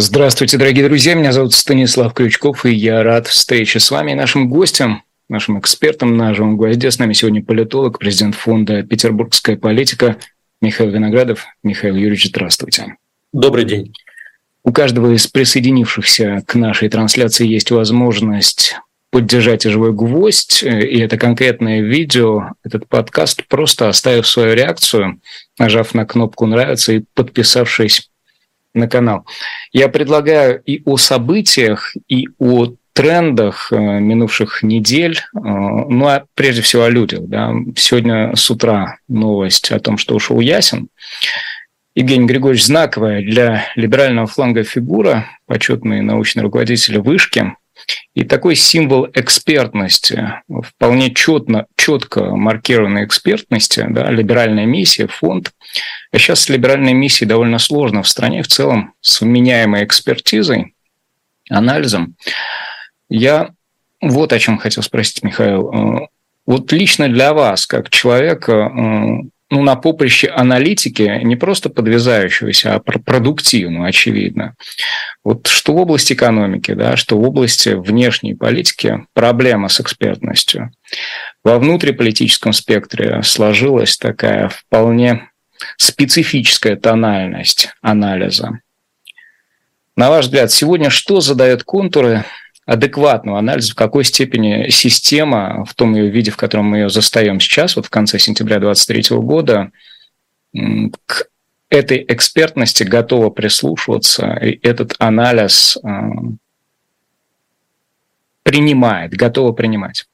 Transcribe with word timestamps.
Здравствуйте, 0.00 0.58
дорогие 0.58 0.84
друзья. 0.84 1.14
Меня 1.14 1.32
зовут 1.32 1.52
Станислав 1.52 2.14
Крючков, 2.14 2.64
и 2.64 2.72
я 2.72 3.02
рад 3.02 3.26
встрече 3.26 3.80
с 3.80 3.90
вами 3.90 4.12
и 4.12 4.14
нашим 4.14 4.48
гостем, 4.48 5.02
нашим 5.28 5.58
экспертом 5.58 6.16
на 6.16 6.34
живом 6.34 6.56
гвозде. 6.56 6.92
С 6.92 7.00
нами 7.00 7.14
сегодня 7.14 7.42
политолог, 7.42 7.98
президент 7.98 8.36
фонда 8.36 8.84
«Петербургская 8.84 9.56
политика» 9.56 10.16
Михаил 10.62 10.90
Виноградов. 10.90 11.46
Михаил 11.64 11.96
Юрьевич, 11.96 12.28
здравствуйте. 12.28 12.94
Добрый 13.32 13.64
день. 13.64 13.92
У 14.62 14.72
каждого 14.72 15.12
из 15.12 15.26
присоединившихся 15.26 16.44
к 16.46 16.54
нашей 16.54 16.88
трансляции 16.88 17.48
есть 17.48 17.72
возможность 17.72 18.76
поддержать 19.10 19.64
живой 19.64 19.92
гвоздь, 19.92 20.62
и 20.62 21.00
это 21.00 21.16
конкретное 21.16 21.80
видео, 21.80 22.52
этот 22.62 22.86
подкаст, 22.86 23.48
просто 23.48 23.88
оставив 23.88 24.28
свою 24.28 24.54
реакцию, 24.54 25.20
нажав 25.58 25.92
на 25.92 26.06
кнопку 26.06 26.46
«Нравится» 26.46 26.92
и 26.92 27.04
подписавшись 27.14 28.08
на 28.78 28.88
канал. 28.88 29.26
Я 29.72 29.88
предлагаю 29.88 30.62
и 30.64 30.82
о 30.84 30.96
событиях, 30.96 31.94
и 32.08 32.28
о 32.38 32.74
трендах 32.92 33.72
э, 33.72 33.76
минувших 33.76 34.62
недель, 34.62 35.18
э, 35.18 35.38
ну 35.40 36.06
а 36.06 36.24
прежде 36.34 36.62
всего 36.62 36.84
о 36.84 36.90
людях. 36.90 37.20
Да. 37.28 37.52
Сегодня 37.76 38.34
с 38.34 38.50
утра 38.50 38.98
новость 39.08 39.70
о 39.70 39.78
том, 39.78 39.98
что 39.98 40.14
ушел 40.16 40.40
Ясен. 40.40 40.88
Евгений 41.94 42.26
Григорьевич 42.26 42.64
знаковая 42.64 43.22
для 43.22 43.66
либерального 43.74 44.26
фланга 44.26 44.62
фигура, 44.62 45.26
почетный 45.46 46.00
научный 46.00 46.42
руководитель 46.42 46.98
вышки– 46.98 47.52
и 48.18 48.24
такой 48.24 48.56
символ 48.56 49.06
экспертности, 49.14 50.42
вполне 50.48 51.14
четно, 51.14 51.66
четко 51.76 52.34
маркированной 52.34 53.04
экспертности, 53.04 53.86
да, 53.88 54.10
либеральная 54.10 54.66
миссия, 54.66 55.06
фонд. 55.06 55.52
А 56.10 56.18
сейчас 56.18 56.40
с 56.40 56.48
либеральной 56.48 56.94
миссией 56.94 57.28
довольно 57.28 57.60
сложно 57.60 58.02
в 58.02 58.08
стране 58.08 58.42
в 58.42 58.48
целом, 58.48 58.94
с 59.00 59.20
вменяемой 59.20 59.84
экспертизой, 59.84 60.74
анализом. 61.48 62.16
Я 63.08 63.50
вот 64.00 64.32
о 64.32 64.38
чем 64.40 64.58
хотел 64.58 64.82
спросить, 64.82 65.22
Михаил. 65.22 66.08
Вот 66.44 66.72
лично 66.72 67.08
для 67.08 67.32
вас, 67.32 67.66
как 67.66 67.88
человека, 67.88 68.72
ну, 69.50 69.62
на 69.62 69.76
поприще 69.76 70.28
аналитики, 70.28 71.20
не 71.22 71.36
просто 71.36 71.70
подвязающегося, 71.70 72.74
а 72.74 72.80
продуктивного, 72.80 73.86
очевидно. 73.86 74.54
Вот 75.24 75.46
что 75.46 75.72
в 75.72 75.78
области 75.78 76.12
экономики, 76.12 76.72
да, 76.72 76.96
что 76.96 77.18
в 77.18 77.22
области 77.22 77.70
внешней 77.70 78.34
политики 78.34 79.06
проблема 79.14 79.68
с 79.68 79.80
экспертностью. 79.80 80.70
Во 81.44 81.58
внутриполитическом 81.58 82.52
спектре 82.52 83.22
сложилась 83.22 83.96
такая 83.96 84.48
вполне 84.48 85.30
специфическая 85.76 86.76
тональность 86.76 87.70
анализа. 87.80 88.60
На 89.96 90.10
ваш 90.10 90.26
взгляд, 90.26 90.52
сегодня 90.52 90.90
что 90.90 91.20
задает 91.20 91.64
контуры 91.64 92.24
адекватного 92.68 93.38
анализа, 93.38 93.72
в 93.72 93.76
какой 93.76 94.04
степени 94.04 94.68
система 94.68 95.64
в 95.64 95.72
том 95.74 95.94
ее 95.94 96.10
виде, 96.10 96.30
в 96.30 96.36
котором 96.36 96.66
мы 96.66 96.76
ее 96.76 96.90
застаем 96.90 97.40
сейчас, 97.40 97.76
вот 97.76 97.86
в 97.86 97.90
конце 97.90 98.18
сентября 98.18 98.60
2023 98.60 99.16
года, 99.16 99.70
к 101.06 101.28
этой 101.70 102.04
экспертности 102.06 102.82
готова 102.82 103.30
прислушиваться, 103.30 104.34
и 104.42 104.60
этот 104.62 104.94
анализ 104.98 105.78
э, 105.82 105.88
принимает, 108.42 109.12
готова 109.14 109.52
принимать. 109.52 110.06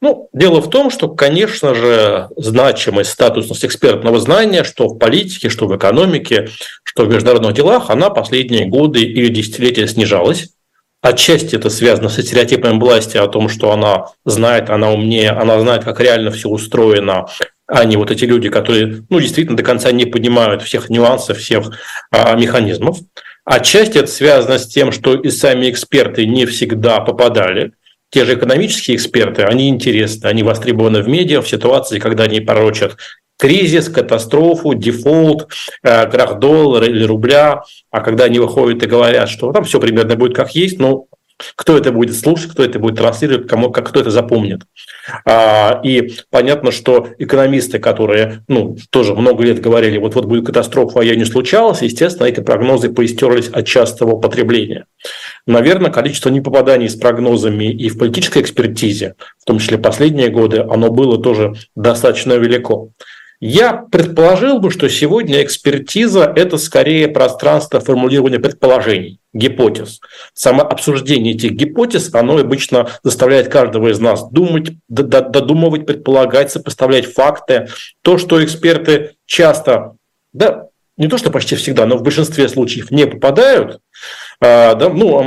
Ну, 0.00 0.28
дело 0.32 0.60
в 0.60 0.68
том, 0.68 0.90
что, 0.90 1.08
конечно 1.08 1.74
же, 1.74 2.28
значимость, 2.36 3.10
статусность 3.10 3.64
экспертного 3.64 4.18
знания, 4.18 4.64
что 4.64 4.88
в 4.88 4.98
политике, 4.98 5.48
что 5.48 5.68
в 5.68 5.76
экономике, 5.76 6.48
что 6.82 7.04
в 7.04 7.08
международных 7.08 7.54
делах, 7.54 7.88
она 7.88 8.10
последние 8.10 8.66
годы 8.66 9.00
или 9.00 9.28
десятилетия 9.28 9.86
снижалась. 9.86 10.53
Отчасти 11.04 11.56
это 11.56 11.68
связано 11.68 12.08
со 12.08 12.22
стереотипами 12.22 12.78
власти 12.78 13.18
о 13.18 13.28
том, 13.28 13.50
что 13.50 13.72
она 13.72 14.06
знает, 14.24 14.70
она 14.70 14.90
умнее, 14.90 15.32
она 15.32 15.60
знает, 15.60 15.84
как 15.84 16.00
реально 16.00 16.30
все 16.30 16.48
устроено, 16.48 17.26
а 17.66 17.84
не 17.84 17.98
вот 17.98 18.10
эти 18.10 18.24
люди, 18.24 18.48
которые 18.48 19.04
ну, 19.10 19.20
действительно 19.20 19.54
до 19.54 19.62
конца 19.62 19.92
не 19.92 20.06
понимают 20.06 20.62
всех 20.62 20.88
нюансов, 20.88 21.36
всех 21.36 21.72
а, 22.10 22.34
механизмов. 22.36 23.00
Отчасти 23.44 23.98
это 23.98 24.06
связано 24.06 24.58
с 24.58 24.66
тем, 24.66 24.92
что 24.92 25.14
и 25.14 25.28
сами 25.28 25.68
эксперты 25.68 26.24
не 26.24 26.46
всегда 26.46 27.00
попадали. 27.00 27.72
Те 28.08 28.24
же 28.24 28.32
экономические 28.32 28.96
эксперты, 28.96 29.42
они 29.42 29.68
интересны, 29.68 30.28
они 30.28 30.42
востребованы 30.42 31.02
в 31.02 31.08
медиа 31.08 31.42
в 31.42 31.48
ситуации, 31.48 31.98
когда 31.98 32.24
они 32.24 32.40
порочат 32.40 32.96
кризис, 33.38 33.88
катастрофу, 33.88 34.74
дефолт, 34.74 35.48
э, 35.82 36.08
крах 36.10 36.38
доллара 36.38 36.86
или 36.86 37.04
рубля, 37.04 37.62
а 37.90 38.00
когда 38.00 38.24
они 38.24 38.38
выходят 38.38 38.82
и 38.82 38.86
говорят, 38.86 39.28
что 39.28 39.52
там 39.52 39.64
все 39.64 39.80
примерно 39.80 40.16
будет 40.16 40.34
как 40.34 40.54
есть, 40.54 40.78
ну, 40.78 41.08
кто 41.56 41.76
это 41.76 41.90
будет 41.92 42.16
слушать, 42.16 42.52
кто 42.52 42.62
это 42.64 42.78
будет 42.78 42.96
транслировать, 42.96 43.48
кому, 43.48 43.70
как, 43.70 43.88
кто 43.88 44.00
это 44.00 44.10
запомнит. 44.10 44.62
А, 45.26 45.80
и 45.82 46.12
понятно, 46.30 46.70
что 46.70 47.08
экономисты, 47.18 47.78
которые 47.78 48.44
ну, 48.46 48.76
тоже 48.90 49.14
много 49.14 49.42
лет 49.42 49.60
говорили, 49.60 49.98
вот-вот 49.98 50.26
будет 50.26 50.46
катастрофа, 50.46 51.00
а 51.00 51.04
я 51.04 51.16
не 51.16 51.24
случалось, 51.24 51.82
естественно, 51.82 52.26
эти 52.26 52.40
прогнозы 52.40 52.92
поистерлись 52.92 53.48
от 53.48 53.66
частого 53.66 54.12
употребления. 54.12 54.86
Наверное, 55.46 55.90
количество 55.90 56.30
непопаданий 56.30 56.88
с 56.88 56.94
прогнозами 56.94 57.64
и 57.64 57.88
в 57.88 57.98
политической 57.98 58.40
экспертизе, 58.40 59.14
в 59.38 59.44
том 59.44 59.58
числе 59.58 59.76
последние 59.76 60.28
годы, 60.28 60.60
оно 60.60 60.90
было 60.90 61.20
тоже 61.20 61.54
достаточно 61.74 62.34
велико. 62.34 62.90
Я 63.40 63.72
предположил 63.72 64.58
бы, 64.58 64.70
что 64.70 64.88
сегодня 64.88 65.42
экспертиза– 65.42 66.32
это 66.36 66.56
скорее 66.56 67.08
пространство 67.08 67.80
формулирования 67.80 68.38
предположений, 68.38 69.20
гипотез. 69.32 70.00
Само 70.32 70.62
обсуждение 70.62 71.34
этих 71.34 71.52
гипотез, 71.52 72.12
оно 72.14 72.38
обычно 72.38 72.88
заставляет 73.02 73.48
каждого 73.48 73.88
из 73.88 73.98
нас 73.98 74.30
думать, 74.30 74.72
додумывать, 74.88 75.84
предполагать, 75.84 76.52
сопоставлять 76.52 77.06
факты. 77.06 77.68
То, 78.02 78.18
что 78.18 78.42
эксперты 78.42 79.16
часто, 79.26 79.96
да, 80.32 80.68
не 80.96 81.08
то 81.08 81.18
что 81.18 81.30
почти 81.30 81.56
всегда, 81.56 81.86
но 81.86 81.96
в 81.96 82.02
большинстве 82.02 82.48
случаев 82.48 82.90
не 82.90 83.06
попадают, 83.06 83.80
а, 84.40 84.74
да, 84.74 84.88
ну, 84.88 85.20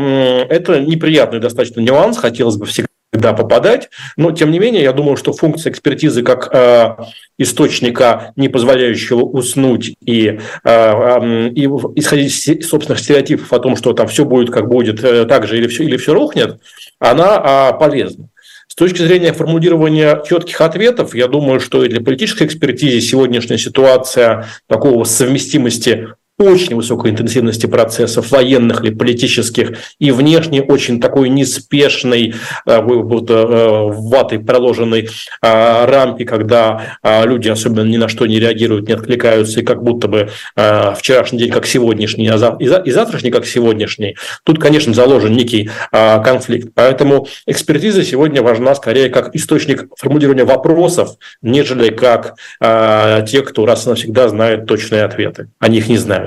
это 0.50 0.79
неприятный 0.79 1.40
достаточно 1.40 1.81
нюанс, 1.81 2.17
хотелось 2.17 2.56
бы 2.56 2.66
всегда 2.66 2.88
всегда 3.17 3.33
попадать, 3.33 3.89
но 4.16 4.31
тем 4.31 4.51
не 4.51 4.59
менее 4.59 4.83
я 4.83 4.94
думаю, 4.94 5.17
что 5.17 5.33
функция 5.33 5.72
экспертизы 5.72 6.22
как 6.22 6.53
э, 6.53 6.95
источника, 7.39 8.31
не 8.35 8.47
позволяющего 8.47 9.22
уснуть 9.22 9.95
и, 10.05 10.39
э, 10.63 11.50
и 11.50 11.66
исходить 11.95 12.47
из 12.47 12.69
собственных 12.69 13.00
стереотипов 13.00 13.51
о 13.51 13.59
том, 13.59 13.75
что 13.75 13.94
там 13.94 14.07
все 14.07 14.23
будет 14.23 14.51
как 14.51 14.67
будет, 14.67 15.03
э, 15.03 15.25
так 15.25 15.47
же 15.47 15.57
или 15.57 15.67
все, 15.67 15.83
или 15.83 15.97
все 15.97 16.13
рухнет, 16.13 16.59
она 17.00 17.72
э, 17.73 17.79
полезна. 17.79 18.29
С 18.67 18.75
точки 18.75 19.01
зрения 19.01 19.34
формулирования 19.34 20.22
четких 20.28 20.61
ответов, 20.61 21.16
я 21.16 21.28
думаю, 21.28 21.59
что 21.59 21.84
и 21.84 21.89
для 21.89 22.01
политической 22.01 22.44
экспертизы 22.45 23.01
сегодняшняя 23.01 23.57
ситуация 23.57 24.45
такого 24.67 25.03
совместимости 25.05 26.09
очень 26.38 26.75
высокой 26.75 27.12
интенсивности 27.12 27.66
процессов, 27.66 28.31
военных 28.31 28.84
или 28.84 28.94
политических, 28.94 29.78
и 29.98 30.12
внешне 30.12 30.62
очень 30.62 31.02
такой 31.02 31.30
неспешной, 31.30 32.36
э, 32.66 32.81
вот, 32.81 33.30
э, 33.30 33.34
ватой 33.34 34.40
проложенной 34.40 35.09
э, 35.42 35.86
рамки, 35.86 36.26
когда 36.26 36.97
люди 37.03 37.50
особенно 37.50 37.88
ни 37.88 37.97
на 37.97 38.08
что 38.08 38.26
не 38.28 38.40
реагируют, 38.40 38.88
не 38.88 38.94
откликаются, 38.94 39.62
и 39.62 39.64
как 39.64 39.84
будто 39.84 40.08
бы 40.08 40.30
вчерашний 40.56 41.40
день 41.40 41.52
как 41.52 41.66
сегодняшний, 41.66 42.28
а 42.28 42.58
и 42.59 42.92
завтрашний 42.92 43.31
как 43.31 43.46
сегодняшний. 43.46 44.16
Тут, 44.44 44.59
конечно, 44.59 44.94
заложен 44.94 45.34
некий 45.34 45.70
конфликт. 45.92 46.70
Поэтому 46.76 47.28
экспертиза 47.46 48.03
сегодня 48.03 48.42
важна 48.42 48.76
скорее 48.76 49.09
как 49.09 49.36
источник 49.36 49.88
формулирования 49.97 50.44
вопросов, 50.44 51.16
нежели 51.42 51.90
как 51.90 52.36
те, 52.59 53.42
кто 53.42 53.66
раз 53.66 53.86
и 53.86 53.90
навсегда 53.90 54.30
знает 54.30 54.66
точные 54.66 55.03
ответы. 55.03 55.50
Они 55.59 55.78
их 55.78 55.88
не 55.88 55.97
знают. 55.97 56.27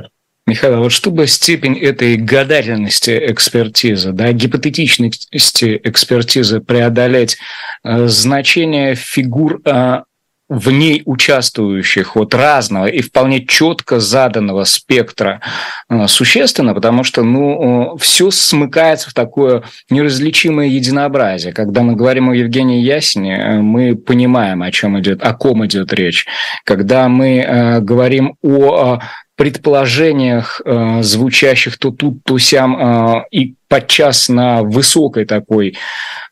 Михаил, 0.51 0.75
а 0.75 0.79
вот 0.81 0.91
чтобы 0.91 1.29
степень 1.29 1.79
этой 1.79 2.17
гадательности 2.17 3.17
экспертизы, 3.31 4.11
да, 4.11 4.33
гипотетичности 4.33 5.81
экспертизы 5.85 6.61
преодолеть, 6.61 7.39
э, 7.85 8.09
значение 8.09 8.97
фигур 8.97 9.61
э, 9.65 10.03
в 10.49 10.71
ней 10.73 11.03
участвующих 11.05 12.17
вот 12.17 12.35
разного 12.35 12.87
и 12.87 13.01
вполне 13.01 13.47
четко 13.47 14.01
заданного 14.01 14.65
спектра 14.65 15.41
э, 15.89 16.09
существенно, 16.09 16.75
потому 16.75 17.05
что 17.05 17.23
ну, 17.23 17.97
все 17.99 18.33
смыкается 18.33 19.11
в 19.11 19.15
такое 19.15 19.63
неразличимое 19.89 20.67
единообразие. 20.67 21.53
Когда 21.53 21.83
мы 21.83 21.95
говорим 21.95 22.31
о 22.31 22.35
Евгении 22.35 22.83
Ясине, 22.83 23.61
мы 23.63 23.95
понимаем, 23.95 24.63
о 24.63 24.73
чем 24.73 24.99
идет, 24.99 25.23
о 25.23 25.33
ком 25.35 25.65
идет 25.65 25.93
речь. 25.93 26.27
Когда 26.65 27.09
мы 27.09 27.79
говорим 27.81 28.35
о 28.43 28.99
предположениях, 29.41 30.61
э, 30.67 30.99
звучащих 31.01 31.79
то 31.79 31.91
тут, 31.93 32.23
то 32.25 32.37
сям, 32.37 32.77
э, 32.77 33.25
и 33.31 33.55
подчас 33.69 34.29
на 34.29 34.63
высокой 34.63 35.25
такой 35.25 35.79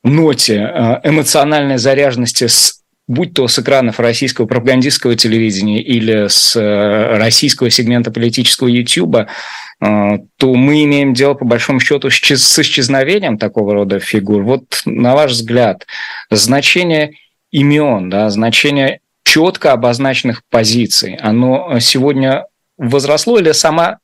ноте 0.05 0.57
э, 0.57 1.01
эмоциональной 1.05 1.79
заряженности 1.79 2.49
с 2.49 2.83
будь 3.07 3.33
то 3.33 3.49
с 3.49 3.59
экранов 3.59 3.99
российского 3.99 4.45
пропагандистского 4.45 5.17
телевидения 5.17 5.81
или 5.81 6.27
с 6.29 6.55
российского 7.19 7.71
сегмента 7.71 8.11
политического 8.11 8.69
YouTube, 8.69 9.21
то 9.81 10.55
мы 10.55 10.85
имеем 10.85 11.15
дело, 11.15 11.33
по 11.33 11.47
большому 11.47 11.81
счету, 11.81 12.11
с 12.11 12.59
исчезновением 12.59 13.39
такого 13.39 13.73
рода 13.73 13.99
фигур. 13.99 14.43
Вот, 14.43 14.83
на 14.85 15.15
ваш 15.15 15.31
взгляд, 15.31 15.87
значение 16.31 17.13
имен, 17.51 18.11
да, 18.11 18.29
значение 18.29 19.01
четко 19.25 19.73
обозначенных 19.73 20.43
позиций, 20.51 21.15
оно 21.15 21.79
сегодня 21.81 22.45
возросло 22.79 23.39
или 23.39 23.53
сама 23.53 23.99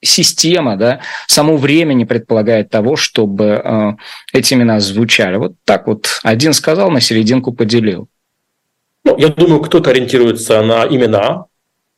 система, 0.00 0.76
да, 0.76 1.00
само 1.26 1.56
время 1.56 1.92
не 1.94 2.04
предполагает 2.04 2.70
того, 2.70 2.96
чтобы 2.96 3.44
э, 3.44 3.92
эти 4.32 4.54
имена 4.54 4.80
звучали. 4.80 5.36
Вот 5.36 5.54
так 5.64 5.86
вот 5.86 6.20
один 6.22 6.52
сказал, 6.52 6.90
на 6.90 7.00
серединку 7.00 7.52
поделил. 7.52 8.08
Ну, 9.04 9.16
я 9.18 9.28
думаю, 9.28 9.60
кто-то 9.60 9.90
ориентируется 9.90 10.62
на 10.62 10.86
имена, 10.86 11.46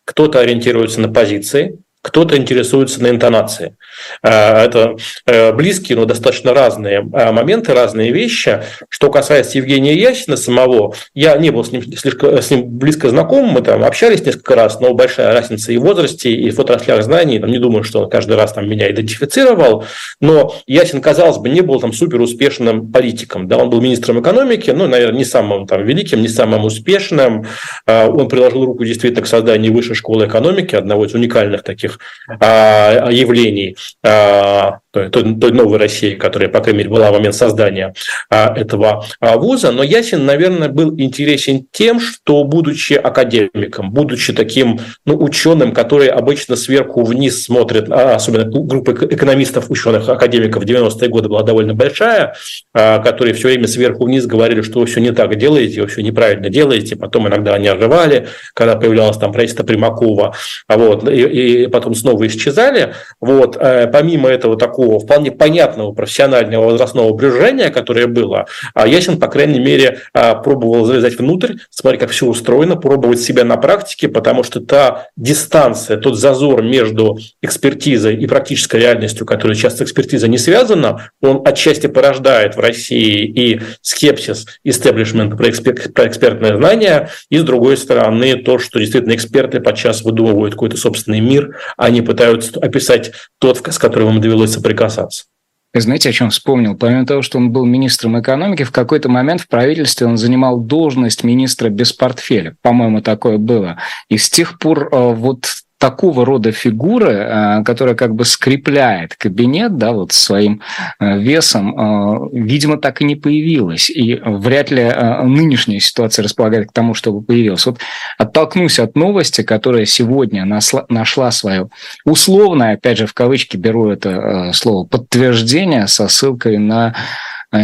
кто-то 0.05 0.41
ориентируется 0.41 1.01
на 1.01 1.09
позиции, 1.09 1.79
кто-то 2.03 2.37
интересуется 2.37 3.03
на 3.03 3.11
интонации. 3.11 3.77
Э, 4.23 4.65
это 4.65 4.97
э, 5.27 5.53
близкие, 5.53 5.99
но 5.99 6.07
достаточно 6.07 6.55
разные 6.55 6.99
э, 7.01 7.31
моменты, 7.31 7.75
разные 7.75 8.11
вещи. 8.11 8.63
Что 8.89 9.11
касается 9.11 9.59
Евгения 9.59 9.95
Ясина 9.95 10.37
самого, 10.37 10.95
я 11.15 11.37
не 11.37 11.51
был 11.51 11.63
с 11.63 11.73
ним, 11.73 11.83
слишком, 11.97 12.39
с 12.39 12.51
ним 12.51 12.67
близко 12.79 13.11
знаком, 13.11 13.49
мы 13.49 13.61
там 13.61 13.85
общались 13.85 14.25
несколько 14.25 14.55
раз, 14.55 14.81
но 14.81 14.95
большая 14.95 15.35
разница 15.35 15.73
и 15.73 15.77
в 15.77 15.83
возрасте, 15.83 16.31
и 16.31 16.51
в 16.51 16.59
отраслях 16.59 17.03
знаний. 17.03 17.39
Там, 17.39 17.51
не 17.51 17.59
думаю, 17.59 17.85
что 17.85 18.01
он 18.01 18.11
каждый 18.11 18.37
раз 18.37 18.55
там, 18.55 18.69
меня 18.69 18.91
идентифицировал, 18.91 19.85
но 20.21 20.55
Ясин, 20.67 21.03
казалось 21.03 21.39
бы, 21.39 21.51
не 21.51 21.61
был 21.61 21.81
там 21.81 21.93
супер 21.93 22.21
успешным 22.21 22.91
политиком. 22.91 23.47
Да? 23.47 23.59
Он 23.59 23.69
был 23.69 23.81
министром 23.83 24.21
экономики, 24.21 24.71
ну, 24.71 24.87
наверное, 24.87 25.19
не 25.19 25.25
самым 25.27 25.67
там, 25.67 25.85
великим, 25.85 26.23
не 26.23 26.29
самым 26.29 26.65
успешным. 26.65 27.47
Он 27.87 28.29
приложил 28.29 28.65
руку 28.65 28.85
действительно 28.85 29.23
к 29.23 29.27
созданию 29.27 29.73
высшей 29.73 29.95
школы 29.95 30.27
экономики, 30.27 30.75
одного 30.75 31.05
из 31.05 31.15
уникальных 31.15 31.63
таких 31.63 31.90
этих 31.91 31.99
а, 32.41 33.11
явлений. 33.11 33.77
А, 34.03 34.81
той, 34.91 35.11
той, 35.11 35.53
новой 35.53 35.79
России, 35.79 36.15
которая, 36.15 36.49
по 36.49 36.61
крайней 36.61 36.79
мере, 36.79 36.91
была 36.91 37.11
в 37.11 37.15
момент 37.15 37.35
создания 37.35 37.95
а, 38.29 38.53
этого 38.57 39.05
а, 39.21 39.37
вуза. 39.37 39.71
Но 39.71 39.83
Ясин, 39.83 40.25
наверное, 40.25 40.69
был 40.69 40.95
интересен 40.99 41.67
тем, 41.71 42.01
что, 42.01 42.43
будучи 42.45 42.95
академиком, 42.95 43.93
будучи 43.93 44.33
таким 44.33 44.81
ну, 45.05 45.17
ученым, 45.17 45.73
который 45.73 46.09
обычно 46.09 46.57
сверху 46.57 47.05
вниз 47.05 47.45
смотрит, 47.45 47.91
а, 47.91 48.17
особенно 48.17 48.45
группа 48.45 48.91
экономистов, 48.91 49.71
ученых, 49.71 50.09
академиков 50.09 50.65
в 50.65 50.67
90-е 50.67 51.09
годы 51.09 51.29
была 51.29 51.43
довольно 51.43 51.75
большая, 51.75 52.35
а, 52.75 52.99
которые 52.99 53.35
все 53.35 53.49
время 53.49 53.69
сверху 53.69 54.07
вниз 54.07 54.27
говорили, 54.27 54.63
что 54.63 54.81
вы 54.81 54.87
все 54.87 55.01
не 55.01 55.13
так 55.13 55.37
делаете, 55.37 55.83
вы 55.83 55.87
все 55.87 56.03
неправильно 56.03 56.49
делаете, 56.49 56.97
потом 56.97 57.29
иногда 57.29 57.55
они 57.55 57.69
оживали, 57.69 58.27
когда 58.55 58.77
появлялось 58.77 59.19
там 59.19 59.33
правительство 59.33 59.65
Примакова, 59.65 60.35
вот, 60.69 61.09
и, 61.09 61.63
и 61.65 61.67
потом 61.69 61.95
снова 61.95 62.27
исчезали. 62.27 62.95
Вот, 63.21 63.57
э, 63.57 63.87
помимо 63.93 64.29
этого 64.29 64.57
такого 64.57 64.80
такого 64.81 64.99
вполне 64.99 65.31
понятного 65.31 65.93
профессионального 65.93 66.71
возрастного 66.71 67.13
брюжения, 67.13 67.71
которое 67.71 68.07
было, 68.07 68.47
а 68.75 68.87
Ясин, 68.87 69.19
по 69.19 69.29
крайней 69.29 69.59
мере, 69.59 70.01
а, 70.13 70.35
пробовал 70.35 70.85
залезать 70.85 71.19
внутрь, 71.19 71.55
смотреть, 71.71 72.01
как 72.01 72.11
все 72.11 72.27
устроено, 72.27 72.77
пробовать 72.77 73.21
себя 73.21 73.45
на 73.45 73.57
практике, 73.57 74.09
потому 74.09 74.43
что 74.43 74.61
та 74.61 75.09
дистанция, 75.17 75.97
тот 75.99 76.19
зазор 76.19 76.63
между 76.63 77.19
экспертизой 77.43 78.17
и 78.17 78.27
практической 78.27 78.81
реальностью, 78.81 79.27
которая 79.27 79.57
часто 79.57 79.85
экспертиза 79.85 80.29
не 80.29 80.39
связана, 80.39 81.11
он 81.21 81.43
отчасти 81.45 81.87
порождает 81.87 82.57
в 82.57 82.61
России 82.61 83.25
и 83.25 83.61
скепсис 83.83 84.47
истеблишмента 84.65 85.37
про, 85.37 85.49
экспер- 85.49 85.93
про 85.93 86.07
экспертное 86.07 86.57
знание, 86.57 87.11
и, 87.29 87.39
с 87.39 87.43
другой 87.43 87.77
стороны, 87.77 88.37
то, 88.37 88.59
что 88.59 88.79
действительно 88.79 89.15
эксперты 89.15 89.61
подчас 89.61 90.03
выдумывают 90.03 90.55
какой-то 90.55 90.77
собственный 90.77 91.21
мир, 91.21 91.57
они 91.77 92.03
пытаются 92.03 92.59
описать 92.61 93.13
тот, 93.39 93.59
с 93.59 93.79
которым 93.79 94.17
им 94.17 94.21
довелось 94.21 94.53
соприкасаться. 94.71 95.25
Знаете, 95.73 96.09
о 96.09 96.13
чем 96.13 96.31
вспомнил? 96.31 96.77
Помимо 96.77 97.07
того, 97.07 97.23
что 97.23 97.39
он 97.39 97.53
был 97.53 97.65
министром 97.65 98.21
экономики, 98.21 98.65
в 98.65 98.73
какой-то 98.73 99.09
момент 99.09 99.43
в 99.43 99.49
правительстве 99.49 100.07
он 100.09 100.17
занимал 100.17 100.59
должность 100.59 101.23
министра 101.23 101.69
без 101.69 101.93
портфеля. 101.93 102.57
По-моему, 102.61 103.03
такое 103.03 103.39
было. 103.39 103.79
И 104.09 104.19
с 104.19 104.29
тех 104.29 104.59
пор 104.59 104.89
э, 104.91 105.15
вот 105.15 105.47
такого 105.81 106.27
рода 106.27 106.53
фигуры, 106.53 107.13
э, 107.13 107.65
которая 107.65 107.95
как 107.95 108.15
бы 108.15 108.27
скрепляет 108.27 109.17
кабинет, 109.17 109.79
да, 109.79 109.93
вот 109.93 110.13
своим 110.13 110.61
э, 111.01 111.19
весом, 111.19 111.75
э, 111.75 112.29
видимо, 112.33 112.77
так 112.77 113.01
и 113.01 113.05
не 113.05 113.17
появилась. 113.17 113.89
И 113.89 114.21
вряд 114.23 114.71
ли 114.71 114.85
нынешняя 115.23 115.81
ситуация 115.81 116.23
располагает 116.23 116.69
к 116.69 116.73
тому, 116.73 116.93
чтобы 116.93 117.23
появилась. 117.23 117.65
Вот 117.65 117.79
оттолкнусь 118.19 118.79
от 118.79 118.95
новости, 118.95 119.43
которая 119.43 119.87
сегодня 119.87 120.45
нашла 120.45 121.31
свое 121.31 121.71
условное, 122.05 122.75
опять 122.75 122.99
же, 122.99 123.07
в 123.07 123.15
кавычки 123.15 123.57
беру 123.57 123.89
это 123.89 124.51
слово, 124.53 124.87
подтверждение 124.87 125.87
со 125.87 126.09
ссылкой 126.09 126.59
на 126.59 126.95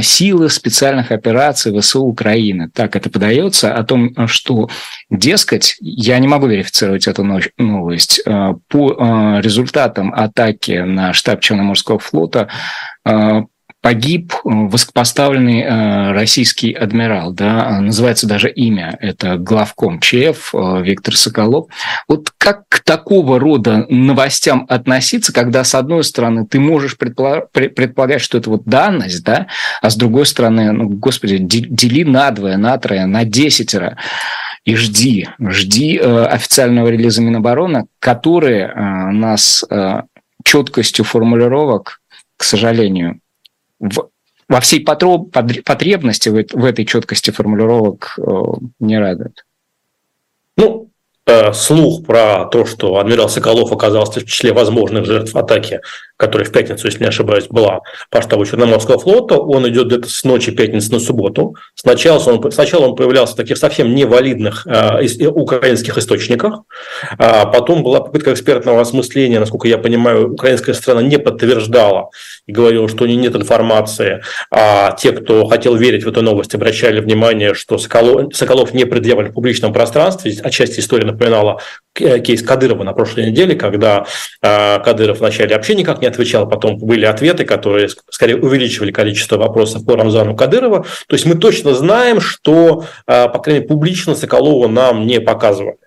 силы 0.02 0.50
специальных 0.50 1.10
операций 1.12 1.78
ВСУ 1.78 2.02
Украины. 2.02 2.70
Так 2.74 2.96
это 2.96 3.10
подается 3.10 3.74
о 3.74 3.84
том, 3.84 4.14
что, 4.26 4.68
дескать, 5.10 5.76
я 5.80 6.18
не 6.18 6.28
могу 6.28 6.46
верифицировать 6.46 7.06
эту 7.06 7.24
новость, 7.24 8.20
э, 8.24 8.54
по 8.68 8.92
э, 8.92 9.40
результатам 9.40 10.12
атаки 10.14 10.82
на 10.84 11.12
штаб 11.12 11.40
Черноморского 11.40 11.98
флота 11.98 12.48
погиб 13.86 14.32
э, 14.34 14.38
высокопоставленный 14.42 15.60
э, 15.60 16.10
российский 16.10 16.72
адмирал, 16.72 17.30
да, 17.32 17.78
называется 17.80 18.26
даже 18.26 18.50
имя, 18.50 18.98
это 19.00 19.36
главком 19.36 20.00
ЧФ 20.00 20.54
э, 20.54 20.82
Виктор 20.82 21.14
Соколов. 21.14 21.66
Вот 22.08 22.32
как 22.36 22.68
к 22.68 22.80
такого 22.80 23.38
рода 23.38 23.86
новостям 23.88 24.66
относиться, 24.68 25.32
когда, 25.32 25.62
с 25.62 25.72
одной 25.76 26.02
стороны, 26.02 26.44
ты 26.48 26.58
можешь 26.58 26.98
предполагать, 26.98 28.20
что 28.20 28.38
это 28.38 28.50
вот 28.50 28.64
данность, 28.64 29.22
да, 29.22 29.46
а 29.80 29.88
с 29.88 29.94
другой 29.94 30.26
стороны, 30.26 30.72
ну, 30.72 30.88
господи, 30.88 31.38
дели 31.38 32.02
на 32.02 32.32
двое, 32.32 32.56
на 32.56 32.76
трое, 32.78 33.06
на 33.06 33.24
десятеро 33.24 33.98
и 34.64 34.74
жди, 34.74 35.28
жди 35.38 35.96
официального 35.96 36.88
релиза 36.88 37.22
Минобороны, 37.22 37.86
который 38.00 38.66
нас 39.12 39.64
четкостью 40.42 41.04
формулировок, 41.04 42.00
к 42.36 42.42
сожалению, 42.42 43.20
в, 43.78 44.08
во 44.48 44.60
всей 44.60 44.84
потребности 44.84 46.28
в, 46.28 46.44
в 46.52 46.64
этой 46.64 46.84
четкости 46.84 47.30
формулировок 47.30 48.16
э, 48.18 48.22
не 48.80 48.98
радует. 48.98 49.44
Ну, 50.56 50.90
э, 51.26 51.52
слух 51.52 52.04
про 52.06 52.46
то, 52.46 52.64
что 52.64 52.98
адмирал 52.98 53.28
Соколов 53.28 53.72
оказался 53.72 54.20
в 54.20 54.24
числе 54.24 54.52
возможных 54.52 55.04
жертв 55.04 55.34
атаки 55.36 55.80
которая 56.16 56.48
в 56.48 56.52
пятницу, 56.52 56.86
если 56.86 57.00
не 57.00 57.08
ошибаюсь, 57.08 57.46
была 57.48 57.80
по 58.10 58.22
штабу 58.22 58.46
Черноморского 58.46 58.98
флота, 58.98 59.36
он 59.36 59.68
идет 59.68 59.88
где-то 59.88 60.08
с 60.08 60.24
ночи 60.24 60.50
пятницы 60.50 60.92
на 60.92 61.00
субботу. 61.00 61.54
Сначала 61.74 62.18
он, 62.24 62.52
сначала 62.52 62.86
он 62.86 62.96
появлялся 62.96 63.34
в 63.34 63.36
таких 63.36 63.58
совсем 63.58 63.94
невалидных 63.94 64.66
э, 64.66 65.04
э, 65.04 65.26
украинских 65.26 65.98
источниках, 65.98 66.60
а 67.18 67.46
потом 67.46 67.82
была 67.82 68.00
попытка 68.00 68.32
экспертного 68.32 68.80
осмысления, 68.80 69.40
насколько 69.40 69.68
я 69.68 69.78
понимаю, 69.78 70.32
украинская 70.32 70.74
страна 70.74 71.02
не 71.02 71.18
подтверждала 71.18 72.10
и 72.46 72.52
говорила, 72.52 72.88
что 72.88 73.04
у 73.04 73.06
нее 73.06 73.16
нет 73.16 73.34
информации, 73.34 74.22
а 74.50 74.92
те, 74.92 75.12
кто 75.12 75.46
хотел 75.46 75.76
верить 75.76 76.04
в 76.04 76.08
эту 76.08 76.22
новость, 76.22 76.54
обращали 76.54 77.00
внимание, 77.00 77.54
что 77.54 77.76
Соколов, 77.78 78.34
Соколов 78.34 78.72
не 78.72 78.84
предъявлен 78.84 79.30
в 79.30 79.34
публичном 79.34 79.72
пространстве. 79.72 80.34
Отчасти 80.42 80.80
история 80.80 81.06
напоминала 81.06 81.60
э, 81.98 82.20
кейс 82.20 82.42
Кадырова 82.42 82.84
на 82.84 82.92
прошлой 82.92 83.26
неделе, 83.26 83.54
когда 83.54 84.06
э, 84.42 84.78
Кадыров 84.80 85.18
вначале 85.18 85.54
вообще 85.54 85.74
никак 85.74 86.00
не 86.00 86.05
не 86.06 86.12
отвечал, 86.12 86.48
потом 86.48 86.78
были 86.78 87.04
ответы, 87.04 87.44
которые 87.44 87.88
скорее 88.10 88.36
увеличивали 88.36 88.92
количество 88.92 89.36
вопросов 89.36 89.84
по 89.84 89.96
Рамзану 89.96 90.36
Кадырова. 90.36 90.86
То 91.08 91.14
есть 91.14 91.26
мы 91.26 91.34
точно 91.34 91.74
знаем, 91.74 92.20
что, 92.20 92.84
а, 93.06 93.28
по 93.28 93.40
крайней 93.40 93.60
мере, 93.60 93.68
публично 93.68 94.14
Соколова 94.14 94.68
нам 94.68 95.06
не 95.06 95.20
показывали. 95.20 95.78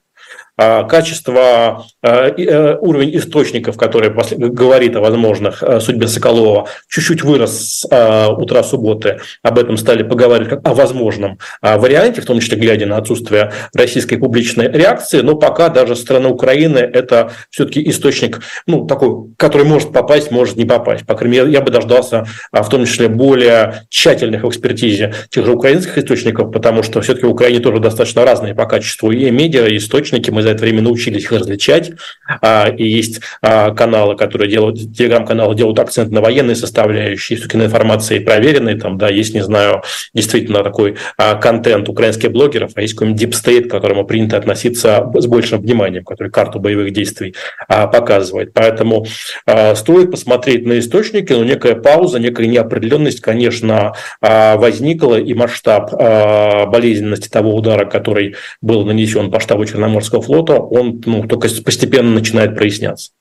А, 0.61 0.83
качество, 0.83 1.85
а, 2.01 2.27
э, 2.27 2.77
уровень 2.81 3.15
источников, 3.15 3.77
который 3.77 4.09
говорит 4.49 4.93
о 4.97 4.99
возможных 4.99 5.63
э, 5.63 5.79
судьбе 5.79 6.09
Соколова, 6.09 6.67
чуть-чуть 6.89 7.23
вырос 7.23 7.79
с 7.79 8.29
утра 8.37 8.61
субботы. 8.63 9.21
Об 9.41 9.57
этом 9.57 9.77
стали 9.77 10.03
поговаривать 10.03 10.49
как 10.49 10.67
о 10.67 10.73
возможном 10.73 11.37
варианте, 11.61 12.21
в 12.21 12.25
том 12.25 12.41
числе 12.41 12.57
глядя 12.57 12.87
на 12.87 12.97
отсутствие 12.97 13.53
российской 13.73 14.17
публичной 14.17 14.69
реакции. 14.69 15.21
Но 15.21 15.35
пока 15.35 15.69
даже 15.69 15.95
страна 15.95 16.27
Украины– 16.27 16.77
это 16.93 17.31
все-таки 17.49 17.87
источник, 17.89 18.41
ну, 18.67 18.85
такой, 18.85 19.33
который 19.37 19.65
может 19.65 19.93
попасть, 19.93 20.29
может 20.29 20.57
не 20.57 20.65
попасть. 20.65 21.05
По 21.05 21.15
крайней 21.15 21.37
мере, 21.37 21.51
я 21.51 21.61
бы 21.61 21.71
дождался 21.71 22.25
в 22.51 22.67
том 22.69 22.85
числе 22.85 23.07
более 23.07 23.83
тщательных 23.89 24.43
в 24.43 24.49
экспертизе 24.49 25.13
тех 25.29 25.45
же 25.45 25.53
украинских 25.53 25.97
источников, 25.97 26.51
потому 26.51 26.83
что 26.83 27.01
все-таки 27.01 27.25
в 27.25 27.31
Украине 27.31 27.59
тоже 27.59 27.79
достаточно 27.79 28.25
разные 28.25 28.55
по 28.55 28.65
качеству 28.65 29.11
и 29.11 29.29
медиа, 29.31 29.67
и 29.67 29.77
источники. 29.77 30.29
Мы 30.29 30.48
за 30.49 30.55
это 30.55 30.63
время 30.63 30.81
научились 30.81 31.23
их 31.23 31.31
различать. 31.31 31.91
А, 32.41 32.69
и 32.69 32.83
есть 32.83 33.21
а, 33.41 33.71
каналы, 33.71 34.15
которые 34.15 34.49
делают, 34.49 34.95
телеграм-каналы 34.95 35.55
делают 35.55 35.79
акцент 35.79 36.11
на 36.11 36.21
военной 36.21 36.55
составляющей, 36.55 37.35
есть 37.35 37.53
на 37.53 37.65
информации 37.65 38.19
проверенной, 38.19 38.79
там, 38.79 38.97
да, 38.97 39.09
есть, 39.09 39.33
не 39.33 39.43
знаю, 39.43 39.83
действительно 40.13 40.63
такой 40.63 40.95
а, 41.17 41.35
контент 41.35 41.89
украинских 41.89 42.31
блогеров, 42.31 42.71
а 42.75 42.81
есть 42.81 42.93
какой-нибудь 42.95 43.21
deep 43.21 43.31
state, 43.31 43.67
к 43.67 43.71
которому 43.71 44.05
принято 44.05 44.37
относиться 44.37 45.09
с 45.13 45.27
большим 45.27 45.61
вниманием, 45.61 46.03
который 46.03 46.29
карту 46.29 46.59
боевых 46.59 46.91
действий 46.91 47.35
показывает. 47.67 48.53
Поэтому 48.53 49.05
стоит 49.75 50.11
посмотреть 50.11 50.65
на 50.65 50.79
источники, 50.79 51.33
но 51.33 51.43
некая 51.43 51.75
пауза, 51.75 52.19
некая 52.19 52.47
неопределенность, 52.47 53.21
конечно, 53.21 53.93
возникла, 54.21 55.19
и 55.19 55.33
масштаб 55.33 55.91
болезненности 56.71 57.29
того 57.29 57.55
удара, 57.55 57.85
который 57.85 58.35
был 58.61 58.85
нанесен 58.85 59.31
по 59.31 59.39
штабу 59.39 59.65
Черноморского 59.65 60.21
флота, 60.21 60.38
он 60.47 61.01
ну, 61.05 61.27
только 61.27 61.49
постепенно 61.63 62.11
начинает 62.11 62.55
проясняться. 62.55 63.11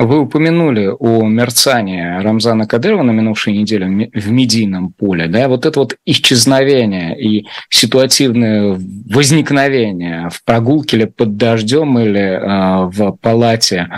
Вы 0.00 0.20
упомянули 0.20 0.94
о 0.96 1.26
мерцании 1.26 2.22
Рамзана 2.22 2.68
Кадырова 2.68 3.02
на 3.02 3.10
минувшей 3.10 3.52
неделе 3.52 4.10
в 4.14 4.30
медийном 4.30 4.92
поле. 4.92 5.26
Да? 5.26 5.48
Вот 5.48 5.66
это 5.66 5.80
вот 5.80 5.96
исчезновение 6.06 7.20
и 7.20 7.46
ситуативное 7.68 8.78
возникновение 9.10 10.28
в 10.30 10.44
прогулке 10.44 10.98
или 10.98 11.04
под 11.06 11.36
дождем 11.36 11.98
или 11.98 12.20
э, 12.20 12.86
в 12.86 13.16
палате 13.20 13.88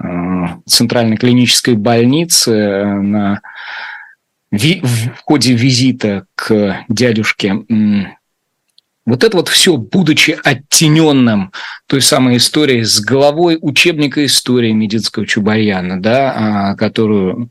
э, 0.00 0.08
Центральной 0.66 1.16
клинической 1.16 1.74
больницы 1.74 2.52
э, 2.52 2.84
на, 2.84 3.40
в, 4.52 4.58
в 4.60 5.20
ходе 5.24 5.54
визита 5.54 6.26
к 6.36 6.84
дядюшке 6.88 7.56
вот 9.06 9.22
это 9.22 9.36
вот 9.36 9.48
все, 9.48 9.76
будучи 9.76 10.38
оттененным 10.42 11.52
той 11.86 12.00
самой 12.00 12.38
историей 12.38 12.84
с 12.84 13.00
головой 13.00 13.58
учебника 13.60 14.24
истории 14.24 14.72
медицинского 14.72 15.26
Чубарьяна, 15.26 16.00
да, 16.00 16.32
а, 16.70 16.76
которую 16.76 17.50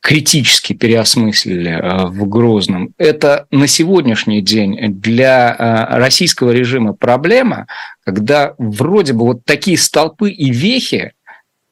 критически 0.00 0.72
переосмыслили 0.72 1.68
а, 1.68 2.06
в 2.06 2.26
Грозном, 2.26 2.94
это 2.96 3.46
на 3.50 3.66
сегодняшний 3.66 4.40
день 4.40 4.94
для 4.94 5.50
а, 5.50 5.98
российского 5.98 6.52
режима 6.52 6.94
проблема, 6.94 7.66
когда 8.04 8.54
вроде 8.56 9.12
бы 9.12 9.26
вот 9.26 9.44
такие 9.44 9.76
столпы 9.76 10.30
и 10.30 10.50
вехи 10.50 11.12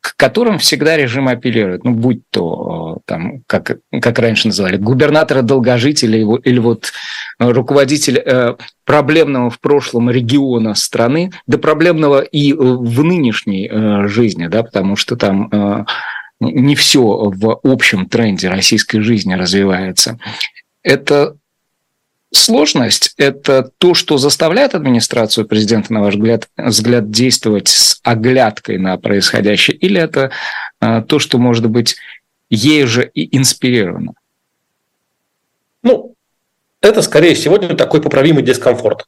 к 0.09 0.17
которым 0.17 0.59
всегда 0.59 0.97
режим 0.97 1.29
апеллирует. 1.29 1.85
Ну, 1.85 1.93
будь 1.93 2.23
то, 2.31 2.99
там, 3.05 3.43
как, 3.47 3.79
как 4.01 4.19
раньше 4.19 4.49
называли, 4.49 4.77
губернатора 4.77 5.43
долгожителя 5.43 6.19
или, 6.19 6.41
или 6.49 6.59
вот 6.59 6.93
э, 7.39 7.51
руководитель 7.51 8.19
э, 8.25 8.57
проблемного 8.85 9.51
в 9.51 9.61
прошлом 9.61 10.11
региона 10.11 10.75
страны, 10.75 11.31
да 11.47 11.59
проблемного 11.59 12.21
и 12.21 12.55
в 12.55 13.05
нынешней 13.05 13.69
э, 13.71 14.09
жизни, 14.09 14.47
да, 14.47 14.63
потому 14.63 14.97
что 14.97 15.17
там 15.17 15.51
э, 15.53 15.85
не 16.41 16.75
все 16.75 17.03
в 17.03 17.61
общем 17.63 18.09
тренде 18.09 18.49
российской 18.49 19.01
жизни 19.01 19.35
развивается. 19.35 20.19
Это 20.83 21.37
Сложность– 22.31 23.15
это 23.17 23.71
то, 23.79 23.95
что 23.95 24.19
заставляет 24.19 24.75
администрацию 24.75 25.47
президента, 25.47 25.93
на 25.93 26.01
ваш 26.01 26.15
взгляд, 26.15 26.49
взгляд 26.57 27.11
действовать 27.11 27.69
с 27.69 28.01
оглядкой 28.03 28.79
на 28.79 28.99
происходящее, 28.99 29.77
или 29.79 30.01
это 30.01 30.31
а, 30.79 31.01
то, 31.01 31.19
что, 31.19 31.39
может 31.39 31.71
быть, 31.71 31.97
ей 32.51 32.85
же 32.85 33.11
и 33.15 33.35
инспирировано? 33.37 34.13
Ну, 35.83 36.15
это 36.83 37.01
скорее 37.01 37.35
сегодня 37.35 37.75
такой 37.75 38.03
поправимый 38.03 38.43
дискомфорт 38.43 39.07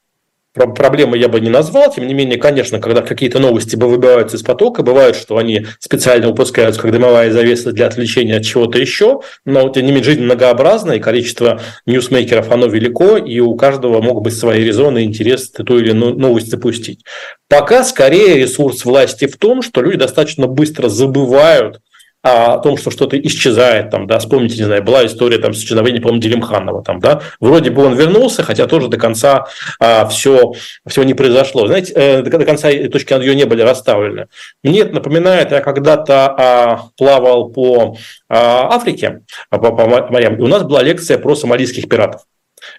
проблемы 0.55 1.17
я 1.19 1.29
бы 1.29 1.41
не 1.41 1.51
назвал. 1.51 1.93
Тем 1.93 2.07
не 2.07 2.15
менее, 2.15 2.39
конечно, 2.39 2.81
когда 2.81 3.03
какие-то 3.03 3.39
новости 3.39 3.77
выбиваются 3.77 4.37
из 4.37 4.43
потока, 4.43 4.83
бывает, 4.83 5.17
что 5.17 5.37
они 5.37 5.67
специально 5.79 6.29
выпускаются 6.29 6.81
как 6.81 6.93
дымовая 6.93 7.31
завеса 7.31 7.73
для 7.73 7.87
отвлечения 7.87 8.37
от 8.37 8.45
чего-то 8.45 8.79
еще, 8.79 9.21
но 9.45 9.69
тем 9.69 9.85
не 9.87 9.93
менее 9.93 10.05
жизнь 10.05 10.23
многообразна, 10.23 10.93
и 10.93 11.01
количество 11.01 11.61
ньюсмейкеров 11.87 12.51
оно 12.51 12.67
велико, 12.67 13.17
и 13.17 13.41
у 13.41 13.55
каждого 13.55 14.01
могут 14.01 14.25
быть 14.25 14.37
свои 14.37 14.65
резоны 14.65 15.05
интерес 15.05 15.51
ту 15.51 15.79
или 15.79 15.91
иную 15.91 16.15
новость 16.15 16.51
запустить. 16.51 17.05
Пока 17.49 17.85
скорее 17.85 18.37
ресурс 18.37 18.85
власти 18.85 19.27
в 19.27 19.37
том, 19.37 19.63
что 19.63 19.83
люди 19.83 19.99
достаточно 19.99 20.47
быстро 20.47 20.89
забывают 20.89 21.81
о 22.23 22.59
том, 22.59 22.77
что 22.77 22.91
что-то 22.91 23.19
исчезает, 23.19 23.91
там, 23.91 24.07
да, 24.07 24.19
вспомните, 24.19 24.59
не 24.59 24.65
знаю, 24.65 24.83
была 24.83 25.07
история 25.07 25.39
там 25.39 25.55
с 25.55 25.59
исчезновением, 25.59 26.03
по-моему, 26.03 26.21
Делимханова, 26.21 26.83
там, 26.83 27.01
да, 27.01 27.23
вроде 27.41 27.71
бы 27.71 27.85
он 27.85 27.95
вернулся, 27.95 28.43
хотя 28.43 28.67
тоже 28.67 28.89
до 28.89 28.99
конца 28.99 29.47
а, 29.81 30.07
все, 30.07 30.53
все 30.87 31.03
не 31.03 31.15
произошло. 31.15 31.67
Знаете, 31.67 31.93
э, 31.95 32.23
до, 32.23 32.39
до 32.39 32.45
конца 32.45 32.71
точки 32.93 33.13
над 33.15 33.23
ее 33.23 33.35
не 33.35 33.45
были 33.45 33.63
расставлены. 33.63 34.27
Мне 34.63 34.81
это 34.81 34.95
напоминает, 34.95 35.51
я 35.51 35.61
когда-то 35.61 36.27
а, 36.27 36.81
плавал 36.99 37.51
по 37.51 37.97
а, 38.29 38.75
Африке, 38.75 39.23
по, 39.49 39.59
по 39.59 39.87
морям, 39.87 40.37
и 40.37 40.43
у 40.43 40.47
нас 40.47 40.63
была 40.63 40.83
лекция 40.83 41.19
про 41.19 41.35
сомалийских 41.35 41.89
пиратов. 41.89 42.23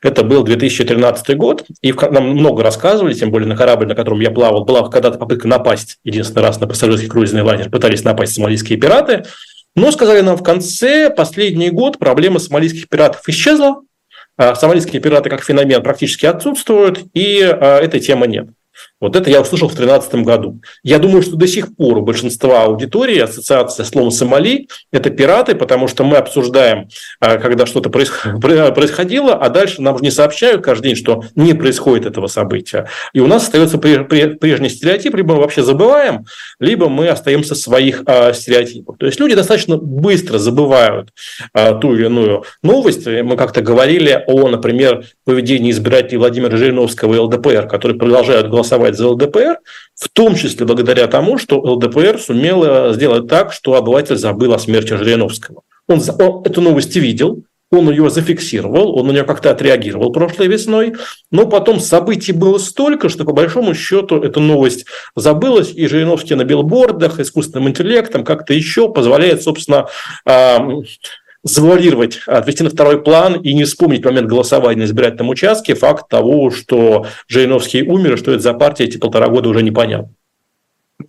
Это 0.01 0.23
был 0.23 0.43
2013 0.43 1.37
год, 1.37 1.65
и 1.81 1.93
нам 1.93 2.29
много 2.29 2.63
рассказывали, 2.63 3.13
тем 3.13 3.31
более 3.31 3.47
на 3.47 3.55
корабль, 3.55 3.87
на 3.87 3.95
котором 3.95 4.19
я 4.19 4.31
плавал, 4.31 4.65
была 4.65 4.87
когда-то 4.89 5.17
попытка 5.17 5.47
напасть, 5.47 5.97
единственный 6.03 6.43
раз 6.43 6.59
на 6.59 6.67
пассажирский 6.67 7.07
круизный 7.09 7.41
лайнер, 7.41 7.69
пытались 7.69 8.03
напасть 8.03 8.33
сомалийские 8.33 8.79
пираты, 8.79 9.23
но 9.75 9.91
сказали 9.91 10.21
нам 10.21 10.37
в 10.37 10.43
конце, 10.43 11.09
последний 11.09 11.69
год 11.69 11.97
проблема 11.97 12.39
сомалийских 12.39 12.89
пиратов 12.89 13.27
исчезла, 13.27 13.81
а 14.37 14.55
сомалийские 14.55 15.01
пираты 15.01 15.29
как 15.29 15.43
феномен 15.43 15.81
практически 15.83 16.25
отсутствуют, 16.25 16.99
и 17.13 17.41
а, 17.41 17.79
этой 17.79 17.99
темы 17.99 18.27
нет. 18.27 18.47
Вот 19.01 19.15
это 19.15 19.29
я 19.29 19.41
услышал 19.41 19.67
в 19.67 19.75
2013 19.75 20.23
году. 20.23 20.61
Я 20.83 20.99
думаю, 20.99 21.23
что 21.23 21.35
до 21.35 21.47
сих 21.47 21.75
пор 21.75 21.97
у 21.97 22.01
большинства 22.01 22.63
аудитории 22.63 23.17
ассоциация 23.17 23.83
словом 23.83 24.11
«Сомали»– 24.11 24.67
это 24.91 25.09
пираты, 25.09 25.55
потому 25.55 25.87
что 25.87 26.03
мы 26.03 26.17
обсуждаем, 26.17 26.87
а, 27.19 27.37
когда 27.37 27.65
что-то 27.65 27.89
происходило, 27.89 29.33
а 29.33 29.49
дальше 29.49 29.81
нам 29.81 29.97
же 29.97 30.03
не 30.03 30.11
сообщают 30.11 30.63
каждый 30.63 30.89
день, 30.89 30.95
что 30.95 31.23
не 31.35 31.53
происходит 31.55 32.05
этого 32.05 32.27
события. 32.27 32.87
И 33.13 33.19
у 33.19 33.27
нас 33.27 33.43
остается 33.43 33.79
прежний 33.79 34.69
стереотип, 34.69 35.15
либо 35.15 35.33
мы 35.33 35.41
вообще 35.41 35.63
забываем, 35.63 36.25
либо 36.59 36.87
мы 36.87 37.07
остаемся 37.07 37.55
своих 37.55 38.03
а, 38.05 38.33
стереотипах. 38.33 38.99
То 38.99 39.07
есть 39.07 39.19
люди 39.19 39.33
достаточно 39.33 39.77
быстро 39.77 40.37
забывают 40.37 41.09
а, 41.53 41.73
ту 41.73 41.95
или 41.95 42.05
иную 42.05 42.43
новость. 42.61 43.07
Мы 43.07 43.35
как-то 43.35 43.61
говорили 43.61 44.23
о, 44.27 44.47
например, 44.47 45.05
поведении 45.25 45.71
избирателей 45.71 46.17
Владимира 46.17 46.55
Жириновского 46.55 47.15
и 47.15 47.17
ЛДПР, 47.17 47.67
которые 47.67 47.97
продолжают 47.97 48.47
голосовать 48.47 48.90
голосовать 48.91 48.97
за 48.97 49.07
ЛДПР, 49.07 49.59
в 49.95 50.09
том 50.09 50.35
числе 50.35 50.65
благодаря 50.65 51.07
тому, 51.07 51.37
что 51.37 51.59
ЛДПР 51.59 52.19
сумела 52.19 52.93
сделать 52.93 53.27
так, 53.27 53.53
что 53.53 53.75
обыватель 53.75 54.17
забыл 54.17 54.53
о 54.53 54.59
смерти 54.59 54.93
Жириновского. 54.93 55.61
Он, 55.87 56.01
он 56.19 56.43
эту 56.45 56.61
новость 56.61 56.95
видел, 56.95 57.43
он 57.71 57.89
ее 57.89 58.09
зафиксировал, 58.09 58.97
он 58.97 59.07
на 59.07 59.11
нее 59.11 59.23
как-то 59.23 59.49
отреагировал 59.49 60.11
прошлой 60.11 60.47
весной, 60.47 60.95
но 61.31 61.47
потом 61.47 61.79
событий 61.79 62.33
было 62.33 62.57
столько, 62.57 63.07
что 63.07 63.23
по 63.23 63.31
большому 63.31 63.73
счету 63.73 64.21
эта 64.21 64.41
новость 64.41 64.85
забылась, 65.15 65.71
и 65.73 65.87
Жириновский 65.87 66.35
на 66.35 66.43
билбордах, 66.43 67.19
искусственным 67.19 67.69
интеллектом, 67.69 68.25
как-то 68.25 68.53
еще 68.53 68.91
позволяет, 68.91 69.41
собственно, 69.41 69.87
завуалировать, 71.43 72.19
отвести 72.27 72.63
на 72.63 72.69
второй 72.69 73.01
план 73.01 73.41
и 73.41 73.53
не 73.53 73.63
вспомнить 73.63 74.05
момент 74.05 74.27
голосования 74.27 74.81
на 74.81 74.85
избирательном 74.85 75.29
участке 75.29 75.73
факт 75.73 76.07
того, 76.07 76.51
что 76.51 77.07
Жириновский 77.27 77.83
умер, 77.83 78.17
что 78.17 78.31
это 78.31 78.41
за 78.41 78.53
партия, 78.53 78.85
эти 78.85 78.97
полтора 78.97 79.27
года 79.27 79.49
уже 79.49 79.63
непонятно. 79.63 80.13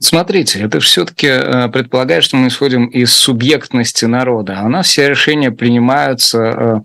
Смотрите, 0.01 0.61
это 0.61 0.81
все-таки 0.81 1.27
э, 1.27 1.69
предполагает, 1.69 2.25
что 2.25 2.37
мы 2.37 2.49
исходим 2.49 2.87
из 2.87 3.13
субъектности 3.15 4.07
народа. 4.07 4.57
А 4.59 4.65
у 4.65 4.69
нас 4.69 4.87
все 4.87 5.09
решения 5.09 5.51
принимаются 5.51 6.39
э, 6.39 6.77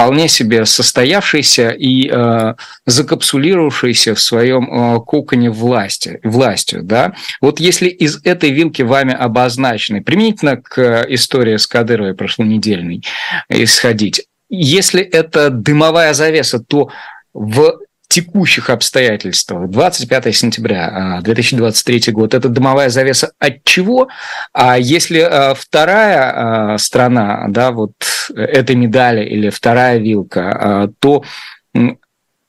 вполне 0.00 0.28
себе 0.28 0.64
состоявшийся 0.64 1.68
и 1.68 2.08
э, 2.10 2.54
закапсулировавшийся 2.86 4.14
в 4.14 4.20
своем 4.20 4.64
э, 4.72 5.00
коконе 5.06 5.50
власти, 5.50 6.20
властью. 6.22 6.82
Да? 6.82 7.12
Вот 7.42 7.60
если 7.60 7.88
из 7.88 8.18
этой 8.24 8.50
вилки 8.50 8.80
вами 8.80 9.12
обозначенной, 9.12 10.00
применительно 10.00 10.56
к 10.56 11.04
истории 11.10 11.58
с 11.58 11.66
Кадыровой 11.66 12.14
прошлонедельной 12.14 13.04
исходить, 13.50 14.24
если 14.48 15.02
это 15.02 15.50
дымовая 15.50 16.14
завеса, 16.14 16.60
то 16.60 16.90
в 17.34 17.80
текущих 18.10 18.70
обстоятельствах, 18.70 19.70
25 19.70 20.36
сентября 20.36 21.20
2023 21.22 22.02
а, 22.08 22.12
год, 22.12 22.34
это 22.34 22.48
дымовая 22.48 22.88
завеса 22.88 23.32
от 23.38 23.62
чего? 23.62 24.08
А 24.52 24.76
если 24.76 25.20
а, 25.20 25.54
вторая 25.54 26.72
а, 26.74 26.78
страна, 26.78 27.46
да, 27.48 27.70
вот 27.70 27.92
этой 28.34 28.74
медали 28.74 29.24
или 29.24 29.48
вторая 29.48 29.98
вилка, 29.98 30.90
то 30.98 31.22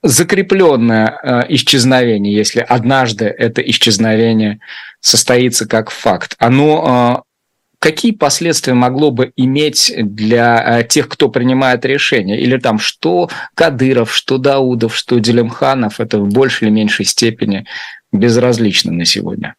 закрепленное 0.02 1.46
исчезновение, 1.50 2.34
если 2.34 2.62
однажды 2.62 3.26
это 3.26 3.62
исчезновение 3.62 4.60
состоится 5.00 5.68
как 5.68 5.92
факт, 5.92 6.34
оно 6.40 7.24
какие 7.82 8.12
последствия 8.12 8.76
могло 8.76 9.10
бы 9.10 9.34
иметь 9.36 9.92
для 9.98 10.80
э, 10.80 10.88
тех, 10.88 11.10
кто 11.10 11.30
принимает 11.30 11.84
решения? 11.84 12.40
Или 12.40 12.58
там 12.58 12.78
что 12.78 13.30
Кадыров, 13.56 14.14
что 14.14 14.38
Даудов, 14.38 14.96
что 14.96 15.20
Делимханов, 15.20 16.00
это 16.00 16.20
в 16.20 16.32
большей 16.32 16.68
или 16.68 16.76
меньшей 16.76 17.06
степени 17.06 17.66
безразличны 18.12 18.92
на 18.92 19.04
сегодня? 19.06 19.56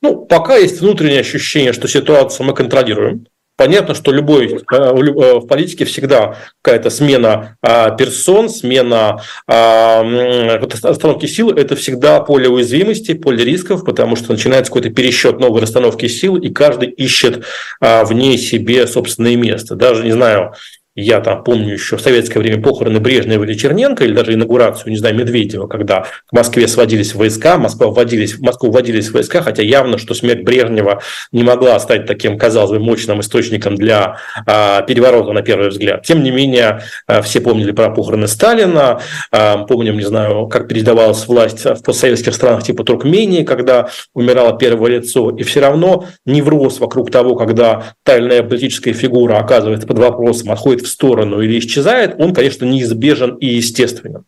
Ну, 0.00 0.24
пока 0.24 0.56
есть 0.56 0.80
внутреннее 0.80 1.20
ощущение, 1.20 1.74
что 1.74 1.86
ситуацию 1.86 2.46
мы 2.46 2.54
контролируем. 2.54 3.26
Понятно, 3.56 3.94
что 3.94 4.12
любой 4.12 4.48
э, 4.48 4.58
э, 4.70 5.38
в 5.38 5.46
политике 5.46 5.86
всегда 5.86 6.36
какая-то 6.60 6.90
смена 6.90 7.56
а, 7.62 7.90
персон, 7.90 8.50
смена 8.50 9.22
расстановки 9.46 11.24
сил– 11.26 11.50
это 11.56 11.74
всегда 11.74 12.20
поле 12.20 12.50
уязвимости, 12.50 13.14
поле 13.14 13.44
рисков, 13.44 13.84
потому 13.84 14.16
что 14.16 14.32
начинается 14.32 14.70
какой-то 14.70 14.90
пересчет 14.90 15.40
новой 15.40 15.62
расстановки 15.62 16.06
сил, 16.06 16.36
и 16.36 16.50
каждый 16.50 16.90
ищет 16.90 17.46
а, 17.80 18.04
в 18.04 18.12
ней 18.12 18.36
себе 18.36 18.86
собственное 18.86 19.36
место. 19.36 19.74
Даже, 19.74 20.04
не 20.04 20.12
знаю, 20.12 20.52
я 20.96 21.20
там 21.20 21.44
помню 21.44 21.74
еще 21.74 21.98
в 21.98 22.00
советское 22.00 22.40
время 22.40 22.60
похороны 22.62 23.00
Брежнева 23.00 23.44
или 23.44 23.52
Черненко, 23.52 24.04
или 24.04 24.14
даже 24.14 24.32
инаугурацию, 24.32 24.90
не 24.90 24.96
знаю, 24.96 25.14
Медведева, 25.14 25.66
когда 25.66 26.06
к 26.26 26.32
Москве 26.32 26.66
сводились 26.66 27.14
войска, 27.14 27.58
Москва 27.58 27.88
вводились, 27.88 28.34
в 28.34 28.40
Москву 28.40 28.70
вводились 28.70 29.10
войска, 29.10 29.42
хотя 29.42 29.62
явно, 29.62 29.98
что 29.98 30.14
смерть 30.14 30.42
Брежнева 30.42 31.02
не 31.32 31.42
могла 31.42 31.78
стать 31.80 32.06
таким, 32.06 32.38
казалось 32.38 32.70
бы, 32.70 32.78
мощным 32.78 33.20
источником 33.20 33.74
для 33.74 34.16
а, 34.46 34.80
переворота 34.82 35.32
на 35.32 35.42
первый 35.42 35.68
взгляд. 35.68 36.02
Тем 36.04 36.22
не 36.22 36.30
менее, 36.30 36.80
а, 37.06 37.20
все 37.20 37.42
помнили 37.42 37.72
про 37.72 37.90
похороны 37.90 38.26
Сталина, 38.26 38.98
а, 39.30 39.58
помним, 39.64 39.98
не 39.98 40.04
знаю, 40.04 40.46
как 40.46 40.66
передавалась 40.66 41.26
власть 41.26 41.62
в 41.66 41.82
постсоветских 41.82 42.34
странах 42.34 42.62
типа 42.62 42.84
Туркмении, 42.84 43.44
когда 43.44 43.90
умирало 44.14 44.56
первое 44.56 44.92
лицо, 44.92 45.28
и 45.28 45.42
все 45.42 45.60
равно 45.60 46.06
невроз 46.24 46.80
вокруг 46.80 47.10
того, 47.10 47.36
когда 47.36 47.96
тайная 48.02 48.42
политическая 48.42 48.94
фигура 48.94 49.36
оказывается 49.36 49.86
под 49.86 49.98
вопросом, 49.98 50.52
отходит 50.52 50.85
в 50.86 50.90
сторону 50.90 51.40
или 51.40 51.58
исчезает, 51.58 52.16
он, 52.18 52.34
конечно, 52.34 52.64
неизбежен 52.64 53.36
и 53.36 53.46
естественен. 53.46 54.24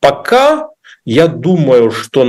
Пока 0.00 0.68
я 1.04 1.26
думаю, 1.26 1.90
что 1.90 2.20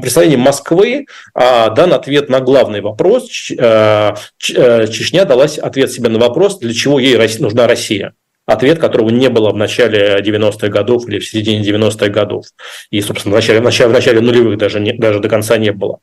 представление 0.00 0.38
Москвы 0.38 1.06
а, 1.34 1.70
дан 1.70 1.92
ответ 1.92 2.28
на 2.28 2.38
главный 2.38 2.80
вопрос. 2.80 3.50
Э, 3.50 4.14
э, 4.54 4.86
Чечня 4.86 5.24
дала 5.24 5.44
ответ 5.44 5.90
себе 5.90 6.08
на 6.08 6.20
вопрос, 6.20 6.60
для 6.60 6.72
чего 6.72 7.00
ей 7.00 7.18
нужна 7.40 7.66
Россия 7.66 8.14
ответ 8.48 8.78
которого 8.78 9.10
не 9.10 9.28
было 9.28 9.50
в 9.50 9.56
начале 9.56 10.16
90-х 10.20 10.68
годов 10.68 11.06
или 11.06 11.18
в 11.18 11.28
середине 11.28 11.62
90-х 11.62 12.08
годов. 12.08 12.46
И, 12.90 13.02
собственно, 13.02 13.34
в 13.34 13.36
начале, 13.36 13.60
в 13.60 13.62
начале, 13.62 13.90
в 13.90 13.92
начале 13.92 14.20
нулевых 14.20 14.56
даже, 14.56 14.80
не, 14.80 14.94
даже 14.94 15.20
до 15.20 15.28
конца 15.28 15.58
не 15.58 15.70
было. 15.70 15.98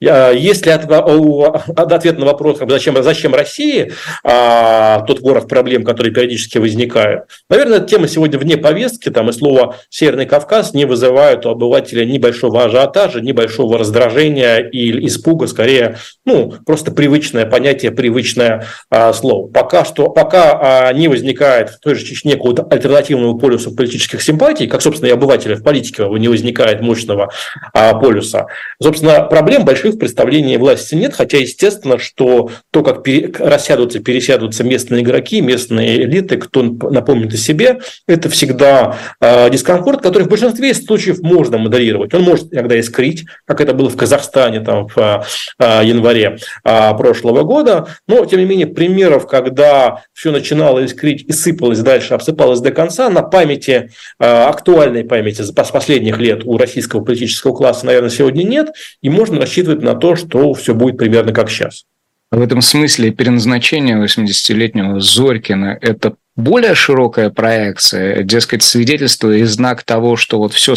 Если 0.00 0.70
ответ 0.70 2.18
на 2.18 2.24
вопрос, 2.24 2.58
зачем, 2.66 3.00
зачем 3.02 3.34
России 3.34 3.92
а, 4.24 5.02
тот 5.02 5.20
город 5.20 5.48
проблем, 5.48 5.84
которые 5.84 6.12
периодически 6.12 6.58
возникают, 6.58 7.24
наверное, 7.50 7.80
тема 7.80 8.08
сегодня 8.08 8.38
вне 8.38 8.56
повестки, 8.56 9.10
там 9.10 9.28
и 9.28 9.32
слово 9.32 9.76
«Северный 9.90 10.26
Кавказ» 10.26 10.72
не 10.72 10.86
вызывает 10.86 11.44
у 11.44 11.50
обывателя 11.50 12.06
ни 12.06 12.16
большого 12.16 12.64
ажиотажа, 12.64 13.20
ни 13.20 13.32
большого 13.32 13.78
раздражения 13.78 14.58
и 14.58 15.06
испуга, 15.06 15.46
скорее, 15.46 15.98
ну, 16.24 16.52
просто 16.64 16.90
привычное 16.90 17.44
понятие, 17.44 17.92
привычное 17.92 18.66
а, 18.90 19.12
слово. 19.12 19.48
Пока 19.48 19.84
что, 19.84 20.08
пока 20.08 20.88
а, 20.88 20.92
не 20.94 21.08
возникает 21.08 21.81
той 21.82 21.96
же 21.96 22.04
Чечне 22.04 22.34
какого-то 22.34 22.62
альтернативного 22.70 23.36
полюса 23.36 23.70
политических 23.70 24.22
симпатий, 24.22 24.68
как, 24.68 24.82
собственно, 24.82 25.08
и 25.08 25.12
обывателя 25.12 25.56
в 25.56 25.62
политике 25.62 26.06
не 26.08 26.28
возникает 26.28 26.80
мощного 26.80 27.30
а, 27.74 27.94
полюса, 27.94 28.46
собственно, 28.80 29.22
проблем 29.22 29.64
больших 29.64 29.94
в 29.94 29.98
представлении 29.98 30.56
власти 30.56 30.94
нет, 30.94 31.14
хотя 31.14 31.38
естественно, 31.38 31.98
что 31.98 32.50
то, 32.70 32.82
как 32.82 33.02
пере, 33.02 33.32
рассядутся, 33.36 33.98
пересядутся 33.98 34.62
местные 34.62 35.02
игроки, 35.02 35.40
местные 35.40 36.04
элиты, 36.04 36.36
кто 36.36 36.62
напомнит 36.62 37.34
о 37.34 37.36
себе, 37.36 37.80
это 38.06 38.28
всегда 38.28 38.96
э, 39.20 39.50
дискомфорт, 39.50 40.02
который 40.02 40.24
в 40.24 40.28
большинстве 40.28 40.74
случаев 40.74 41.20
можно 41.20 41.58
модерировать. 41.58 42.14
Он 42.14 42.22
может 42.22 42.52
иногда 42.52 42.78
искрить, 42.78 43.24
как 43.44 43.60
это 43.60 43.74
было 43.74 43.90
в 43.90 43.96
Казахстане 43.96 44.60
там, 44.60 44.86
в 44.86 45.26
э, 45.58 45.80
январе 45.84 46.38
э, 46.64 46.94
прошлого 46.96 47.42
года, 47.42 47.88
но, 48.06 48.24
тем 48.24 48.38
не 48.38 48.46
менее, 48.46 48.66
примеров, 48.66 49.26
когда 49.26 50.02
все 50.12 50.30
начинало 50.30 50.84
искрить 50.84 51.24
и 51.26 51.32
сыпалось 51.74 51.80
дальше, 51.80 52.14
обсыпалось 52.14 52.60
до 52.60 52.70
конца, 52.70 53.10
на 53.10 53.22
памяти, 53.22 53.90
э, 54.18 54.24
актуальной 54.24 55.04
памяти 55.04 55.42
с 55.42 55.52
последних 55.52 56.18
лет 56.18 56.44
у 56.44 56.56
российского 56.56 57.02
политического 57.04 57.54
класса, 57.54 57.86
наверное, 57.86 58.10
сегодня 58.10 58.42
нет, 58.42 58.68
и 59.02 59.10
можно 59.10 59.40
рассчитывать 59.40 59.82
на 59.82 59.94
то, 59.94 60.16
что 60.16 60.52
все 60.54 60.74
будет 60.74 60.98
примерно 60.98 61.32
как 61.32 61.50
сейчас. 61.50 61.84
В 62.30 62.40
этом 62.40 62.62
смысле 62.62 63.10
переназначение 63.10 64.02
80-летнего 64.02 65.00
Зорькина– 65.00 65.78
это 65.82 66.14
более 66.36 66.74
широкая 66.74 67.30
проекция, 67.30 68.22
дескать, 68.22 68.62
свидетельство 68.62 69.30
и 69.30 69.44
знак 69.44 69.82
того, 69.82 70.16
что 70.16 70.38
вот 70.38 70.52
все 70.52 70.74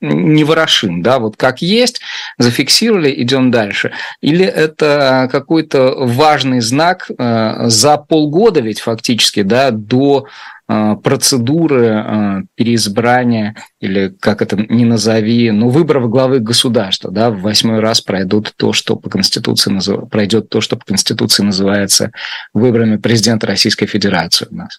не 0.00 0.44
ворошим, 0.44 1.02
да, 1.02 1.18
вот 1.18 1.36
как 1.36 1.62
есть, 1.62 2.00
зафиксировали, 2.38 3.22
идем 3.22 3.50
дальше. 3.50 3.92
Или 4.20 4.44
это 4.44 5.28
какой-то 5.30 5.94
важный 5.98 6.60
знак 6.60 7.10
э, 7.10 7.68
за 7.68 7.96
полгода 7.96 8.60
ведь 8.60 8.80
фактически, 8.80 9.42
да, 9.42 9.70
до 9.70 10.26
Э, 10.72 10.94
процедуры 10.94 11.86
э, 11.86 12.42
переизбрания 12.54 13.56
или 13.80 14.14
как 14.20 14.40
это 14.40 14.56
ни 14.56 14.84
назови, 14.84 15.50
ну, 15.50 15.68
выборов 15.68 16.08
главы 16.08 16.38
государства, 16.38 17.10
да, 17.10 17.30
в 17.30 17.40
восьмой 17.40 17.80
раз 17.80 18.00
пройдут 18.00 18.54
то, 18.56 18.72
что 18.72 18.94
по 18.94 19.10
Конституции 19.10 19.72
назыв... 19.72 20.08
пройдет 20.08 20.48
то, 20.48 20.60
что 20.60 20.76
по 20.76 20.84
Конституции 20.84 21.42
называется 21.42 22.12
выборами 22.54 22.98
президента 22.98 23.48
Российской 23.48 23.86
Федерации 23.86 24.46
у 24.48 24.54
нас. 24.54 24.78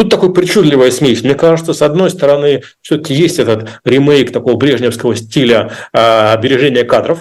Тут 0.00 0.08
такой 0.08 0.32
причудливая 0.32 0.90
смесь. 0.90 1.22
Мне 1.22 1.34
кажется, 1.34 1.74
с 1.74 1.82
одной 1.82 2.08
стороны, 2.08 2.62
все-таки 2.80 3.12
есть 3.12 3.38
этот 3.38 3.68
ремейк 3.84 4.32
такого 4.32 4.56
брежневского 4.56 5.14
стиля 5.14 5.72
э, 5.92 6.40
бережения 6.40 6.84
кадров, 6.84 7.18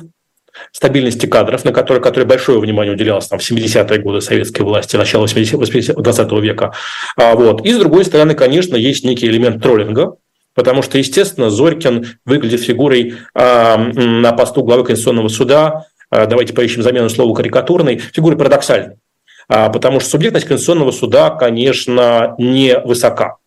стабильности 0.71 1.25
кадров, 1.25 1.65
на 1.65 1.73
которые, 1.73 2.01
которые 2.01 2.25
большое 2.25 2.57
внимание 2.57 2.93
уделялось 2.93 3.27
там, 3.27 3.37
в 3.37 3.41
70-е 3.41 3.99
годы 3.99 4.21
советской 4.21 4.61
власти, 4.61 4.95
начало 4.95 5.23
80 5.23 5.93
20 5.93 6.31
века. 6.41 6.71
А, 7.17 7.35
вот. 7.35 7.65
И, 7.65 7.73
с 7.73 7.77
другой 7.77 8.05
стороны, 8.05 8.33
конечно, 8.33 8.77
есть 8.77 9.03
некий 9.03 9.27
элемент 9.27 9.61
троллинга, 9.61 10.15
потому 10.55 10.81
что, 10.81 10.97
естественно, 10.97 11.49
Зорькин 11.49 12.07
выглядит 12.23 12.61
фигурой 12.61 13.15
а, 13.33 13.75
на 13.75 14.31
посту 14.31 14.63
главы 14.63 14.85
Конституционного 14.85 15.27
суда, 15.27 15.87
а, 16.09 16.27
давайте 16.27 16.53
поищем 16.53 16.81
замену 16.81 17.09
слова 17.09 17.35
карикатурной, 17.35 17.97
фигурой 17.97 18.37
парадоксальной. 18.37 18.95
А, 19.49 19.69
потому 19.69 19.99
что 19.99 20.11
субъектность 20.11 20.47
Конституционного 20.47 20.91
суда, 20.91 21.31
конечно, 21.31 22.35
не 22.37 22.77
высока. 22.77 23.37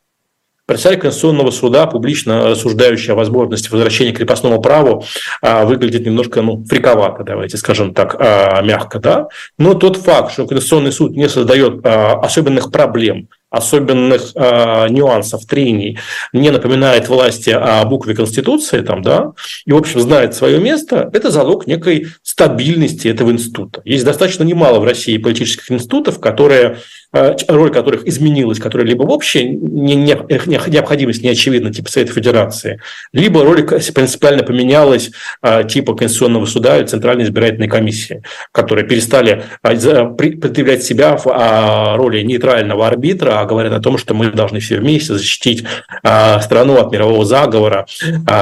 Председатель 0.66 1.00
Конституционного 1.00 1.50
суда, 1.50 1.86
публично 1.86 2.48
рассуждающий 2.50 3.12
о 3.12 3.16
возможности 3.16 3.70
возвращения 3.70 4.12
к 4.12 4.18
крепостному 4.18 4.60
праву, 4.60 5.04
а, 5.40 5.64
выглядит 5.64 6.04
немножко 6.04 6.42
ну, 6.42 6.64
фриковато, 6.64 7.24
давайте 7.24 7.56
скажем 7.56 7.94
так, 7.94 8.16
а, 8.18 8.62
мягко. 8.62 8.98
Да? 8.98 9.28
Но 9.58 9.74
тот 9.74 9.96
факт, 9.96 10.32
что 10.32 10.46
Конституционный 10.46 10.92
суд 10.92 11.12
не 11.12 11.28
создает 11.28 11.84
особенных 11.84 12.70
проблем 12.70 13.28
особенных 13.52 14.32
э, 14.34 14.88
нюансов, 14.88 15.44
трений, 15.44 15.98
не 16.32 16.50
напоминает 16.50 17.08
власти 17.08 17.50
о 17.50 17.84
букве 17.84 18.14
Конституции, 18.14 18.80
там, 18.80 19.02
да, 19.02 19.32
и, 19.66 19.72
в 19.72 19.76
общем, 19.76 20.00
знает 20.00 20.34
свое 20.34 20.58
место, 20.58 21.10
это 21.12 21.30
залог 21.30 21.66
некой 21.66 22.06
стабильности 22.22 23.08
этого 23.08 23.30
института. 23.30 23.82
Есть 23.84 24.06
достаточно 24.06 24.42
немало 24.42 24.80
в 24.80 24.84
России 24.84 25.18
политических 25.18 25.70
институтов, 25.70 26.18
которые 26.18 26.78
роль 27.12 27.70
которых 27.70 28.06
изменилась, 28.06 28.58
которые 28.58 28.88
либо 28.88 29.02
вообще 29.02 29.44
не, 29.44 29.94
не, 29.94 30.16
необходимость 30.46 31.22
не 31.22 31.28
очевидна, 31.28 31.72
типа 31.72 31.90
Совета 31.90 32.12
Федерации, 32.12 32.80
либо 33.12 33.44
роль 33.44 33.64
принципиально 33.64 34.42
поменялась, 34.42 35.10
э, 35.42 35.64
типа 35.68 35.94
Конституционного 35.94 36.46
суда 36.46 36.78
и 36.78 36.86
Центральной 36.86 37.24
избирательной 37.24 37.68
комиссии, 37.68 38.22
которые 38.50 38.86
перестали 38.86 39.44
э, 39.62 40.06
предъявлять 40.16 40.82
себя 40.82 41.16
в 41.16 41.26
а, 41.26 41.96
роли 41.96 42.22
нейтрального 42.22 42.86
арбитра, 42.86 43.40
а 43.40 43.44
говорят 43.44 43.72
о 43.72 43.80
том, 43.80 43.98
что 43.98 44.14
мы 44.14 44.30
должны 44.30 44.60
все 44.60 44.78
вместе 44.78 45.12
защитить 45.14 45.64
страну 46.02 46.78
от 46.78 46.92
мирового 46.92 47.24
заговора 47.24 47.86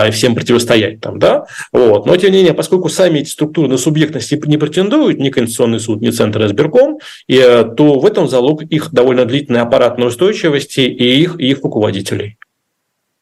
и 0.06 0.10
всем 0.10 0.34
противостоять 0.34 1.00
там, 1.00 1.18
да? 1.18 1.46
Вот. 1.72 2.06
Но, 2.06 2.16
тем 2.16 2.30
не 2.32 2.38
менее, 2.38 2.54
поскольку 2.54 2.88
сами 2.88 3.20
эти 3.20 3.28
структуры 3.28 3.68
на 3.68 3.78
субъектность 3.78 4.32
не 4.46 4.56
претендуют, 4.56 5.18
ни 5.18 5.30
Конституционный 5.30 5.80
суд, 5.80 6.00
ни 6.00 6.10
Центр 6.10 6.44
избирком, 6.46 6.98
то 7.28 7.98
в 7.98 8.06
этом 8.06 8.28
залог 8.28 8.59
их 8.68 8.90
довольно 8.92 9.24
длительной 9.24 9.60
аппаратной 9.60 10.08
устойчивости 10.08 10.80
и 10.80 11.22
их, 11.22 11.38
и 11.38 11.50
их 11.50 11.62
руководителей. 11.62 12.36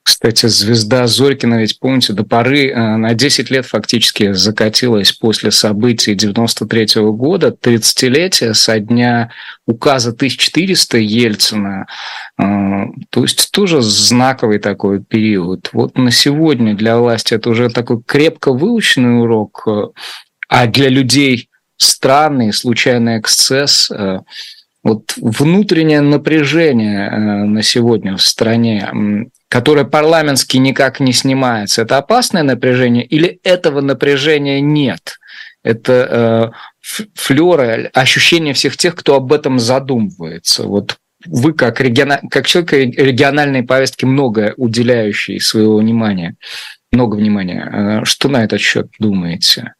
Кстати, 0.08 0.46
звезда 0.46 1.06
Зорькина, 1.06 1.60
ведь 1.60 1.78
помните, 1.78 2.14
до 2.14 2.24
поры 2.24 2.70
э, 2.70 2.96
на 2.96 3.12
10 3.12 3.50
лет 3.50 3.66
фактически 3.66 4.32
закатилась 4.32 5.12
после 5.12 5.50
событий 5.50 6.14
93 6.14 6.84
-го 6.96 7.12
года, 7.12 7.48
30-летия 7.50 8.54
со 8.54 8.80
дня 8.80 9.30
указа 9.66 10.12
1400 10.12 10.96
Ельцина. 10.96 11.86
Э, 12.38 12.86
то 13.10 13.20
есть 13.22 13.50
тоже 13.52 13.82
знаковый 13.82 14.60
такой 14.60 15.04
период. 15.04 15.68
Вот 15.74 15.98
на 15.98 16.10
сегодня 16.10 16.74
для 16.74 16.98
власти 16.98 17.34
это 17.34 17.50
уже 17.50 17.68
такой 17.68 18.02
крепко 18.02 18.54
выученный 18.54 19.20
урок, 19.20 19.62
э, 19.66 19.82
а 20.48 20.66
для 20.66 20.88
людей 20.88 21.50
странный 21.76 22.54
случайный 22.54 23.20
эксцесс– 23.20 23.92
вот 24.88 25.14
внутреннее 25.16 26.00
напряжение 26.00 27.08
э, 27.08 27.18
на 27.44 27.62
сегодня 27.62 28.16
в 28.16 28.22
стране, 28.22 28.90
которое 29.48 29.84
парламентски 29.84 30.56
никак 30.56 31.00
не 31.00 31.12
снимается, 31.12 31.82
это 31.82 31.98
опасное 31.98 32.42
напряжение 32.42 33.04
или 33.04 33.40
этого 33.44 33.80
напряжения 33.80 34.60
нет? 34.60 35.18
Это 35.62 36.52
э, 36.82 37.02
флеры, 37.14 37.90
ощущение 37.92 38.54
всех 38.54 38.76
тех, 38.76 38.94
кто 38.94 39.16
об 39.16 39.32
этом 39.32 39.58
задумывается. 39.58 40.64
Вот 40.64 40.96
вы 41.26 41.52
как, 41.52 41.80
региона... 41.80 42.20
как 42.30 42.46
человек 42.46 42.72
региональной 42.72 43.62
повестки, 43.62 44.04
много 44.04 44.54
уделяющий 44.56 45.40
своего 45.40 45.78
внимания, 45.78 46.36
много 46.92 47.16
внимания, 47.16 48.00
э, 48.00 48.04
что 48.04 48.28
на 48.28 48.44
этот 48.44 48.60
счет 48.60 48.88
думаете? 48.98 49.74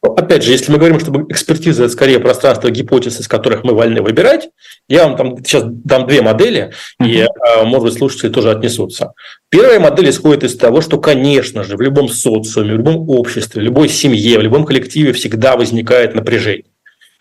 Опять 0.00 0.44
же, 0.44 0.52
если 0.52 0.70
мы 0.70 0.78
говорим, 0.78 1.00
что 1.00 1.12
экспертиза– 1.28 1.84
это 1.84 1.92
скорее 1.92 2.20
пространство 2.20 2.70
гипотез, 2.70 3.18
из 3.18 3.26
которых 3.26 3.64
мы 3.64 3.74
вольны 3.74 4.00
выбирать, 4.00 4.50
я 4.88 5.04
вам 5.04 5.16
там 5.16 5.44
сейчас 5.44 5.64
дам 5.66 6.06
две 6.06 6.22
модели, 6.22 6.72
и, 7.04 7.22
а, 7.22 7.64
может 7.64 7.88
быть, 7.88 7.98
слушатели 7.98 8.28
тоже 8.28 8.52
отнесутся. 8.52 9.12
Первая 9.48 9.80
модель 9.80 10.10
исходит 10.10 10.44
из 10.44 10.56
того, 10.56 10.82
что, 10.82 10.98
конечно 10.98 11.64
же, 11.64 11.76
в 11.76 11.80
любом 11.80 12.08
социуме, 12.08 12.74
в 12.74 12.76
любом 12.76 13.10
обществе, 13.10 13.60
в 13.60 13.64
любой 13.64 13.88
семье, 13.88 14.38
в 14.38 14.42
любом 14.42 14.64
коллективе 14.64 15.12
всегда 15.12 15.56
возникает 15.56 16.14
напряжение. 16.14 16.66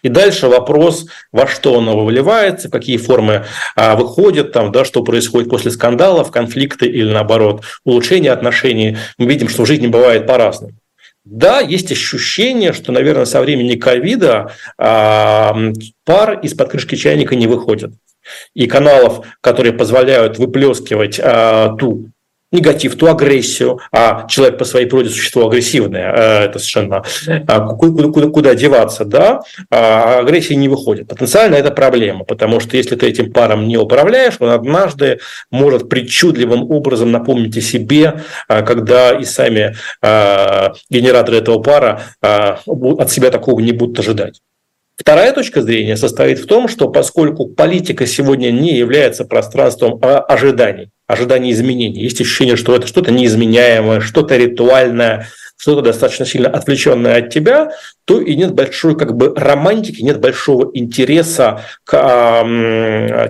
И 0.04 0.10
дальше 0.10 0.48
вопрос, 0.48 1.08
во 1.32 1.48
что 1.48 1.80
оно 1.80 1.98
выливается, 1.98 2.70
какие 2.70 2.98
формы 2.98 3.46
а, 3.76 3.96
выходят, 3.96 4.52
там, 4.52 4.72
да, 4.72 4.86
что 4.86 5.04
происходит 5.04 5.50
после 5.50 5.72
скандалов, 5.72 6.30
конфликты 6.30 6.86
или, 6.86 7.12
наоборот, 7.12 7.64
улучшения 7.84 8.32
отношений. 8.32 8.98
Мы 9.18 9.26
видим, 9.26 9.50
что 9.50 9.64
в 9.64 9.66
жизни 9.66 9.88
бывает 9.88 10.28
по-разному. 10.28 10.74
Да, 11.30 11.60
есть 11.60 11.92
ощущение, 11.92 12.72
что, 12.72 12.94
наверное, 12.94 13.26
со 13.26 13.42
времени 13.42 13.76
ковида 13.76 14.54
а, 14.78 15.54
пар 16.06 16.40
из-под 16.40 16.70
крышки 16.70 16.96
чайника 16.96 17.36
не 17.36 17.48
выходит. 17.48 17.92
И 18.54 18.66
каналов, 18.66 19.26
которые 19.42 19.74
позволяют 19.74 20.38
выплескивать 20.38 21.20
а, 21.22 21.76
ту 21.76 22.12
негатив, 22.52 22.96
ту 22.96 23.08
агрессию, 23.08 23.80
а 23.92 24.26
человек 24.28 24.58
по 24.58 24.66
своей 24.66 24.86
природе 24.86 25.10
существо 25.10 25.48
агрессивное, 25.48 26.14
э, 26.14 26.46
это 26.46 26.60
совершенно 26.60 27.04
а, 27.48 27.60
куда, 27.60 28.08
куда, 28.10 28.28
куда 28.28 28.56
деваться, 28.56 29.04
да, 29.06 29.42
а 29.70 30.20
агрессия 30.20 30.56
не 30.56 30.70
выходит. 30.70 31.08
Потенциально 31.08 31.56
это 31.56 31.72
проблема, 31.72 32.24
потому 32.24 32.60
что 32.60 32.78
если 32.78 32.96
ты 32.96 33.08
этим 33.08 33.34
паром 33.34 33.68
не 33.68 33.78
управляешь, 33.78 34.36
он 34.40 34.50
однажды 34.50 35.20
может 35.52 35.90
причудливым 35.90 36.72
образом 36.72 37.12
напомнить 37.12 37.58
о 37.58 37.62
себе, 37.62 38.22
а, 38.48 38.62
когда 38.62 39.12
и 39.12 39.26
сами 39.26 39.76
генераторы 40.90 41.38
этого 41.38 41.60
пара 41.62 42.02
от 42.22 43.12
себя 43.12 43.30
такого 43.30 43.60
не 43.60 43.72
будут 43.72 44.00
ожидать. 44.00 44.42
Вторая 45.00 45.32
точка 45.32 45.62
зрения 45.62 45.96
состоит 45.96 46.40
в 46.40 46.48
том, 46.48 46.68
что 46.68 46.90
поскольку 46.90 47.46
политика 47.48 48.08
сегодня 48.08 48.50
не 48.50 48.76
является 48.76 49.26
пространством 49.26 50.00
ожиданий, 50.02 50.90
ожиданий 51.06 51.52
изменений, 51.52 52.02
есть 52.02 52.20
ощущение, 52.20 52.56
что 52.56 52.76
это 52.76 52.88
что-то 52.88 53.12
неизменяемое, 53.12 54.00
что-то 54.00 54.36
ритуальное, 54.38 55.28
что-то 55.58 55.82
достаточно 55.82 56.26
сильно 56.26 56.50
отвлеченное 56.50 57.18
от 57.18 57.30
тебя, 57.30 57.72
то 58.06 58.22
и 58.22 58.36
нет 58.36 58.54
большой 58.54 58.98
как 58.98 59.18
бы 59.18 59.34
романтики, 59.36 60.02
нет 60.02 60.22
большого 60.22 60.72
интереса 60.74 61.64
к, 61.84 61.92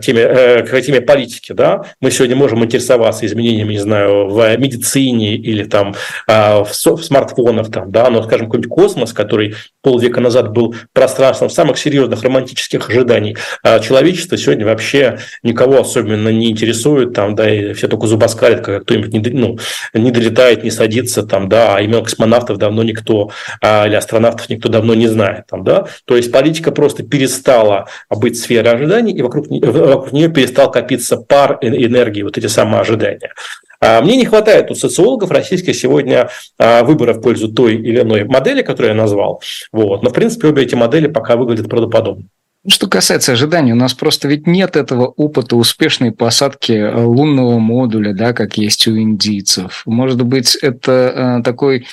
теме, 0.03 0.21
э, 0.21 0.63
к 0.63 0.81
теме 0.81 1.01
политики. 1.01 1.53
Да? 1.53 1.85
Мы 1.99 2.11
сегодня 2.11 2.35
можем 2.35 2.63
интересоваться 2.63 3.25
изменениями, 3.25 3.73
не 3.73 3.79
знаю, 3.79 4.27
в 4.29 4.55
медицине 4.57 5.35
или 5.35 5.63
там 5.63 5.95
э, 6.27 6.63
в, 6.63 6.71
в 6.71 7.03
смартфонах, 7.03 7.71
там, 7.71 7.91
да? 7.91 8.09
но, 8.11 8.21
скажем, 8.21 8.47
какой-нибудь 8.47 8.69
космос, 8.69 9.13
который 9.13 9.55
полвека 9.81 10.21
назад 10.21 10.51
был 10.51 10.75
пространством 10.93 11.49
самых 11.49 11.77
серьезных 11.77 12.21
романтических 12.21 12.89
ожиданий 12.89 13.35
э, 13.63 13.79
человечества, 13.79 14.37
сегодня 14.37 14.65
вообще 14.65 15.17
никого 15.41 15.79
особенно 15.79 16.29
не 16.29 16.51
интересует, 16.51 17.13
там, 17.13 17.35
да, 17.35 17.49
и 17.49 17.73
все 17.73 17.87
только 17.87 18.05
зубоскалят, 18.05 18.61
когда 18.61 18.81
кто-нибудь 18.81 19.13
не, 19.13 19.19
ну, 19.31 19.57
не 19.93 20.11
долетает, 20.11 20.63
не 20.63 20.71
садится, 20.71 21.23
там, 21.23 21.49
да, 21.49 21.77
а 21.77 21.81
именно 21.81 21.99
космонавтов 22.17 22.57
давно 22.57 22.83
никто, 22.83 23.31
а, 23.61 23.87
или 23.87 23.95
астронавтов 23.95 24.49
никто 24.49 24.69
давно 24.69 24.95
не 24.95 25.07
знает. 25.07 25.45
Там, 25.47 25.63
да? 25.63 25.87
То 26.05 26.17
есть 26.17 26.31
политика 26.31 26.71
просто 26.71 27.03
перестала 27.03 27.87
быть 28.09 28.39
сферой 28.39 28.73
ожиданий, 28.73 29.13
и 29.13 29.21
вокруг, 29.21 29.47
вокруг 29.47 30.11
нее 30.11 30.29
перестал 30.29 30.71
копиться 30.71 31.17
пар 31.17 31.59
энергии, 31.61 32.23
вот 32.23 32.37
эти 32.37 32.47
самые 32.47 32.81
ожидания. 32.81 33.33
А 33.79 34.01
мне 34.01 34.17
не 34.17 34.25
хватает 34.25 34.71
у 34.71 34.75
социологов 34.75 35.29
российских 35.29 35.75
сегодня 35.75 36.29
а, 36.57 36.83
выбора 36.83 37.13
в 37.13 37.21
пользу 37.21 37.49
той 37.49 37.75
или 37.75 38.01
иной 38.01 38.23
модели, 38.23 38.63
которую 38.63 38.95
я 38.95 39.01
назвал. 39.01 39.41
Вот. 39.71 40.01
Но, 40.01 40.09
в 40.09 40.13
принципе, 40.13 40.47
обе 40.47 40.63
эти 40.63 40.73
модели 40.73 41.07
пока 41.07 41.35
выглядят 41.35 41.69
правдоподобно. 41.69 42.25
Что 42.67 42.87
касается 42.87 43.31
ожиданий, 43.31 43.71
у 43.71 43.77
нас 43.77 43.93
просто 43.93 44.27
ведь 44.27 44.45
нет 44.45 44.75
этого 44.75 45.05
опыта 45.05 45.55
успешной 45.55 46.11
посадки 46.11 46.73
э, 46.73 46.95
лунного 46.95 47.59
модуля, 47.59 48.13
да, 48.13 48.33
как 48.33 48.57
есть 48.57 48.87
у 48.87 48.97
индийцев. 48.97 49.83
Может 49.85 50.21
быть, 50.23 50.55
это 50.55 51.39
э, 51.39 51.43
такой 51.43 51.87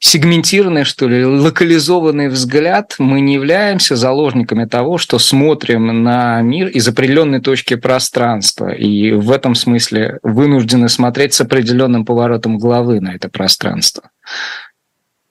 сегментированный, 0.00 0.84
что 0.84 1.06
ли, 1.06 1.24
локализованный 1.24 2.28
взгляд, 2.28 2.96
мы 2.98 3.20
не 3.20 3.34
являемся 3.34 3.94
заложниками 3.94 4.64
того, 4.64 4.96
что 4.96 5.18
смотрим 5.18 6.02
на 6.02 6.40
мир 6.40 6.68
из 6.68 6.88
определенной 6.88 7.40
точки 7.40 7.76
пространства. 7.76 8.72
И 8.72 9.12
в 9.12 9.30
этом 9.30 9.54
смысле 9.54 10.18
вынуждены 10.22 10.88
смотреть 10.88 11.34
с 11.34 11.42
определенным 11.42 12.06
поворотом 12.06 12.58
головы 12.58 13.00
на 13.00 13.14
это 13.14 13.28
пространство. 13.28 14.10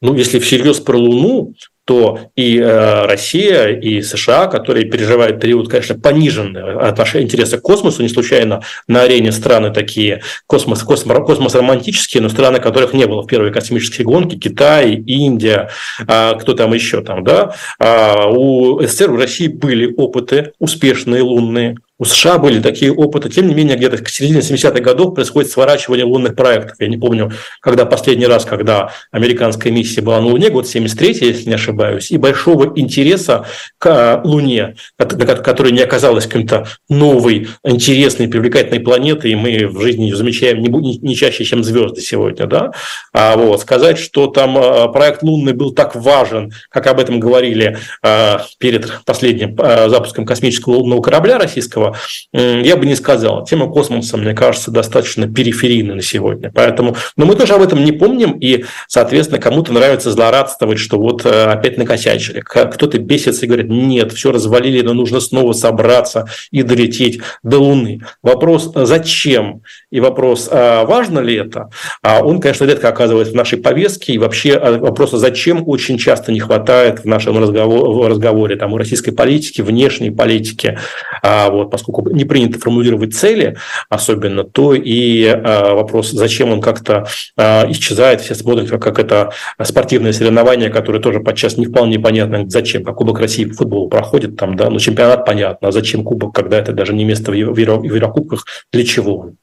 Ну, 0.02 0.14
если 0.14 0.40
всерьез 0.40 0.80
про 0.80 0.98
Луну, 0.98 1.56
то 1.90 2.20
и 2.36 2.60
э, 2.60 3.06
Россия, 3.08 3.70
и 3.70 4.04
США, 4.04 4.46
которые 4.46 4.86
переживают 4.86 5.42
период, 5.42 5.70
конечно, 5.70 5.98
пониженного 5.98 6.88
отношения 6.88 7.26
интереса 7.26 7.58
к 7.58 7.64
космосу, 7.64 8.04
не 8.04 8.10
случайно 8.10 8.62
на 8.88 9.02
арене 9.02 9.32
страны 9.32 9.72
такие 9.72 10.22
космос, 10.46 10.84
космос, 10.84 11.18
космос 11.26 11.56
романтические, 11.56 12.22
но 12.22 12.30
страны, 12.30 12.60
которых 12.60 12.94
не 12.94 13.08
было 13.08 13.24
в 13.24 13.26
первой 13.26 13.52
космической 13.52 14.04
гонке, 14.04 14.38
Китай, 14.38 14.94
Индия, 14.98 15.72
а, 16.06 16.36
кто 16.36 16.54
там 16.54 16.76
еще 16.76 17.02
там, 17.02 17.24
да, 17.24 17.56
а, 17.80 18.28
у 18.28 18.80
СССР, 18.84 19.10
у 19.10 19.18
России 19.18 19.48
были 19.48 19.92
опыты 19.92 20.52
успешные 20.60 21.24
лунные, 21.24 21.76
у 22.00 22.06
США 22.06 22.38
были 22.38 22.62
такие 22.62 22.94
опыты, 22.94 23.30
тем 23.30 23.48
не 23.50 23.54
менее, 23.54 23.76
где-то 23.76 23.98
к 23.98 24.08
середине 24.08 24.40
70-х 24.40 24.80
годов 24.80 25.16
происходит 25.16 25.52
сворачивание 25.52 26.06
лунных 26.06 26.34
проектов. 26.36 26.78
Я 26.80 26.88
не 26.88 26.98
помню, 26.98 27.32
когда 27.60 27.86
последний 27.86 28.26
раз, 28.26 28.46
когда 28.46 28.94
американская 29.12 29.72
миссия 29.72 30.02
была 30.02 30.22
на 30.22 30.28
Луне, 30.28 30.50
год 30.50 30.68
73 30.68 31.10
если 31.20 31.50
не 31.50 31.56
ошибаюсь, 31.56 32.10
и 32.10 32.18
большого 32.18 32.72
интереса 32.78 33.46
к 33.78 33.88
а, 33.88 34.22
Луне, 34.24 34.76
которая 34.98 35.74
не 35.74 35.82
оказалась 35.82 36.26
каким-то 36.26 36.68
новой, 36.88 37.50
интересной, 37.66 38.30
привлекательной 38.30 38.80
планетой, 38.80 39.32
и 39.32 39.36
мы 39.36 39.68
в 39.68 39.82
жизни 39.82 40.06
ее 40.06 40.16
замечаем 40.16 40.62
не, 40.62 41.16
чаще, 41.16 41.44
чем 41.44 41.66
звезды 41.66 42.00
сегодня. 42.00 42.48
Да? 42.48 42.72
А 43.12 43.36
вот, 43.36 43.60
сказать, 43.62 44.00
что 44.00 44.28
там 44.28 44.58
а, 44.58 44.88
проект 44.88 45.22
лунный 45.22 45.54
был 45.54 45.74
так 45.74 45.96
важен, 45.96 46.54
как 46.70 46.88
об 46.88 47.02
этом 47.02 47.20
говорили 47.20 47.78
а, 48.02 48.46
перед 48.58 49.04
последним 49.04 49.58
запуском 49.90 50.26
космического 50.26 50.76
лунного 50.76 51.02
корабля 51.02 51.38
российского, 51.38 51.89
я 52.34 52.76
бы 52.78 52.86
не 52.86 52.96
сказал. 52.96 53.46
Тема 53.46 53.68
космоса, 53.68 54.18
мне 54.18 54.34
кажется, 54.34 54.72
достаточно 54.72 55.28
периферийна 55.28 55.96
на 55.96 56.02
сегодня. 56.02 56.52
Поэтому, 56.54 56.96
но 57.18 57.26
мы 57.26 57.36
тоже 57.36 57.54
об 57.54 57.62
этом 57.62 57.84
не 57.84 57.92
помним, 57.92 58.32
и, 58.34 58.66
соответственно, 58.88 59.40
кому-то 59.40 59.74
нравится 59.74 60.12
злорадствовать, 60.12 60.80
что 60.80 61.00
вот 61.00 61.26
э, 61.26 61.46
опять 61.46 61.78
накосячили. 61.78 62.42
Кто-то 62.42 62.98
бесится 63.00 63.46
и 63.46 63.48
говорит, 63.48 63.70
нет, 63.70 64.12
все 64.12 64.32
развалили, 64.32 64.82
но 64.82 64.94
нужно 64.94 65.20
снова 65.20 65.54
собраться 65.54 66.28
и 66.52 66.64
долететь 66.64 67.22
до 67.44 67.60
Луны. 67.60 68.02
Вопрос, 68.22 68.72
зачем? 68.74 69.62
И 69.92 70.00
вопрос, 70.00 70.50
а 70.52 70.86
важно 70.86 71.20
ли 71.20 71.36
это? 71.36 71.70
А 72.02 72.24
он, 72.24 72.40
конечно, 72.42 72.66
редко 72.66 72.90
оказывается 72.90 73.34
в 73.34 73.36
нашей 73.36 73.60
повестке, 73.60 74.14
и 74.14 74.18
вообще 74.18 74.54
а, 74.54 74.78
вопроса, 74.78 75.18
зачем, 75.18 75.64
очень 75.68 75.98
часто 75.98 76.32
не 76.32 76.40
хватает 76.40 77.00
в 77.00 77.06
нашем 77.06 77.38
разговоре, 77.38 78.56
там, 78.56 78.74
у 78.74 78.78
российской 78.78 79.12
политики, 79.12 79.62
внешней 79.62 80.12
политики. 80.12 80.78
Вот, 81.24 81.72
поскольку 81.80 82.10
не 82.10 82.26
принято 82.26 82.60
формулировать 82.60 83.16
цели 83.16 83.58
особенно, 83.90 84.44
то 84.44 84.74
и 84.74 85.24
э, 85.24 85.74
вопрос, 85.74 86.12
зачем 86.12 86.52
он 86.52 86.62
как-то 86.62 87.08
э, 87.38 87.72
исчезает, 87.72 88.22
все 88.22 88.36
смотрят, 88.36 88.70
как 88.70 89.00
это 89.00 89.32
спортивное 89.64 90.14
соревнование, 90.14 90.70
которое 90.70 91.00
тоже 91.00 91.20
подчас 91.20 91.58
не 91.58 91.66
вполне 91.66 92.00
понятно, 92.00 92.50
зачем, 92.50 92.84
как 92.84 92.96
Кубок 92.96 93.20
России 93.20 93.46
по 93.46 93.54
футболу 93.54 93.90
проходит 93.90 94.36
там, 94.36 94.56
да, 94.56 94.70
ну 94.70 94.80
чемпионат 94.80 95.26
понятно, 95.26 95.70
а 95.70 95.72
зачем 95.72 96.04
Кубок, 96.04 96.36
когда 96.36 96.58
это 96.60 96.74
даже 96.74 96.94
не 96.94 97.06
место 97.06 97.32
в 97.32 97.36
Еврокубках, 97.36 98.46
для 98.72 98.86
чего 98.86 99.18
он? 99.18 99.38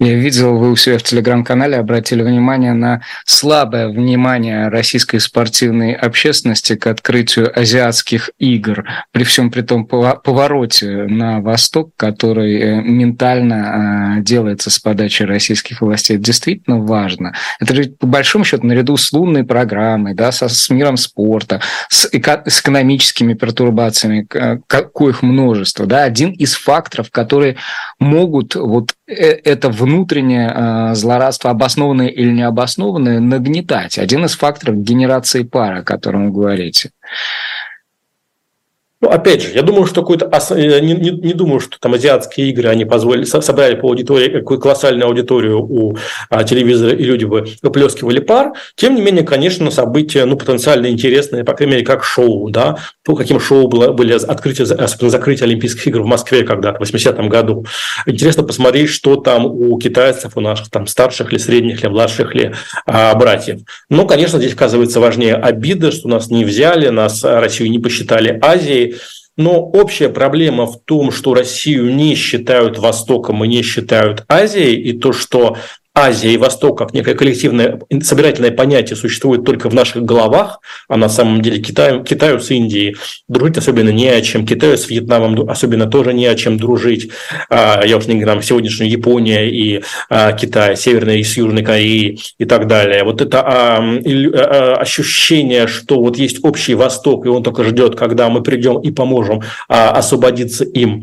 Я 0.00 0.14
видел, 0.14 0.56
вы 0.56 0.70
у 0.70 0.76
себя 0.76 0.96
в 0.96 1.02
телеграм-канале 1.02 1.76
обратили 1.76 2.22
внимание 2.22 2.72
на 2.72 3.02
слабое 3.26 3.88
внимание 3.88 4.68
российской 4.68 5.18
спортивной 5.18 5.92
общественности 5.92 6.76
к 6.76 6.86
открытию 6.86 7.50
азиатских 7.58 8.30
игр, 8.38 8.84
при 9.10 9.24
всем 9.24 9.50
при 9.50 9.62
том 9.62 9.86
повороте 9.86 11.06
на 11.08 11.40
восток, 11.40 11.90
который 11.96 12.60
э, 12.60 12.80
ментально 12.80 14.18
э, 14.18 14.22
делается 14.22 14.70
с 14.70 14.78
подачи 14.78 15.24
российских 15.24 15.80
властей. 15.80 16.14
Это 16.14 16.26
действительно 16.26 16.78
важно. 16.78 17.34
Это 17.58 17.74
же, 17.74 17.90
по 17.90 18.06
большому 18.06 18.44
счету, 18.44 18.68
наряду 18.68 18.96
с 18.96 19.12
лунной 19.12 19.42
программой, 19.42 20.14
да, 20.14 20.30
со, 20.30 20.48
с 20.48 20.70
миром 20.70 20.96
спорта, 20.96 21.60
с, 21.88 22.08
эко, 22.12 22.44
с 22.46 22.60
экономическими 22.60 23.34
пертурбациями, 23.34 24.28
коих 24.68 25.22
множество, 25.22 25.86
да, 25.86 26.04
один 26.04 26.30
из 26.30 26.54
факторов, 26.54 27.10
которые 27.10 27.56
могут 27.98 28.54
вот 28.54 28.92
это 29.08 29.70
внутреннее 29.70 30.94
злорадство, 30.94 31.50
обоснованное 31.50 32.08
или 32.08 32.30
необоснованное, 32.30 33.20
нагнетать. 33.20 33.98
Один 33.98 34.26
из 34.26 34.36
факторов 34.36 34.82
генерации 34.82 35.42
пара, 35.42 35.78
о 35.78 35.82
котором 35.82 36.26
вы 36.26 36.32
говорите. 36.32 36.90
Ну, 39.00 39.10
опять 39.10 39.42
же, 39.42 39.52
я 39.52 39.62
думаю, 39.62 39.86
что 39.86 40.02
какой-то 40.02 40.28
не, 40.56 40.92
не, 40.92 41.10
не 41.10 41.32
думаю, 41.32 41.60
что 41.60 41.78
там 41.78 41.94
азиатские 41.94 42.50
игры 42.50 42.68
они 42.68 42.84
позволили 42.84 43.24
собрали 43.24 43.76
по 43.76 43.88
аудитории 43.88 44.28
какую 44.28 44.58
колоссальную 44.58 45.06
аудиторию 45.06 45.62
у 45.62 45.96
а, 46.30 46.42
телевизора 46.42 46.96
и 46.96 47.04
люди 47.04 47.24
бы 47.24 47.46
выплескивали 47.62 48.18
пар. 48.18 48.54
Тем 48.74 48.96
не 48.96 49.00
менее, 49.00 49.22
конечно, 49.22 49.70
события 49.70 50.24
ну 50.24 50.36
потенциально 50.36 50.88
интересные, 50.88 51.44
по 51.44 51.52
крайней 51.52 51.74
мере, 51.74 51.86
как 51.86 52.02
шоу, 52.02 52.50
да, 52.50 52.78
то 53.04 53.14
каким 53.14 53.38
шоу 53.38 53.68
было, 53.68 53.92
были 53.92 54.14
открытие, 54.14 54.64
особенно 54.64 55.10
закрытие 55.10 55.44
Олимпийских 55.44 55.86
игр 55.86 56.02
в 56.02 56.06
Москве 56.06 56.42
когда-то 56.42 56.84
в 56.84 56.88
80-м 56.88 57.28
году. 57.28 57.66
Интересно 58.04 58.42
посмотреть, 58.42 58.90
что 58.90 59.14
там 59.14 59.46
у 59.46 59.78
китайцев, 59.78 60.36
у 60.36 60.40
наших 60.40 60.70
там 60.70 60.88
старших 60.88 61.30
или 61.30 61.38
средних 61.38 61.84
или 61.84 61.88
младших 61.88 62.34
ли 62.34 62.52
а, 62.84 63.14
братьев. 63.14 63.60
Но, 63.88 64.06
конечно, 64.06 64.40
здесь 64.40 64.54
оказывается 64.54 64.98
важнее 64.98 65.36
обида, 65.36 65.92
что 65.92 66.08
нас 66.08 66.30
не 66.30 66.44
взяли, 66.44 66.88
нас 66.88 67.22
Россию 67.22 67.70
не 67.70 67.78
посчитали 67.78 68.36
Азией 68.42 68.87
но 69.36 69.60
общая 69.60 70.08
проблема 70.08 70.66
в 70.66 70.80
том, 70.84 71.12
что 71.12 71.34
Россию 71.34 71.94
не 71.94 72.14
считают 72.14 72.78
Востоком 72.78 73.44
и 73.44 73.48
не 73.48 73.62
считают 73.62 74.24
Азией, 74.28 74.74
и 74.80 74.98
то, 74.98 75.12
что 75.12 75.56
Азия 75.98 76.32
и 76.32 76.36
Восток 76.36 76.78
как 76.78 76.94
некое 76.94 77.14
коллективное 77.14 77.80
собирательное 78.02 78.52
понятие 78.52 78.96
существует 78.96 79.44
только 79.44 79.68
в 79.68 79.74
наших 79.74 80.04
головах, 80.04 80.60
а 80.88 80.96
на 80.96 81.08
самом 81.08 81.42
деле 81.42 81.60
Китай, 81.60 82.02
Китаю 82.04 82.38
с 82.38 82.50
Индией 82.50 82.96
дружить 83.26 83.58
особенно 83.58 83.90
не 83.90 84.08
о 84.08 84.20
чем, 84.22 84.46
Китаю 84.46 84.76
с 84.76 84.88
Вьетнамом 84.88 85.48
особенно 85.50 85.86
тоже 85.86 86.14
не 86.14 86.26
о 86.26 86.34
чем 86.34 86.56
дружить. 86.56 87.10
А, 87.50 87.82
я 87.84 87.96
уж 87.96 88.06
не 88.06 88.20
говорю, 88.20 88.42
сегодняшнюю 88.42 88.90
Япония 88.90 89.48
и 89.48 89.82
а, 90.08 90.32
Китай, 90.32 90.76
Северная 90.76 91.16
и 91.16 91.24
с 91.24 91.36
Южной 91.36 91.64
Кореей 91.64 92.20
и 92.38 92.44
так 92.44 92.66
далее. 92.66 93.02
Вот 93.02 93.20
это 93.20 93.42
а, 93.44 94.76
ощущение, 94.80 95.66
что 95.66 96.00
вот 96.00 96.16
есть 96.16 96.44
общий 96.44 96.74
Восток, 96.74 97.26
и 97.26 97.28
он 97.28 97.42
только 97.42 97.64
ждет, 97.64 97.96
когда 97.96 98.28
мы 98.28 98.42
придем 98.42 98.78
и 98.78 98.90
поможем 98.90 99.42
освободиться 99.68 100.64
им 100.64 101.02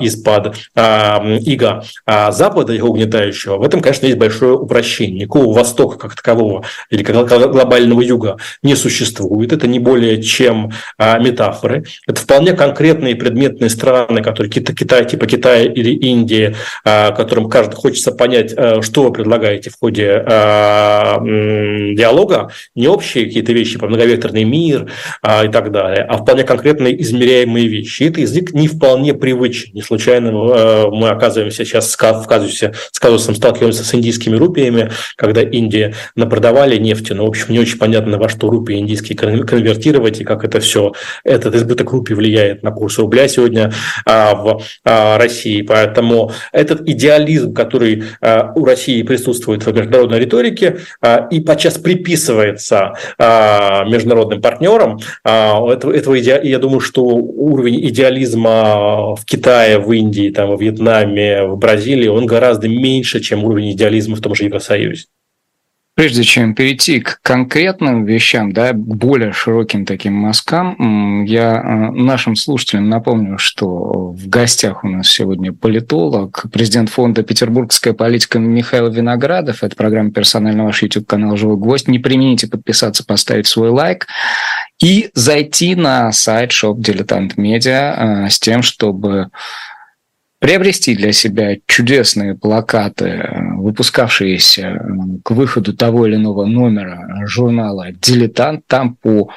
из-под 0.00 0.56
иго 0.76 1.84
Запада, 2.06 2.72
его 2.72 2.88
угнетающего, 2.88 3.58
в 3.58 3.62
этом, 3.62 3.80
конечно, 3.80 4.07
есть 4.08 4.18
большое 4.18 4.54
упрощение. 4.54 5.20
Никакого 5.20 5.54
Востока 5.54 5.98
как 5.98 6.14
такового 6.14 6.64
или 6.90 7.02
глобального 7.02 8.00
юга 8.00 8.36
не 8.62 8.74
существует. 8.74 9.52
Это 9.52 9.66
не 9.66 9.78
более 9.78 10.22
чем 10.22 10.72
а, 10.96 11.18
метафоры. 11.18 11.84
Это 12.06 12.20
вполне 12.20 12.52
конкретные 12.52 13.16
предметные 13.16 13.70
страны, 13.70 14.22
которые 14.22 14.50
Китай, 14.50 15.04
типа 15.06 15.26
Китая 15.26 15.64
или 15.64 15.90
Индии, 15.90 16.54
а, 16.84 17.12
которым 17.12 17.48
каждый 17.48 17.76
хочется 17.76 18.12
понять, 18.12 18.54
а, 18.56 18.82
что 18.82 19.04
вы 19.04 19.12
предлагаете 19.12 19.70
в 19.70 19.78
ходе 19.78 20.24
диалога. 21.96 22.50
Не 22.74 22.88
общие 22.88 23.26
какие-то 23.26 23.52
вещи, 23.52 23.78
по 23.78 23.86
многовекторный 23.86 24.44
мир 24.44 24.90
и 25.22 25.48
так 25.48 25.70
далее, 25.70 26.04
а 26.04 26.18
вполне 26.18 26.44
конкретные 26.44 27.00
измеряемые 27.02 27.68
вещи. 27.68 28.02
И 28.02 28.06
этот 28.06 28.18
язык 28.18 28.52
не 28.52 28.68
вполне 28.68 29.14
привычен. 29.14 29.72
Не 29.74 29.82
случайно 29.82 30.32
мы 30.32 31.08
оказываемся 31.08 31.64
сейчас 31.64 31.94
в 31.94 32.26
казусе, 32.26 32.72
с 32.92 32.98
казусом 32.98 33.34
сталкиваемся 33.34 33.84
с 33.84 33.94
индийскими 33.98 34.36
рупиями, 34.36 34.90
когда 35.16 35.42
Индия 35.42 35.94
напродавали 36.14 36.76
нефти, 36.76 37.12
но, 37.12 37.26
в 37.26 37.28
общем, 37.28 37.52
не 37.52 37.60
очень 37.60 37.78
понятно, 37.78 38.18
во 38.18 38.28
что 38.28 38.48
рупии 38.50 38.78
индийские 38.78 39.16
конвертировать 39.16 40.20
и 40.20 40.24
как 40.24 40.44
это 40.44 40.60
все, 40.60 40.92
этот 41.24 41.54
избыток 41.54 41.92
рупий 41.92 42.14
влияет 42.14 42.62
на 42.62 42.70
курс 42.70 42.98
рубля 42.98 43.28
сегодня 43.28 43.72
а, 44.06 44.34
в 44.34 44.62
а, 44.84 45.18
России. 45.18 45.62
Поэтому 45.62 46.32
этот 46.52 46.88
идеализм, 46.88 47.52
который 47.52 48.04
а, 48.20 48.52
у 48.54 48.64
России 48.64 49.02
присутствует 49.02 49.64
в 49.64 49.72
международной 49.74 50.20
риторике 50.20 50.78
а, 51.00 51.28
и 51.30 51.40
подчас 51.40 51.78
приписывается 51.78 52.94
а, 53.18 53.84
международным 53.84 54.40
партнерам, 54.40 55.00
а, 55.24 55.66
этого, 55.70 55.92
этого 55.92 56.18
иде... 56.18 56.40
я 56.42 56.58
думаю, 56.58 56.80
что 56.80 57.02
уровень 57.04 57.86
идеализма 57.88 59.14
в 59.14 59.24
Китае, 59.24 59.78
в 59.78 59.92
Индии, 59.92 60.30
там, 60.30 60.54
в 60.54 60.60
Вьетнаме, 60.60 61.44
в 61.44 61.56
Бразилии, 61.56 62.08
он 62.08 62.26
гораздо 62.26 62.68
меньше, 62.68 63.20
чем 63.20 63.44
уровень 63.44 63.72
идеализма 63.78 64.16
в 64.16 64.20
том 64.20 64.34
же 64.34 64.44
Евросоюзе. 64.44 65.04
Прежде 65.98 66.22
чем 66.22 66.54
перейти 66.54 67.00
к 67.00 67.18
конкретным 67.22 68.04
вещам, 68.04 68.52
да, 68.52 68.70
к 68.70 68.76
более 68.76 69.32
широким 69.32 69.84
таким 69.84 70.12
мазкам, 70.12 71.24
я 71.24 71.60
э, 71.60 71.90
нашим 71.90 72.36
слушателям 72.36 72.88
напомню, 72.88 73.36
что 73.36 74.12
в 74.12 74.28
гостях 74.28 74.84
у 74.84 74.88
нас 74.88 75.08
сегодня 75.08 75.52
политолог, 75.52 76.44
президент 76.52 76.88
фонда 76.88 77.24
«Петербургская 77.24 77.94
политика» 77.94 78.38
Михаил 78.38 78.92
Виноградов. 78.92 79.64
Это 79.64 79.74
программа 79.74 80.12
«Персонально 80.12 80.66
ваш 80.66 80.84
YouTube-канал 80.84 81.36
«Живой 81.36 81.56
гвоздь». 81.56 81.88
Не 81.88 81.98
примените 81.98 82.46
подписаться, 82.46 83.04
поставить 83.04 83.48
свой 83.48 83.70
лайк 83.70 84.06
и 84.80 85.10
зайти 85.14 85.74
на 85.74 86.12
сайт 86.12 86.52
Shop 86.52 86.76
Дилетант 86.78 87.36
Медиа 87.36 88.26
э, 88.26 88.30
с 88.30 88.38
тем, 88.38 88.62
чтобы 88.62 89.30
приобрести 90.40 90.94
для 90.94 91.12
себя 91.12 91.56
чудесные 91.66 92.34
плакаты, 92.34 93.28
выпускавшиеся 93.56 94.80
к 95.24 95.30
выходу 95.32 95.74
того 95.74 96.06
или 96.06 96.16
иного 96.16 96.46
номера 96.46 97.26
журнала 97.26 97.88
«Дилетант». 97.92 98.64
Там 98.66 98.94
по 98.94 99.30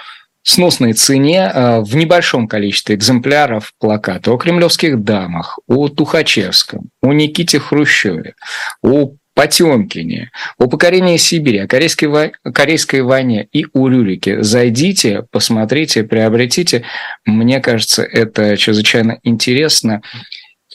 сносной 0.43 0.93
цене 0.93 1.51
э, 1.53 1.81
в 1.81 1.95
небольшом 1.95 2.47
количестве 2.47 2.95
экземпляров 2.95 3.73
плакаты 3.79 4.31
о 4.31 4.37
кремлевских 4.37 5.03
дамах, 5.03 5.59
о 5.67 5.87
Тухачевском, 5.87 6.89
о 7.01 7.13
Никите 7.13 7.59
Хрущеве, 7.59 8.33
о 8.81 9.11
Потемкине, 9.33 10.29
о 10.57 10.67
покорении 10.67 11.15
Сибири, 11.17 11.59
о 11.59 11.67
корейской, 11.67 12.33
корейской 12.53 13.01
войне 13.01 13.47
и 13.51 13.65
о 13.73 13.87
Рюрике. 13.87 14.43
Зайдите, 14.43 15.23
посмотрите, 15.31 16.03
приобретите. 16.03 16.83
Мне 17.25 17.61
кажется, 17.61 18.03
это 18.03 18.57
чрезвычайно 18.57 19.19
интересно 19.23 20.01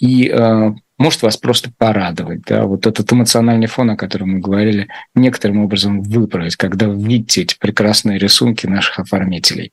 и 0.00 0.28
э, 0.28 0.72
может 0.98 1.22
вас 1.22 1.36
просто 1.36 1.70
порадовать, 1.76 2.42
да, 2.42 2.64
вот 2.64 2.86
этот 2.86 3.12
эмоциональный 3.12 3.66
фон, 3.66 3.90
о 3.90 3.96
котором 3.96 4.30
мы 4.30 4.38
говорили, 4.40 4.88
некоторым 5.14 5.64
образом 5.64 6.02
выправить, 6.02 6.56
когда 6.56 6.88
вы 6.88 7.02
видите 7.02 7.42
эти 7.42 7.56
прекрасные 7.58 8.18
рисунки 8.18 8.66
наших 8.66 8.98
оформителей. 8.98 9.72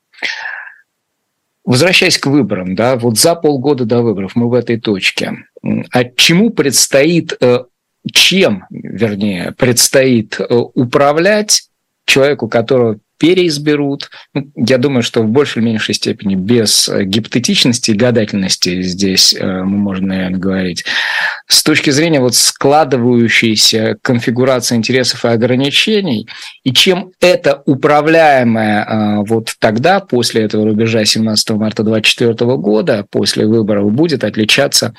Возвращаясь 1.65 2.17
к 2.17 2.25
выборам, 2.25 2.75
да, 2.75 2.97
вот 2.97 3.17
за 3.17 3.35
полгода 3.35 3.85
до 3.85 4.01
выборов 4.01 4.35
мы 4.35 4.49
в 4.49 4.53
этой 4.53 4.79
точке. 4.79 5.45
А 5.91 6.03
чему 6.03 6.49
предстоит, 6.49 7.37
э, 7.39 7.59
чем, 8.11 8.65
вернее, 8.69 9.53
предстоит 9.57 10.39
э, 10.39 10.45
управлять 10.53 11.69
человеку, 12.05 12.49
которого 12.49 12.99
переизберут. 13.23 14.09
Ну, 14.33 14.51
я 14.57 14.77
думаю, 14.77 15.01
что 15.01 15.21
в 15.21 15.29
большей 15.29 15.61
или 15.61 15.69
меньшей 15.69 15.95
степени 15.95 16.35
без 16.35 16.89
э, 16.89 17.05
гипотетичности 17.05 17.91
и 17.91 17.93
гадательности 17.93 18.81
здесь 18.81 19.33
э, 19.33 19.63
мы 19.63 19.77
можем, 19.77 20.07
наверное, 20.07 20.37
говорить. 20.37 20.83
С 21.47 21.63
точки 21.63 21.89
зрения 21.89 22.19
вот 22.19 22.35
складывающейся 22.35 23.95
конфигурации 24.01 24.75
интересов 24.75 25.23
и 25.23 25.29
ограничений, 25.29 26.27
и 26.65 26.73
чем 26.73 27.13
это 27.21 27.63
управляемое 27.65 28.83
э, 28.83 29.23
вот 29.25 29.55
тогда, 29.57 30.01
после 30.01 30.41
этого 30.41 30.65
рубежа 30.65 31.05
17 31.05 31.51
марта 31.51 31.83
2024 31.83 32.57
года, 32.57 33.05
после 33.09 33.47
выборов, 33.47 33.89
будет 33.93 34.25
отличаться 34.25 34.93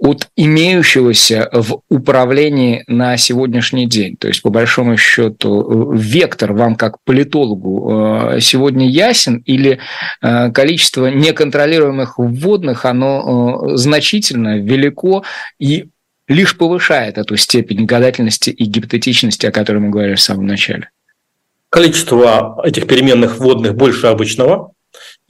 от 0.00 0.28
имеющегося 0.34 1.50
в 1.52 1.82
управлении 1.90 2.84
на 2.86 3.18
сегодняшний 3.18 3.86
день. 3.86 4.16
То 4.16 4.28
есть, 4.28 4.40
по 4.40 4.48
большому 4.48 4.96
счету, 4.96 5.92
вектор 5.92 6.54
вам 6.54 6.74
как 6.74 6.96
политологу 7.04 8.32
э, 8.32 8.40
сегодня 8.40 8.88
ясен 8.88 9.42
или 9.44 9.78
э, 10.22 10.50
количество 10.52 11.06
неконтролируемых 11.06 12.18
вводных, 12.18 12.86
оно 12.86 13.72
э, 13.72 13.76
значительно 13.76 14.58
велико 14.58 15.22
и 15.58 15.88
лишь 16.28 16.56
повышает 16.56 17.18
эту 17.18 17.36
степень 17.36 17.84
гадательности 17.84 18.48
и 18.48 18.64
гипотетичности, 18.64 19.44
о 19.44 19.52
которой 19.52 19.78
мы 19.78 19.90
говорили 19.90 20.14
в 20.14 20.20
самом 20.20 20.46
начале. 20.46 20.88
Количество 21.68 22.58
этих 22.64 22.86
переменных 22.86 23.38
вводных 23.38 23.74
больше 23.74 24.06
обычного, 24.06 24.72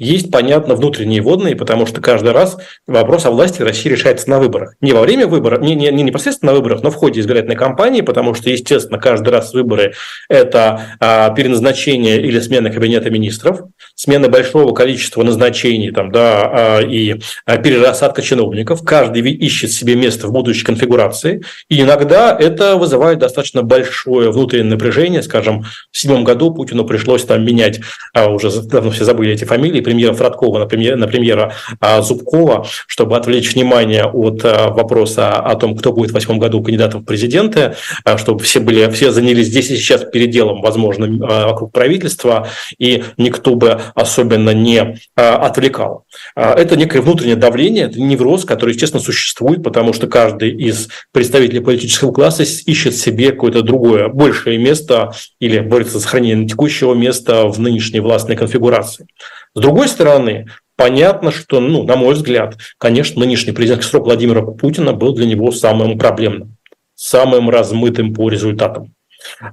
есть, 0.00 0.30
понятно, 0.30 0.74
внутренние 0.74 1.20
водные, 1.20 1.54
потому 1.54 1.86
что 1.86 2.00
каждый 2.00 2.32
раз 2.32 2.56
вопрос 2.86 3.26
о 3.26 3.30
власти 3.30 3.60
России 3.62 3.90
решается 3.90 4.28
на 4.30 4.38
выборах. 4.38 4.74
Не 4.80 4.92
во 4.92 5.02
время 5.02 5.26
выборов, 5.26 5.60
не, 5.60 5.74
не, 5.74 5.90
не 5.92 6.02
непосредственно 6.02 6.52
на 6.52 6.56
выборах, 6.56 6.82
но 6.82 6.90
в 6.90 6.94
ходе 6.94 7.20
избирательной 7.20 7.56
кампании, 7.56 8.00
потому 8.00 8.34
что, 8.34 8.48
естественно, 8.50 8.98
каждый 8.98 9.28
раз 9.28 9.52
выборы– 9.52 9.92
это 10.28 10.96
а, 11.00 11.30
переназначение 11.30 12.20
или 12.20 12.40
смена 12.40 12.70
кабинета 12.70 13.10
министров, 13.10 13.60
смена 13.94 14.28
большого 14.28 14.72
количества 14.72 15.22
назначений 15.22 15.90
там, 15.90 16.10
да, 16.10 16.78
а, 16.78 16.80
и 16.80 17.20
а, 17.44 17.58
перерасадка 17.58 18.22
чиновников. 18.22 18.82
Каждый 18.82 19.20
ищет 19.20 19.70
себе 19.70 19.96
место 19.96 20.28
в 20.28 20.32
будущей 20.32 20.64
конфигурации. 20.64 21.42
И 21.68 21.80
иногда 21.82 22.34
это 22.38 22.76
вызывает 22.76 23.18
достаточно 23.18 23.62
большое 23.62 24.30
внутреннее 24.30 24.70
напряжение. 24.70 25.22
Скажем, 25.22 25.64
в 25.90 25.98
седьмом 25.98 26.24
году 26.24 26.54
Путину 26.54 26.84
пришлось 26.84 27.24
там 27.24 27.44
менять, 27.44 27.80
а 28.14 28.30
уже 28.30 28.50
давно 28.62 28.90
все 28.90 29.04
забыли 29.04 29.32
эти 29.32 29.44
фамилии, 29.44 29.80
премьера 29.90 30.14
Фродкова 30.14 30.60
на, 30.60 30.66
премьер, 30.66 30.96
на 30.96 31.08
премьера 31.08 31.52
Зубкова, 32.00 32.64
чтобы 32.86 33.16
отвлечь 33.16 33.52
внимание 33.54 34.04
от 34.04 34.44
а, 34.44 34.70
вопроса 34.70 35.32
о 35.32 35.56
том, 35.56 35.76
кто 35.76 35.92
будет 35.92 36.12
в 36.12 36.14
восьмом 36.14 36.38
году 36.38 36.62
кандидатом 36.62 37.02
в 37.02 37.04
президенты, 37.04 37.74
а, 38.04 38.18
чтобы 38.18 38.44
все 38.44 38.60
были, 38.60 38.88
все 38.90 39.10
занялись 39.10 39.48
здесь 39.48 39.70
и 39.70 39.76
сейчас 39.76 40.04
переделом, 40.04 40.60
возможно, 40.62 41.06
а, 41.26 41.48
вокруг 41.48 41.72
правительства, 41.72 42.46
и 42.78 43.02
никто 43.16 43.56
бы 43.56 43.80
особенно 43.96 44.50
не 44.50 44.98
отвлекал. 45.16 46.04
Это 46.36 46.76
некое 46.76 47.00
внутреннее 47.00 47.36
давление, 47.36 47.86
это 47.86 48.00
невроз, 48.00 48.44
который, 48.44 48.74
естественно, 48.74 49.02
существует, 49.02 49.64
потому 49.64 49.92
что 49.92 50.06
каждый 50.06 50.50
из 50.50 50.88
представителей 51.12 51.60
политического 51.60 52.12
класса 52.12 52.44
ищет 52.44 52.96
себе 52.96 53.32
какое-то 53.32 53.62
другое, 53.62 54.08
большее 54.08 54.58
место 54.58 55.12
или 55.40 55.58
борется 55.58 55.94
за 55.94 56.00
сохранение 56.00 56.46
текущего 56.46 56.94
места 56.94 57.46
в 57.46 57.58
нынешней 57.58 58.00
властной 58.00 58.36
конфигурации. 58.36 59.06
С 59.54 59.60
другой 59.60 59.88
стороны, 59.88 60.46
понятно, 60.76 61.32
что, 61.32 61.60
ну, 61.60 61.82
на 61.82 61.96
мой 61.96 62.14
взгляд, 62.14 62.56
конечно, 62.78 63.20
нынешний 63.20 63.52
президентский 63.52 63.90
срок 63.90 64.04
Владимира 64.04 64.42
Путина 64.42 64.92
был 64.92 65.14
для 65.14 65.26
него 65.26 65.50
самым 65.50 65.98
проблемным, 65.98 66.56
самым 66.94 67.50
размытым 67.50 68.14
по 68.14 68.28
результатам 68.28 68.94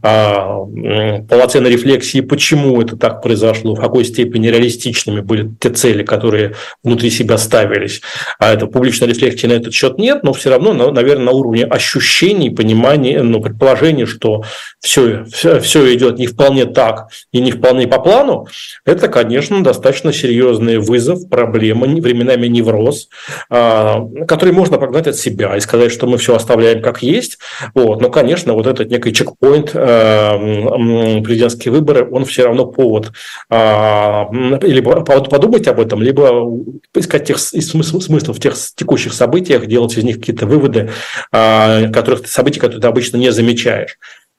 полноценной 0.02 1.72
рефлексии, 1.72 2.22
почему 2.22 2.82
это 2.82 2.98
так 2.98 3.22
произошло, 3.22 3.76
в 3.76 3.80
какой 3.80 4.06
степени 4.06 4.48
реалистичными 4.48 5.22
были 5.22 5.52
те 5.60 5.70
цели, 5.70 6.04
которые 6.04 6.56
внутри 6.84 7.10
себя 7.10 7.38
ставились. 7.38 8.02
А 8.40 8.54
это 8.54 8.68
публичной 8.68 9.08
рефлексии 9.08 9.48
на 9.48 9.54
этот 9.54 9.74
счет 9.74 9.98
нет, 9.98 10.24
но 10.24 10.34
все 10.34 10.50
равно, 10.50 10.74
наверное, 10.74 11.26
на 11.26 11.32
уровне 11.32 11.66
ощущений, 11.66 12.50
понимания, 12.50 13.22
ну, 13.22 13.42
предположения, 13.42 14.06
что 14.06 14.44
все, 14.80 15.26
все, 15.26 15.60
все 15.60 15.94
идет 15.94 16.18
не 16.18 16.28
вполне 16.28 16.66
так 16.66 17.10
и 17.32 17.40
не 17.40 17.52
вполне 17.52 17.88
по 17.88 18.00
плану, 18.00 18.48
это, 18.86 19.08
конечно, 19.08 19.64
достаточно 19.64 20.14
серьезный 20.14 20.78
вызов, 20.78 21.30
проблема, 21.30 21.88
временами 21.88 22.48
невроз, 22.48 23.10
а, 23.50 24.02
который 24.28 24.54
можно 24.54 24.78
прогнать 24.78 25.08
от 25.08 25.16
себя 25.16 25.56
и 25.56 25.60
сказать, 25.60 25.92
что 25.92 26.08
мы 26.08 26.18
все 26.18 26.36
оставляем 26.36 26.82
как 26.82 27.02
есть. 27.02 27.38
Вот. 27.74 28.02
Но, 28.02 28.10
конечно, 28.10 28.54
вот 28.54 28.68
этот 28.68 28.90
некий 28.90 29.14
чекпоинт 29.14 29.67
э, 29.74 31.22
президентские 31.22 31.72
выборы, 31.72 32.08
он 32.10 32.26
все 32.26 32.44
равно 32.46 32.66
повод 32.66 33.12
а, 33.50 34.28
либо 34.62 35.02
подумать 35.02 35.68
об 35.68 35.80
этом, 35.80 36.02
либо 36.02 36.50
искать 36.96 37.26
тех 37.26 37.40
смысл, 37.40 38.00
смысл 38.00 38.34
в 38.34 38.40
тех 38.40 38.56
текущих 38.76 39.14
событиях, 39.14 39.66
делать 39.66 39.98
из 39.98 40.04
них 40.04 40.18
какие-то 40.18 40.46
выводы, 40.46 40.92
а, 41.32 41.90
которых 41.90 42.28
событий, 42.28 42.60
которые 42.60 42.82
ты 42.82 42.88
обычно 42.88 43.18
не 43.18 43.32
замечаешь. 43.32 43.98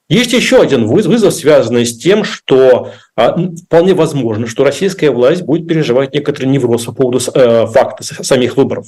Есть 0.09 0.33
еще 0.33 0.63
один 0.63 0.87
вызов, 0.87 1.35
связанный 1.35 1.85
с 1.85 1.99
тем, 1.99 2.25
что 2.25 2.93
а, 3.15 3.37
вполне 3.67 3.93
возможно, 3.93 4.47
что 4.47 4.65
российская 4.65 5.11
власть 5.11 5.43
будет 5.43 5.69
переживать 5.69 6.15
некоторый 6.15 6.47
невроз 6.47 6.85
по 6.87 6.93
поводу 6.93 7.19
э, 7.35 7.67
факта 7.67 8.03
самих 8.03 8.57
выборов. 8.57 8.87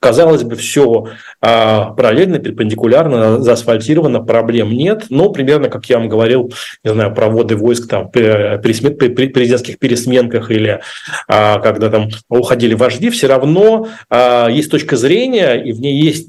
Казалось 0.00 0.44
бы, 0.44 0.56
все 0.56 1.08
а, 1.42 1.90
параллельно, 1.90 2.38
перпендикулярно, 2.38 3.38
заасфальтировано, 3.40 4.20
проблем 4.20 4.72
нет. 4.72 5.06
Но 5.10 5.28
примерно, 5.28 5.68
как 5.68 5.84
я 5.86 5.98
вам 5.98 6.08
говорил, 6.08 6.52
не 6.82 6.92
знаю, 6.92 7.14
проводы 7.14 7.54
войск 7.54 7.86
там, 7.86 8.10
при, 8.10 8.58
при 8.62 9.28
президентских 9.28 9.78
пересменках 9.78 10.50
или 10.50 10.80
а, 11.28 11.58
когда 11.58 11.90
там 11.90 12.08
уходили 12.30 12.72
вожди, 12.72 13.10
все 13.10 13.26
равно 13.26 13.88
а, 14.08 14.48
есть 14.48 14.70
точка 14.70 14.96
зрения, 14.96 15.54
и 15.54 15.72
в 15.72 15.80
ней 15.80 16.00
есть 16.02 16.28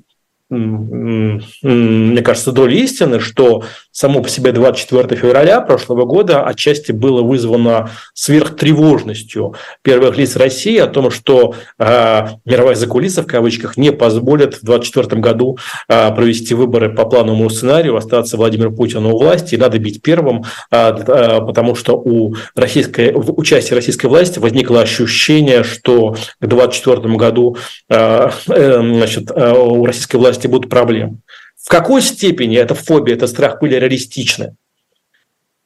мне 0.52 2.22
кажется, 2.22 2.52
доля 2.52 2.76
истины, 2.76 3.22
что 3.22 3.64
само 3.92 4.22
по 4.22 4.28
себе 4.28 4.52
24 4.52 5.16
февраля 5.20 5.62
прошлого 5.62 6.06
года 6.06 6.44
отчасти 6.44 6.92
было 6.92 7.22
вызвано 7.22 7.90
сверхтревожностью 8.14 9.56
первых 9.82 10.18
лиц 10.18 10.36
России 10.36 10.78
о 10.78 10.88
том, 10.88 11.10
что 11.10 11.56
э, 11.80 12.28
мировая 12.46 12.76
закулиса 12.76 13.22
в 13.24 13.28
кавычках 13.28 13.78
не 13.78 13.92
позволит 13.94 14.56
в 14.56 14.66
2024 14.66 15.22
году 15.22 15.58
э, 15.88 16.14
провести 16.14 16.54
выборы 16.54 16.94
по 16.94 17.06
плановому 17.06 17.50
сценарию, 17.50 17.96
остаться 17.96 18.36
Владимиру 18.36 18.74
Путину 18.74 19.14
у 19.14 19.20
власти, 19.20 19.56
и 19.56 19.58
надо 19.58 19.80
бить 19.80 20.02
первым, 20.02 20.44
э, 20.72 20.94
потому 20.94 21.76
что 21.76 21.94
у, 21.94 22.36
российской, 22.56 23.14
у 23.14 23.44
части 23.44 23.74
российской 23.74 24.08
власти 24.08 24.40
возникло 24.40 24.82
ощущение, 24.82 25.64
что 25.64 26.12
к 26.40 26.46
2024 26.46 27.16
году 27.16 27.58
э, 27.90 28.30
значит, 28.46 29.32
у 29.32 29.86
российской 29.86 30.18
власти 30.18 30.41
власти 30.42 30.48
будут 30.48 30.70
проблемы. 30.70 31.20
В 31.64 31.70
какой 31.70 32.02
степени 32.02 32.58
эта 32.58 32.74
фобия, 32.76 33.16
этот 33.16 33.30
страх 33.30 33.60
были 33.62 33.76
реалистичны? 33.76 34.56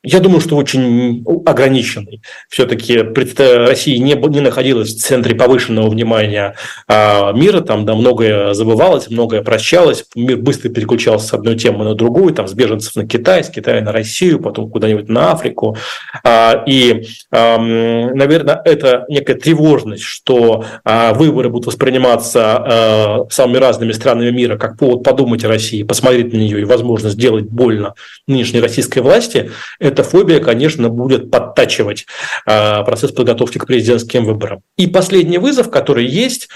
Я 0.06 0.20
думаю, 0.20 0.40
что 0.40 0.56
очень 0.56 1.26
ограниченный. 1.46 2.22
Все-таки 2.48 3.00
Россия 3.00 3.98
не, 3.98 4.14
не 4.14 4.40
находилась 4.40 4.94
в 4.94 5.00
центре 5.00 5.36
повышенного 5.36 5.90
внимания 5.90 6.56
а, 6.88 7.32
мира, 7.34 7.62
там 7.62 7.86
да, 7.86 7.96
многое 7.96 8.54
забывалось, 8.54 9.10
многое 9.10 9.42
прощалось, 9.42 10.06
мир 10.16 10.38
быстро 10.38 10.70
переключался 10.70 11.28
с 11.28 11.34
одной 11.34 11.56
темы 11.56 11.84
на 11.86 11.96
другую, 11.96 12.36
там 12.36 12.48
с 12.48 12.54
беженцев 12.54 12.96
на 12.96 13.08
Китай, 13.08 13.44
с 13.44 13.50
Китая 13.50 13.82
на 13.82 13.92
Россию, 13.92 14.40
потом 14.40 14.70
куда-нибудь 14.70 15.10
на 15.10 15.32
Африку. 15.32 15.76
А, 16.24 16.64
и, 16.68 17.08
наверное, 17.32 18.62
это 18.64 19.06
некая 19.10 19.36
тревожность, 19.36 20.04
что 20.04 20.66
а, 20.84 21.16
выборы 21.16 21.50
будут 21.50 21.66
восприниматься 21.66 23.26
самыми 23.32 23.58
разными 23.58 23.92
странами 23.92 24.30
мира 24.30 24.58
как 24.58 24.78
повод 24.78 25.04
подумать 25.04 25.44
о 25.46 25.48
России, 25.48 25.82
посмотреть 25.82 26.32
на 26.32 26.38
нее 26.38 26.62
и, 26.62 26.64
возможно, 26.64 27.10
сделать 27.10 27.46
больно 27.46 27.96
нынешней 28.28 28.60
российской 28.60 29.00
власти– 29.00 29.50
эта 29.96 30.04
фобия, 30.04 30.40
конечно, 30.40 30.90
будет 30.90 31.32
подтачивать 31.32 32.06
а, 32.46 32.84
процесс 32.84 33.12
подготовки 33.12 33.58
к 33.58 33.66
президентским 33.66 34.26
выборам. 34.26 34.62
И 34.78 34.88
последний 34.88 35.38
вызов, 35.38 35.72
который 35.72 36.06
есть, 36.06 36.50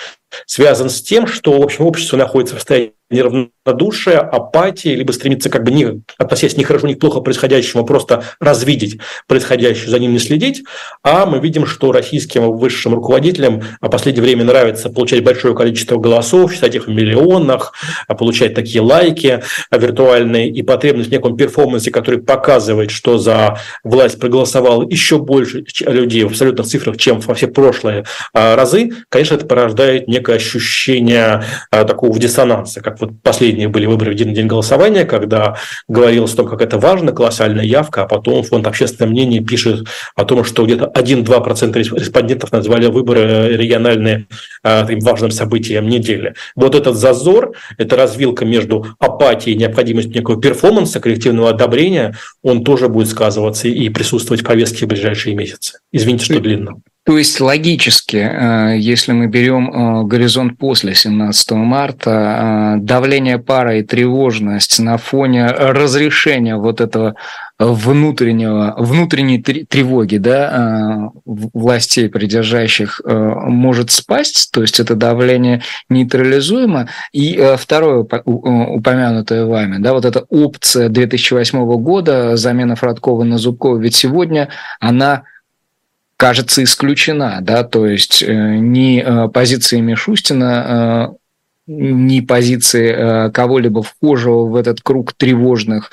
связан 0.45 0.89
с 0.89 1.01
тем, 1.01 1.25
что, 1.25 1.57
в 1.59 1.63
общем, 1.63 1.85
общество 1.85 2.17
находится 2.17 2.55
в 2.55 2.59
состоянии 2.59 2.93
неравнодушие, 3.09 4.17
апатия, 4.17 4.93
либо 4.93 5.11
стремиться 5.11 5.49
как 5.49 5.63
бы 5.63 5.71
не 5.71 6.03
относясь 6.17 6.57
ни 6.57 6.63
хорошо, 6.63 6.87
ни 6.87 6.93
плохо 6.93 7.21
происходящему, 7.21 7.83
просто 7.83 8.23
развидеть 8.39 8.99
происходящее, 9.27 9.89
за 9.89 9.99
ним 9.99 10.13
не 10.13 10.19
следить. 10.19 10.63
А 11.03 11.25
мы 11.25 11.39
видим, 11.39 11.65
что 11.65 11.91
российским 11.91 12.51
высшим 12.51 12.93
руководителям 12.93 13.63
в 13.81 13.89
последнее 13.89 14.23
время 14.23 14.43
нравится 14.43 14.89
получать 14.89 15.23
большое 15.23 15.55
количество 15.55 15.97
голосов, 15.97 16.53
считать 16.53 16.75
их 16.75 16.87
в 16.87 16.91
миллионах, 16.91 17.73
получать 18.07 18.53
такие 18.53 18.81
лайки 18.81 19.41
виртуальные 19.71 20.49
и 20.49 20.61
потребность 20.61 21.09
в 21.09 21.11
неком 21.11 21.35
перформансе, 21.35 21.89
который 21.89 22.21
показывает, 22.21 22.91
что 22.91 23.17
за 23.17 23.28
власть 23.83 24.19
проголосовало 24.19 24.87
еще 24.89 25.19
больше 25.19 25.63
людей 25.81 26.23
в 26.23 26.27
абсолютных 26.27 26.67
цифрах, 26.67 26.97
чем 26.97 27.19
во 27.19 27.33
все 27.33 27.47
прошлые 27.47 28.05
а, 28.33 28.55
разы, 28.55 28.91
конечно, 29.09 29.35
это 29.35 29.45
порождает 29.45 30.07
некое 30.07 30.37
ощущение 30.37 31.43
а, 31.71 31.83
такого 31.83 32.17
диссонанса, 32.17 32.81
как 32.81 32.99
вот 33.01 33.11
последние 33.21 33.67
были 33.67 33.85
выборы 33.85 34.11
в 34.11 34.13
один 34.15 34.33
день 34.33 34.47
голосования, 34.47 35.05
когда 35.05 35.57
говорилось 35.87 36.33
о 36.33 36.37
том, 36.37 36.47
как 36.47 36.61
это 36.61 36.77
важно, 36.77 37.11
колоссальная 37.11 37.65
явка, 37.65 38.03
а 38.03 38.05
потом 38.05 38.43
фонд 38.43 38.67
общественного 38.67 39.11
мнения 39.11 39.39
пишет 39.41 39.87
о 40.15 40.25
том, 40.25 40.43
что 40.43 40.65
где-то 40.65 40.91
1-2% 40.93 41.77
респондентов 41.77 42.51
назвали 42.51 42.87
выборы 42.87 43.55
региональные 43.55 44.27
э, 44.63 44.81
таким 44.81 44.99
важным 44.99 45.31
событием 45.31 45.87
недели. 45.87 46.33
Вот 46.55 46.75
этот 46.75 46.95
зазор, 46.95 47.53
эта 47.77 47.95
развилка 47.95 48.45
между 48.45 48.87
апатией 48.99 49.55
и 49.55 49.59
необходимостью 49.59 50.13
некого 50.13 50.39
перформанса, 50.39 50.99
коллективного 50.99 51.49
одобрения, 51.49 52.15
он 52.43 52.63
тоже 52.63 52.87
будет 52.87 53.08
сказываться 53.09 53.67
и 53.67 53.89
присутствовать 53.89 54.41
в 54.41 54.45
повестке 54.45 54.85
в 54.85 54.89
ближайшие 54.89 55.35
месяцы. 55.35 55.79
Извините, 55.91 56.25
что 56.25 56.39
длинно. 56.39 56.81
То 57.05 57.17
есть 57.17 57.41
логически, 57.41 58.17
э, 58.17 58.77
если 58.77 59.13
мы 59.13 59.27
берем 59.27 59.69
э, 59.69 60.03
горизонт 60.03 60.59
после 60.59 60.93
17 60.93 61.51
марта, 61.51 62.75
э, 62.77 62.81
давление 62.81 63.39
пара 63.39 63.79
и 63.79 63.83
тревожность 63.83 64.79
на 64.79 64.97
фоне 64.97 65.47
разрешения 65.47 66.55
вот 66.55 66.81
этого 66.81 67.15
внутреннего, 67.59 68.73
внутренней 68.77 69.41
тревоги 69.41 70.17
да, 70.17 71.11
властей, 71.25 72.09
придержащих, 72.09 73.01
может 73.05 73.91
спасть, 73.91 74.49
то 74.51 74.61
есть 74.61 74.79
это 74.79 74.95
давление 74.95 75.61
нейтрализуемо. 75.89 76.87
И 77.11 77.55
второе, 77.57 77.99
упомянутое 77.99 79.45
вами, 79.45 79.77
да, 79.77 79.93
вот 79.93 80.05
эта 80.05 80.25
опция 80.29 80.87
2008 80.87 81.65
года, 81.81 82.37
замена 82.37 82.75
Фродкова 82.75 83.23
на 83.23 83.37
Зубкова, 83.37 83.77
ведь 83.77 83.95
сегодня 83.95 84.49
она 84.79 85.23
кажется, 86.19 86.61
исключена, 86.61 87.39
да, 87.41 87.63
то 87.63 87.87
есть 87.87 88.21
э, 88.21 88.57
ни 88.57 89.01
э, 89.01 89.29
позиции 89.29 89.79
Мишустина, 89.79 91.07
э, 91.07 91.71
ни 91.71 92.19
позиции 92.19 93.31
кого-либо 93.31 93.83
вхожего 93.83 94.45
в 94.47 94.55
этот 94.57 94.81
круг 94.81 95.13
тревожных 95.13 95.91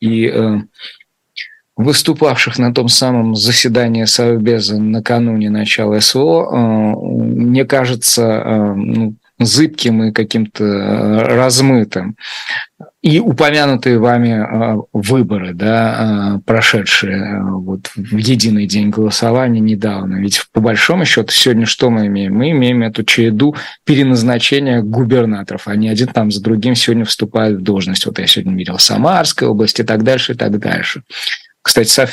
и 0.00 0.32
выступавших 1.76 2.58
на 2.58 2.72
том 2.72 2.88
самом 2.88 3.36
заседании 3.36 4.04
Совбеза 4.04 4.78
накануне 4.78 5.50
начала 5.50 6.00
СВО, 6.00 7.04
мне 7.04 7.64
кажется, 7.64 8.74
ну, 8.74 9.14
зыбким 9.38 10.04
и 10.04 10.12
каким-то 10.12 11.20
размытым. 11.22 12.16
И 13.02 13.20
упомянутые 13.20 13.98
вами 13.98 14.82
выборы, 14.92 15.52
да, 15.52 16.40
прошедшие 16.46 17.42
вот 17.42 17.90
в 17.94 18.16
единый 18.16 18.66
день 18.66 18.90
голосования 18.90 19.60
недавно. 19.60 20.16
Ведь 20.16 20.42
по 20.52 20.60
большому 20.60 21.04
счету 21.04 21.30
сегодня 21.30 21.66
что 21.66 21.90
мы 21.90 22.06
имеем? 22.06 22.34
Мы 22.34 22.50
имеем 22.50 22.82
эту 22.82 23.04
череду 23.04 23.54
переназначения 23.84 24.80
губернаторов. 24.80 25.68
Они 25.68 25.88
один 25.88 26.08
там 26.08 26.30
за 26.30 26.42
другим 26.42 26.74
сегодня 26.74 27.04
вступают 27.04 27.60
в 27.60 27.62
должность. 27.62 28.06
Вот 28.06 28.18
я 28.18 28.26
сегодня 28.26 28.56
видел 28.56 28.78
Самарская 28.78 29.48
область 29.48 29.78
и 29.78 29.84
так 29.84 30.02
дальше, 30.02 30.32
и 30.32 30.36
так 30.36 30.58
дальше. 30.58 31.02
Кстати, 31.66 32.08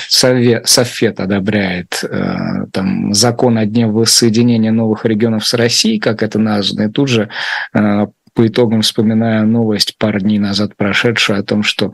Совет, 0.66 1.20
одобряет 1.20 2.04
э, 2.04 2.66
там, 2.72 3.14
закон 3.14 3.60
о 3.60 3.68
дне 3.68 3.86
воссоединения 3.86 4.72
новых 4.72 5.06
регионов 5.06 5.46
с 5.46 5.54
Россией, 5.54 6.00
как 6.00 6.24
это 6.24 6.40
названо, 6.40 6.88
и 6.88 6.92
тут 6.92 7.08
же 7.08 7.30
э, 7.72 8.08
по 8.34 8.48
итогам 8.48 8.82
вспоминая 8.82 9.44
новость 9.44 9.96
пару 10.00 10.20
дней 10.20 10.40
назад 10.40 10.76
прошедшую 10.76 11.40
о 11.40 11.44
том, 11.44 11.62
что 11.62 11.94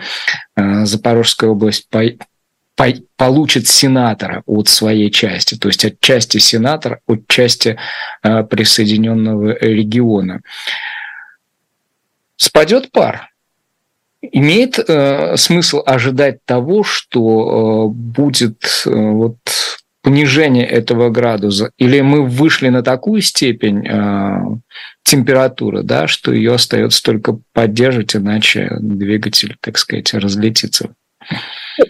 э, 0.56 0.86
Запорожская 0.86 1.50
область 1.50 1.90
по, 1.90 2.02
по, 2.78 2.94
получит 3.18 3.68
сенатора 3.68 4.42
от 4.46 4.70
своей 4.70 5.12
части, 5.12 5.56
то 5.56 5.68
есть 5.68 5.84
от 5.84 6.00
части 6.00 6.38
сенатора, 6.38 7.02
от 7.08 7.28
части 7.28 7.78
присоединенного 8.22 9.58
региона. 9.60 10.40
Спадет 12.38 12.94
пар, 12.94 13.29
Имеет 14.22 14.80
э, 14.80 15.38
смысл 15.38 15.82
ожидать 15.86 16.40
того, 16.46 16.84
что 16.84 17.88
э, 17.88 17.94
будет 17.94 18.84
э, 18.86 18.90
вот 18.90 19.38
понижение 20.02 20.66
этого 20.66 21.10
градуса, 21.10 21.72
или 21.78 22.02
мы 22.02 22.26
вышли 22.26 22.70
на 22.70 22.84
такую 22.84 23.22
степень 23.22 23.88
э, 23.88 24.58
температуры, 25.04 25.84
да, 25.84 26.08
что 26.08 26.34
ее 26.34 26.54
остается 26.54 27.02
только 27.02 27.40
поддерживать, 27.54 28.16
иначе 28.16 28.70
двигатель, 28.80 29.56
так 29.62 29.78
сказать, 29.78 30.14
разлетится. 30.14 30.90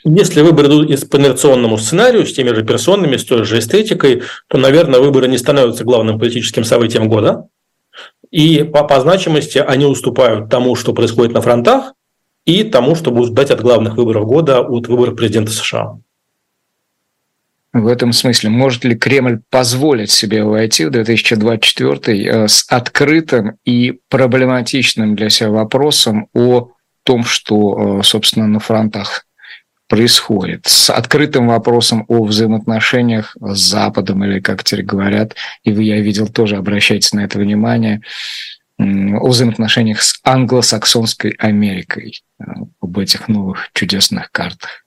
Если 0.04 0.42
выборы 0.42 0.68
идут 0.68 1.10
по 1.10 1.18
инерционному 1.18 1.78
сценарию, 1.78 2.26
с 2.26 2.34
теми 2.34 2.54
же 2.54 2.64
персонами, 2.64 3.18
с 3.18 3.26
той 3.26 3.44
же 3.44 3.58
эстетикой, 3.60 4.24
то, 4.48 4.58
наверное, 4.58 5.00
выборы 5.00 5.28
не 5.28 5.38
становятся 5.38 5.84
главным 5.84 6.20
политическим 6.20 6.64
событием 6.64 7.10
года. 7.10 7.48
И 8.30 8.64
по, 8.64 8.84
по 8.84 9.00
значимости 9.00 9.58
они 9.58 9.86
уступают 9.86 10.50
тому, 10.50 10.76
что 10.76 10.94
происходит 10.94 11.34
на 11.34 11.42
фронтах, 11.42 11.94
и 12.46 12.64
тому, 12.64 12.96
что 12.96 13.12
будут 13.12 13.32
ждать 13.32 13.52
от 13.52 13.62
главных 13.62 13.96
выборов 13.96 14.26
года, 14.26 14.62
от 14.62 14.88
выборов 14.88 15.16
президента 15.16 15.52
США. 15.52 16.00
В 17.72 17.88
этом 17.88 18.14
смысле, 18.14 18.50
может 18.50 18.84
ли 18.84 18.96
Кремль 18.96 19.42
позволить 19.52 20.10
себе 20.10 20.44
войти 20.44 20.86
в 20.86 20.90
2024 20.90 22.26
э, 22.26 22.48
с 22.48 22.66
открытым 22.68 23.58
и 23.64 24.00
проблематичным 24.10 25.16
для 25.16 25.30
себя 25.30 25.52
вопросом 25.52 26.30
о 26.34 26.72
том, 27.04 27.24
что, 27.24 28.00
э, 28.00 28.04
собственно, 28.04 28.48
на 28.48 28.60
фронтах 28.60 29.28
происходит, 29.88 30.66
с 30.66 30.90
открытым 30.90 31.48
вопросом 31.48 32.06
о 32.08 32.24
взаимоотношениях 32.24 33.36
с 33.40 33.60
Западом, 33.60 34.24
или, 34.24 34.40
как 34.40 34.64
теперь 34.64 34.86
говорят, 34.86 35.36
и 35.64 35.72
вы, 35.72 35.84
я 35.84 36.00
видел, 36.00 36.28
тоже 36.28 36.58
обращайте 36.58 37.16
на 37.18 37.22
это 37.22 37.38
внимание, 37.40 38.02
о 38.80 39.28
взаимоотношениях 39.28 40.02
с 40.02 40.20
англосаксонской 40.24 41.32
Америкой, 41.32 42.22
э, 42.40 42.44
об 42.82 42.98
этих 42.98 43.28
новых 43.28 43.70
чудесных 43.74 44.32
картах? 44.32 44.86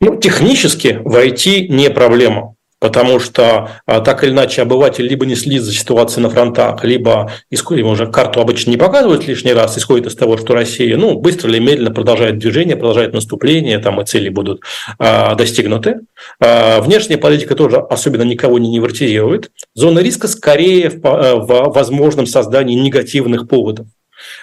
Ну, 0.00 0.18
технически 0.18 1.00
войти 1.04 1.68
не 1.68 1.88
проблема 1.88 2.56
потому 2.82 3.20
что 3.20 3.70
а, 3.86 4.00
так 4.00 4.24
или 4.24 4.32
иначе 4.32 4.60
обыватель 4.60 5.06
либо 5.06 5.24
не 5.24 5.36
следит 5.36 5.62
за 5.62 5.72
ситуацией 5.72 6.24
на 6.24 6.30
фронтах, 6.30 6.82
либо 6.82 7.30
исходит, 7.48 7.86
уже 7.86 8.10
карту 8.10 8.40
обычно 8.40 8.70
не 8.70 8.76
показывают 8.76 9.24
лишний 9.28 9.52
раз, 9.52 9.78
исходит 9.78 10.08
из 10.08 10.16
того, 10.16 10.36
что 10.36 10.52
Россия 10.52 10.96
ну, 10.96 11.16
быстро 11.16 11.48
или 11.48 11.60
медленно 11.60 11.92
продолжает 11.92 12.38
движение, 12.38 12.74
продолжает 12.74 13.14
наступление, 13.14 13.78
там 13.78 14.00
и 14.00 14.04
цели 14.04 14.30
будут 14.30 14.62
а, 14.98 15.36
достигнуты. 15.36 16.00
А, 16.40 16.80
внешняя 16.80 17.18
политика 17.18 17.54
тоже 17.54 17.76
особенно 17.76 18.24
никого 18.24 18.58
не 18.58 18.68
невротизирует. 18.68 19.52
Зона 19.74 20.00
риска 20.00 20.26
скорее 20.26 20.90
в, 20.90 21.00
а, 21.04 21.36
в 21.36 21.72
возможном 21.72 22.26
создании 22.26 22.74
негативных 22.74 23.46
поводов. 23.46 23.86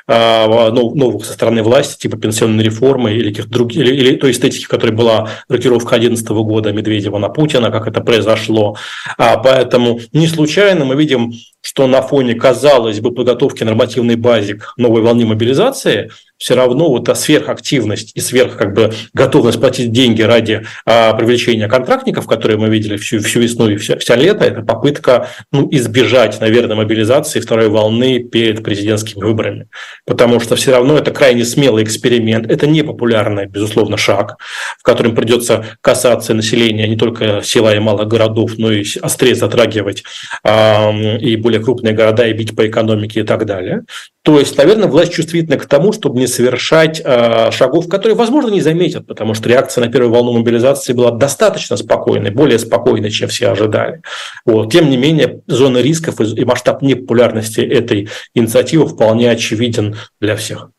А, 0.07 0.71
новых 0.71 1.25
со 1.25 1.33
стороны 1.33 1.63
власти, 1.63 2.01
типа 2.01 2.17
пенсионной 2.17 2.63
реформы 2.63 3.13
или, 3.13 3.29
каких 3.29 3.49
других, 3.49 3.77
или, 3.85 3.95
или 3.95 4.15
той 4.15 4.31
эстетики, 4.31 4.65
в 4.65 4.69
которой 4.69 4.91
была 4.91 5.29
рокировка 5.47 5.97
2011 5.97 6.27
года 6.29 6.71
Медведева 6.71 7.17
на 7.17 7.29
Путина, 7.29 7.71
как 7.71 7.87
это 7.87 8.01
произошло. 8.01 8.77
А, 9.17 9.37
поэтому 9.37 9.99
не 10.13 10.27
случайно 10.27 10.85
мы 10.85 10.95
видим, 10.95 11.33
что 11.61 11.87
на 11.87 12.01
фоне, 12.01 12.35
казалось 12.35 12.99
бы, 12.99 13.11
подготовки 13.11 13.63
нормативной 13.63 14.15
базе 14.15 14.55
к 14.55 14.73
новой 14.77 15.01
волне 15.01 15.25
мобилизации– 15.25 16.09
все 16.39 16.55
равно 16.55 16.89
вот 16.89 17.05
та 17.05 17.15
сверхактивность 17.15 18.13
и 18.15 18.21
сверх 18.21 18.55
как 18.55 18.73
бы 18.73 18.93
готовность 19.13 19.59
платить 19.59 19.91
деньги 19.91 20.21
ради 20.21 20.65
а, 20.85 21.13
привлечения 21.13 21.67
контрактников, 21.67 22.27
которые 22.27 22.57
мы 22.57 22.69
видели 22.69 22.95
всю, 22.95 23.19
всю 23.19 23.41
весну 23.41 23.67
и 23.69 23.75
вся, 23.75 23.97
вся 23.97 24.15
лето, 24.15 24.45
это 24.45 24.61
попытка 24.61 25.27
ну, 25.51 25.67
избежать, 25.69 26.39
наверное, 26.39 26.77
мобилизации 26.77 27.41
второй 27.41 27.67
волны 27.67 28.19
перед 28.19 28.63
президентскими 28.63 29.21
выборами. 29.21 29.67
Потому 30.05 30.39
что 30.39 30.55
все 30.55 30.71
равно 30.71 30.97
это 30.97 31.11
крайне 31.11 31.43
смелый 31.43 31.83
эксперимент, 31.83 32.49
это 32.49 32.67
непопулярный, 32.67 33.45
безусловно, 33.45 33.97
шаг, 33.97 34.37
в 34.79 34.83
котором 34.83 35.15
придется 35.15 35.65
касаться 35.81 36.33
населения 36.33 36.87
не 36.87 36.95
только 36.95 37.41
села 37.43 37.75
и 37.75 37.79
малых 37.79 38.07
городов, 38.07 38.53
но 38.57 38.71
и 38.71 38.85
острее 39.01 39.35
затрагивать 39.35 40.05
а, 40.45 40.93
и 41.19 41.35
более 41.49 41.63
крупные 41.63 41.95
города, 41.95 42.27
и 42.27 42.33
бить 42.33 42.55
по 42.55 42.67
экономике 42.67 43.21
и 43.21 43.23
так 43.23 43.45
далее. 43.45 43.81
То 44.21 44.39
есть, 44.39 44.55
наверное, 44.55 44.87
власть 44.87 45.11
чувствительна 45.11 45.57
к 45.57 45.65
тому, 45.65 45.91
чтобы 45.93 46.19
не 46.19 46.27
совершать 46.27 47.01
э, 47.03 47.49
шагов, 47.51 47.89
которые, 47.89 48.15
возможно, 48.15 48.49
не 48.51 48.61
заметят, 48.61 49.07
потому 49.07 49.33
что 49.33 49.49
реакция 49.49 49.83
на 49.83 49.91
первую 49.91 50.13
волну 50.13 50.37
мобилизации 50.37 50.93
была 50.93 51.09
достаточно 51.09 51.75
спокойной, 51.75 52.29
более 52.29 52.59
спокойной, 52.59 53.09
чем 53.09 53.29
все 53.29 53.49
ожидали. 53.49 54.03
Вот. 54.45 54.71
Тем 54.71 54.91
не 54.91 54.97
менее, 54.97 55.41
зона 55.47 55.79
рисков 55.79 56.21
и 56.21 56.45
масштаб 56.45 56.83
непопулярности 56.83 57.61
этой 57.61 58.09
инициативы 58.35 58.87
вполне 58.87 59.31
очевиден 59.31 59.95
для 60.21 60.35
всех. 60.35 60.69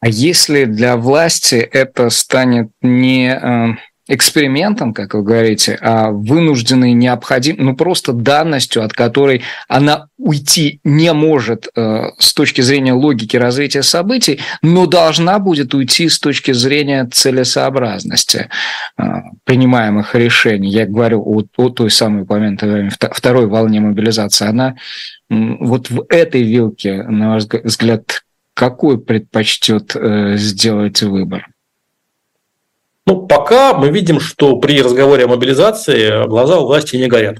А 0.00 0.08
если 0.08 0.66
для 0.66 0.98
власти 0.98 1.54
это 1.54 2.10
станет 2.10 2.68
не 2.82 3.30
э, 3.30 3.76
экспериментом, 4.08 4.94
как 4.94 5.14
вы 5.14 5.22
говорите, 5.22 5.78
а 5.80 6.10
вынужденной 6.10 6.92
необходим, 6.92 7.56
ну 7.58 7.74
просто 7.74 8.12
данностью, 8.12 8.84
от 8.84 8.92
которой 8.92 9.42
она 9.68 10.08
уйти 10.16 10.80
не 10.84 11.12
может 11.12 11.68
э, 11.74 12.10
с 12.18 12.32
точки 12.32 12.60
зрения 12.60 12.92
логики 12.92 13.36
развития 13.36 13.82
событий, 13.82 14.40
но 14.62 14.86
должна 14.86 15.38
будет 15.38 15.74
уйти 15.74 16.08
с 16.08 16.20
точки 16.20 16.52
зрения 16.52 17.08
целесообразности 17.12 18.48
э, 18.96 19.02
принимаемых 19.44 20.14
решений. 20.14 20.70
Я 20.70 20.86
говорю 20.86 21.22
о, 21.22 21.42
о 21.56 21.70
той 21.70 21.90
самой 21.90 22.22
упомянутой 22.22 22.90
второй 22.90 23.46
волне 23.46 23.80
мобилизации. 23.80 24.46
Она 24.46 24.76
э, 25.30 25.34
вот 25.60 25.90
в 25.90 26.04
этой 26.08 26.42
вилке, 26.42 27.02
на 27.02 27.34
ваш 27.34 27.44
взгляд, 27.44 28.22
какой 28.54 28.98
предпочтет 28.98 29.96
э, 29.96 30.36
сделать 30.36 31.02
выбор? 31.02 31.48
Ну, 33.06 33.26
пока 33.26 33.74
мы 33.74 33.90
видим, 33.90 34.18
что 34.20 34.56
при 34.56 34.82
разговоре 34.82 35.24
о 35.24 35.28
мобилизации 35.28 36.26
глаза 36.26 36.58
у 36.58 36.66
власти 36.66 36.96
не 36.96 37.06
горят 37.06 37.38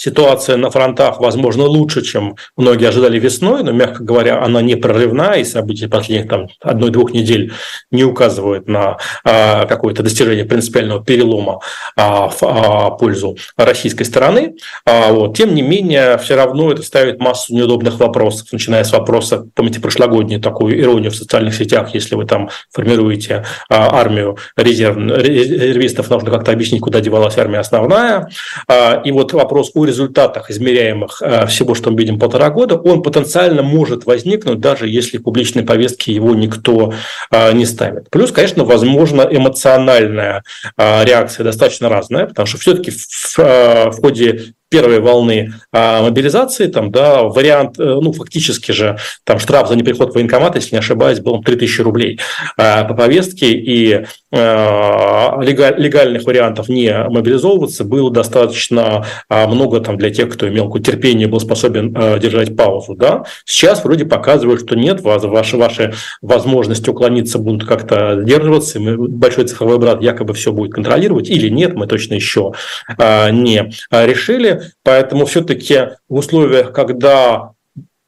ситуация 0.00 0.56
на 0.56 0.70
фронтах, 0.70 1.20
возможно, 1.20 1.64
лучше, 1.64 2.00
чем 2.00 2.36
многие 2.56 2.88
ожидали 2.88 3.18
весной, 3.18 3.62
но, 3.62 3.70
мягко 3.70 4.02
говоря, 4.02 4.42
она 4.42 4.62
не 4.62 4.74
прорывная, 4.74 5.40
и 5.40 5.44
события 5.44 5.88
последних 5.88 6.26
там, 6.26 6.48
одной-двух 6.62 7.12
недель 7.12 7.52
не 7.90 8.04
указывают 8.04 8.66
на 8.66 8.96
а, 9.24 9.66
какое-то 9.66 10.02
достижение 10.02 10.46
принципиального 10.46 11.04
перелома 11.04 11.60
а, 11.96 12.30
в 12.30 12.42
а, 12.42 12.90
пользу 12.92 13.36
российской 13.58 14.04
стороны. 14.04 14.56
А, 14.86 15.12
вот. 15.12 15.36
Тем 15.36 15.54
не 15.54 15.60
менее, 15.60 16.16
все 16.16 16.34
равно 16.34 16.72
это 16.72 16.82
ставит 16.82 17.20
массу 17.20 17.54
неудобных 17.54 18.00
вопросов, 18.00 18.48
начиная 18.52 18.84
с 18.84 18.92
вопроса, 18.92 19.48
помните, 19.54 19.80
прошлогоднюю 19.80 20.40
такую 20.40 20.80
иронию 20.80 21.10
в 21.10 21.16
социальных 21.16 21.54
сетях, 21.54 21.92
если 21.92 22.14
вы 22.14 22.24
там 22.24 22.48
формируете 22.72 23.44
а, 23.68 24.00
армию 24.00 24.38
резерв, 24.56 24.96
резервистов, 24.96 26.08
нужно 26.08 26.30
как-то 26.30 26.52
объяснить, 26.52 26.80
куда 26.80 27.00
девалась 27.02 27.36
армия 27.36 27.58
основная. 27.58 28.30
А, 28.66 29.02
и 29.04 29.12
вот 29.12 29.34
вопрос 29.34 29.72
о 29.74 29.89
результатах, 29.90 30.50
измеряемых 30.50 31.20
э, 31.22 31.46
всего, 31.46 31.74
что 31.74 31.90
мы 31.90 31.98
видим 31.98 32.18
полтора 32.18 32.50
года, 32.50 32.76
он 32.76 33.02
потенциально 33.02 33.62
может 33.62 34.06
возникнуть, 34.06 34.60
даже 34.60 34.88
если 34.88 35.18
в 35.18 35.22
публичной 35.22 35.62
повестке 35.62 36.12
его 36.12 36.34
никто 36.34 36.94
э, 37.30 37.52
не 37.52 37.66
ставит. 37.66 38.08
Плюс, 38.10 38.32
конечно, 38.32 38.64
возможно, 38.64 39.22
эмоциональная 39.30 40.42
э, 40.76 41.04
реакция 41.04 41.44
достаточно 41.44 41.88
разная, 41.88 42.26
потому 42.26 42.46
что 42.46 42.58
все-таки 42.58 42.90
в, 42.90 43.38
в 43.38 44.00
ходе 44.00 44.54
первой 44.70 45.00
волны 45.00 45.52
а, 45.72 46.02
мобилизации, 46.02 46.68
там, 46.68 46.90
да, 46.90 47.24
вариант, 47.24 47.78
э, 47.78 47.82
ну, 47.82 48.12
фактически 48.12 48.70
же, 48.70 48.98
там 49.24 49.40
штраф 49.40 49.68
за 49.68 49.76
неприход 49.76 50.12
в 50.12 50.14
военкомат, 50.14 50.54
если 50.54 50.76
не 50.76 50.78
ошибаюсь, 50.78 51.18
был 51.18 51.42
3000 51.42 51.80
рублей 51.82 52.20
а, 52.56 52.84
по 52.84 52.94
повестке, 52.94 53.50
и 53.50 54.04
а, 54.32 55.40
легальных 55.40 56.22
вариантов 56.24 56.68
не 56.68 56.92
мобилизовываться 57.08 57.82
было 57.82 58.12
достаточно 58.12 59.04
а, 59.28 59.48
много 59.48 59.80
там 59.80 59.98
для 59.98 60.10
тех, 60.10 60.32
кто 60.32 60.48
имел 60.48 60.72
терпение, 60.78 61.26
был 61.26 61.40
способен 61.40 61.92
а, 61.96 62.18
держать 62.18 62.56
паузу, 62.56 62.94
да. 62.94 63.24
Сейчас 63.44 63.84
вроде 63.84 64.04
показывают, 64.04 64.60
что 64.60 64.76
нет, 64.76 65.00
ваши, 65.00 65.56
ваши 65.56 65.92
возможности 66.22 66.88
уклониться 66.88 67.38
будут 67.38 67.68
как-то 67.68 68.22
сдерживаться, 68.22 68.78
большой 68.80 69.46
цифровой 69.46 69.78
брат 69.78 70.00
якобы 70.00 70.32
все 70.34 70.52
будет 70.52 70.74
контролировать, 70.74 71.28
или 71.28 71.48
нет, 71.48 71.74
мы 71.74 71.88
точно 71.88 72.14
еще 72.14 72.52
не 72.98 73.72
решили, 73.90 74.59
поэтому 74.82 75.26
все-таки 75.26 75.96
в 76.08 76.16
условиях, 76.16 76.72
когда 76.72 77.52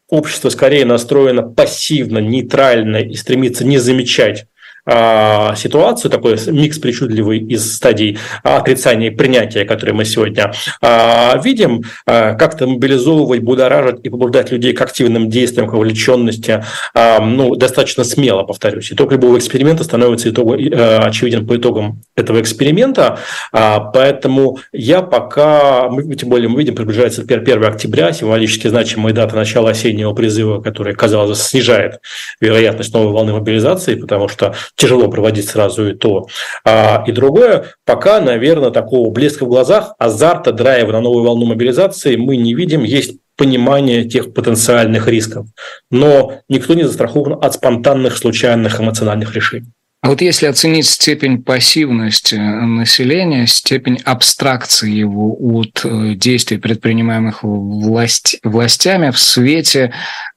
общество 0.08 0.50
скорее 0.50 0.84
настроено 0.84 1.42
пассивно, 1.42 2.18
нейтрально 2.18 2.98
и 2.98 3.14
стремится 3.14 3.64
не 3.64 3.78
замечать 3.78 4.46
ситуацию, 4.84 6.10
такой 6.10 6.36
микс 6.48 6.78
причудливый 6.78 7.38
из 7.38 7.76
стадий 7.76 8.18
отрицания 8.42 9.10
и 9.10 9.14
принятия, 9.14 9.64
которые 9.64 9.94
мы 9.94 10.04
сегодня 10.04 10.52
а, 10.80 11.40
видим, 11.42 11.82
а, 12.06 12.34
как-то 12.34 12.66
мобилизовывать, 12.66 13.42
будоражить 13.42 14.00
и 14.02 14.08
побуждать 14.08 14.50
людей 14.50 14.72
к 14.72 14.80
активным 14.80 15.30
действиям, 15.30 15.68
к 15.68 15.72
вовлеченности, 15.72 16.64
ну, 16.94 17.54
достаточно 17.54 18.04
смело, 18.04 18.42
повторюсь. 18.42 18.92
Итог 18.92 19.12
любого 19.12 19.38
эксперимента 19.38 19.84
становится 19.84 20.30
итогом, 20.30 20.58
э, 20.58 20.98
очевиден 20.98 21.46
по 21.46 21.56
итогам 21.56 22.02
этого 22.16 22.40
эксперимента, 22.40 23.18
поэтому 23.52 24.58
я 24.72 25.02
пока, 25.02 25.90
тем 26.18 26.28
более 26.28 26.48
мы 26.48 26.60
видим, 26.60 26.74
приближается 26.74 27.22
1 27.22 27.64
октября, 27.64 28.12
символически 28.12 28.68
значимая 28.68 29.14
дата 29.14 29.36
начала 29.36 29.70
осеннего 29.70 30.12
призыва, 30.12 30.60
которая, 30.60 30.94
казалось, 30.94 31.42
снижает 31.42 32.00
вероятность 32.40 32.92
новой 32.92 33.12
волны 33.12 33.32
мобилизации, 33.32 33.94
потому 33.94 34.28
что 34.28 34.54
тяжело 34.76 35.08
проводить 35.08 35.48
сразу 35.48 35.90
и 35.90 35.94
то, 35.94 36.26
а, 36.64 37.04
и 37.06 37.12
другое. 37.12 37.66
Пока, 37.84 38.20
наверное, 38.20 38.70
такого 38.70 39.10
блеска 39.10 39.44
в 39.44 39.48
глазах, 39.48 39.94
азарта, 39.98 40.52
драйва 40.52 40.92
на 40.92 41.00
новую 41.00 41.24
волну 41.24 41.46
мобилизации 41.46 42.16
мы 42.16 42.36
не 42.36 42.54
видим. 42.54 42.82
Есть 42.82 43.18
понимание 43.36 44.04
тех 44.04 44.34
потенциальных 44.34 45.08
рисков. 45.08 45.46
Но 45.90 46.34
никто 46.48 46.74
не 46.74 46.84
застрахован 46.84 47.38
от 47.42 47.54
спонтанных, 47.54 48.16
случайных 48.16 48.80
эмоциональных 48.80 49.34
решений. 49.34 49.72
А 50.02 50.08
вот 50.08 50.20
если 50.20 50.46
оценить 50.46 50.86
степень 50.86 51.44
пассивности 51.44 52.34
населения, 52.34 53.46
степень 53.46 54.00
абстракции 54.04 54.90
его 54.90 55.36
от 55.38 55.82
э, 55.84 56.14
действий, 56.14 56.58
предпринимаемых 56.58 57.44
власть, 57.44 58.40
властями 58.42 59.10
в 59.10 59.18
свете 59.20 59.92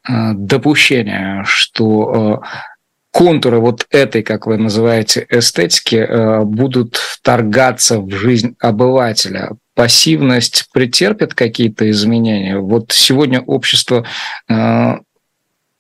э, 0.08 0.34
допущения, 0.36 1.44
что 1.48 2.44
э, 2.44 2.75
контуры 3.16 3.60
вот 3.60 3.88
этой, 3.92 4.24
как 4.24 4.46
вы 4.46 4.58
называете, 4.58 5.26
эстетики 5.30 5.96
э, 5.96 6.42
будут 6.42 6.98
вторгаться 6.98 8.02
в 8.02 8.12
жизнь 8.12 8.58
обывателя. 8.60 9.52
Пассивность 9.74 10.66
претерпит 10.74 11.34
какие-то 11.34 11.90
изменения. 11.92 12.60
Вот 12.60 12.92
сегодня 12.92 13.40
общество 13.40 14.04
э, 14.50 14.96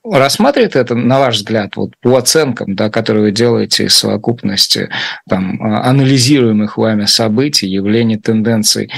рассматривает 0.05 0.77
это, 0.77 0.95
на 0.95 1.19
ваш 1.19 1.36
взгляд, 1.36 1.75
вот 1.75 1.91
по 1.99 2.15
оценкам, 2.15 2.73
да, 2.73 2.89
которые 2.89 3.23
вы 3.23 3.31
делаете 3.31 3.83
из 3.83 3.95
совокупности 3.95 4.88
там, 5.27 5.61
э, 5.61 5.75
анализируемых 5.75 6.77
вами 6.77 7.03
событий, 7.03 7.67
явлений, 7.67 8.15
тенденций, 8.15 8.89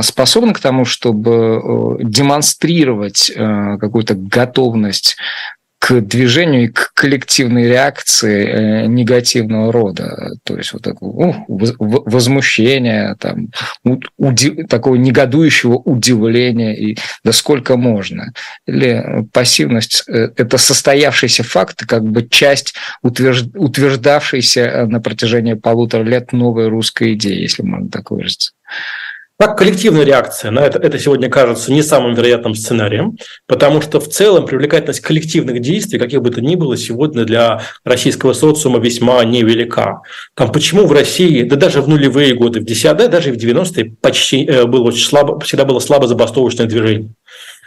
способны 0.00 0.54
к 0.54 0.60
тому, 0.60 0.86
чтобы 0.86 1.98
демонстрировать 2.02 3.30
какую-то 3.36 4.14
готовность 4.14 5.18
к 5.84 6.00
движению 6.00 6.64
и 6.64 6.68
к 6.68 6.92
коллективной 6.94 7.68
реакции 7.68 8.46
э, 8.46 8.86
негативного 8.86 9.70
рода. 9.70 10.30
То 10.42 10.56
есть 10.56 10.72
вот 10.72 10.80
такое 10.80 11.12
ну, 11.12 11.44
возмущение, 11.46 13.16
там, 13.20 13.50
уди, 14.16 14.64
такого 14.64 14.94
негодующего 14.94 15.74
удивления, 15.74 16.74
и 16.74 16.96
да 17.22 17.32
сколько 17.32 17.76
можно. 17.76 18.32
Или 18.66 19.26
пассивность 19.30 20.04
э,– 20.08 20.30
это 20.38 20.56
состоявшийся 20.56 21.42
факт, 21.44 21.84
как 21.84 22.02
бы 22.02 22.26
часть 22.30 22.74
утверждавшейся 23.02 24.86
на 24.88 25.02
протяжении 25.02 25.52
полутора 25.52 26.02
лет 26.02 26.32
новой 26.32 26.68
русской 26.68 27.12
идеи, 27.12 27.42
если 27.42 27.62
можно 27.62 27.90
так 27.90 28.10
выразиться. 28.10 28.52
Так, 29.36 29.58
коллективная 29.58 30.04
реакция 30.04 30.52
на 30.52 30.60
это, 30.60 30.78
это 30.78 30.96
сегодня 30.96 31.28
кажется 31.28 31.72
не 31.72 31.82
самым 31.82 32.14
вероятным 32.14 32.54
сценарием, 32.54 33.18
потому 33.48 33.80
что 33.80 33.98
в 33.98 34.08
целом 34.08 34.46
привлекательность 34.46 35.00
коллективных 35.00 35.60
действий, 35.60 35.98
каких 35.98 36.22
бы 36.22 36.30
то 36.30 36.40
ни 36.40 36.54
было, 36.54 36.76
сегодня 36.76 37.24
для 37.24 37.62
российского 37.84 38.32
социума 38.32 38.78
весьма 38.78 39.24
невелика. 39.24 40.02
Там 40.34 40.52
почему 40.52 40.86
в 40.86 40.92
России, 40.92 41.42
да 41.42 41.56
даже 41.56 41.82
в 41.82 41.88
нулевые 41.88 42.34
годы, 42.34 42.60
в 42.60 42.64
10 42.64 42.96
да 42.96 43.08
даже 43.08 43.32
в 43.32 43.36
90-е 43.36 43.96
почти 44.00 44.46
э, 44.46 44.66
было 44.66 44.84
очень 44.84 45.04
слабо, 45.04 45.40
всегда 45.40 45.64
было 45.64 45.80
слабо 45.80 46.06
забастовочное 46.06 46.66
движение. 46.66 47.10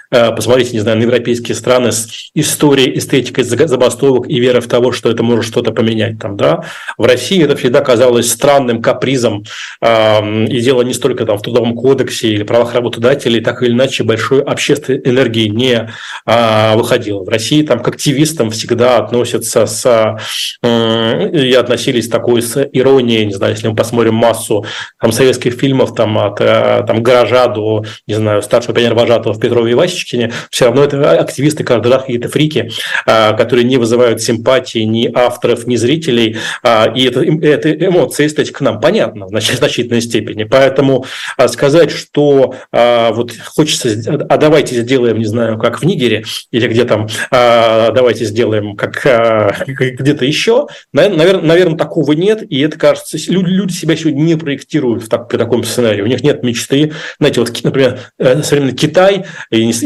Э, 0.10 0.32
посмотрите, 0.32 0.72
не 0.74 0.80
знаю, 0.80 0.98
на 0.98 1.04
европейские 1.04 1.56
страны 1.56 1.92
с 1.92 2.30
историей, 2.34 2.98
эстетикой 2.98 3.44
забастовок 3.44 4.30
и 4.30 4.40
верой 4.40 4.62
в 4.62 4.68
того, 4.68 4.92
что 4.92 5.10
это 5.10 5.24
может 5.24 5.46
что-то 5.46 5.72
поменять 5.72 6.20
там, 6.20 6.38
да. 6.38 6.64
В 6.98 7.06
России 7.06 7.44
это 7.44 7.56
всегда 7.56 7.82
казалось 7.82 8.32
странным 8.32 8.82
капризом, 8.82 9.44
и 9.82 10.62
дело 10.62 10.82
не 10.82 10.94
столько 10.94 11.26
там 11.26 11.38
в 11.38 11.42
трудовом 11.42 11.76
кодексе 11.76 12.30
или 12.30 12.44
правах 12.44 12.74
работодателей, 12.74 13.42
так 13.42 13.62
или 13.64 13.72
иначе 13.72 14.04
большой 14.04 14.42
общественной 14.42 15.02
энергии 15.04 15.48
не 15.48 15.90
а, 16.26 16.76
выходило. 16.76 17.24
В 17.24 17.30
России 17.30 17.64
там 17.64 17.80
к 17.82 17.88
активистам 17.88 18.50
всегда 18.52 18.98
относятся 18.98 19.66
с, 19.66 20.18
и 20.64 21.54
относились 21.54 22.08
такой 22.08 22.42
с 22.42 22.68
иронией, 22.72 23.26
не 23.26 23.34
знаю, 23.34 23.54
если 23.54 23.68
мы 23.68 23.76
посмотрим 23.76 24.16
массу 24.16 24.66
там 25.00 25.12
советских 25.12 25.54
фильмов 25.54 25.96
там 25.96 26.18
от 26.18 26.40
э, 26.42 26.84
там 26.88 27.04
гаража 27.04 27.48
до, 27.48 27.84
не 28.08 28.14
знаю, 28.14 28.42
старшего 28.42 28.74
пионервожатого 28.74 29.34
в 29.34 29.40
Петрове 29.40 29.72
и 29.72 29.76
Васе, 29.76 29.97
Мишечкине, 29.98 30.32
все 30.50 30.66
равно 30.66 30.84
это 30.84 31.12
активисты 31.20 31.64
каждый 31.64 31.92
раз 31.92 32.02
какие-то 32.02 32.30
фрики, 32.30 32.72
а, 33.06 33.34
которые 33.34 33.66
не 33.66 33.78
вызывают 33.78 34.22
симпатии 34.22 34.80
ни 34.80 35.10
авторов, 35.14 35.68
ни 35.68 35.76
зрителей, 35.76 36.38
а, 36.64 36.92
и 36.94 37.04
это, 37.06 37.22
это 37.22 37.74
эмоции, 37.74 38.28
эстетика 38.28 38.64
нам 38.64 38.80
понятна 38.80 39.26
в 39.28 39.30
значительной 39.30 40.02
степени. 40.02 40.44
Поэтому 40.44 41.06
а, 41.38 41.48
сказать, 41.48 41.92
что 41.92 42.56
вот 42.72 43.34
хочется, 43.56 43.90
а 44.30 44.38
давайте 44.38 44.76
сделаем, 44.82 45.18
не 45.18 45.26
знаю, 45.26 45.58
как 45.58 45.82
в 45.82 45.86
Нигере, 45.86 46.26
или 46.52 46.68
где 46.68 46.86
там, 46.86 47.08
давайте 47.32 48.26
сделаем 48.26 48.76
как 48.76 49.66
где-то 49.68 50.26
еще, 50.26 50.68
наверное, 50.94 51.42
наверное, 51.42 51.78
такого 51.78 52.12
нет, 52.14 52.44
и 52.48 52.60
это 52.60 52.78
кажется, 52.78 53.18
люди, 53.28 53.72
себя 53.74 53.96
сегодня 53.96 54.22
не 54.22 54.36
проектируют 54.36 55.04
в 55.04 55.10
так, 55.10 55.28
при 55.28 55.38
таком 55.38 55.64
сценарии, 55.64 56.02
у 56.02 56.08
них 56.08 56.22
нет 56.24 56.44
мечты, 56.44 56.94
знаете, 57.20 57.40
вот, 57.40 57.64
например, 57.64 58.00
э, 58.18 58.44
современный 58.44 58.76
Китай, 58.76 59.26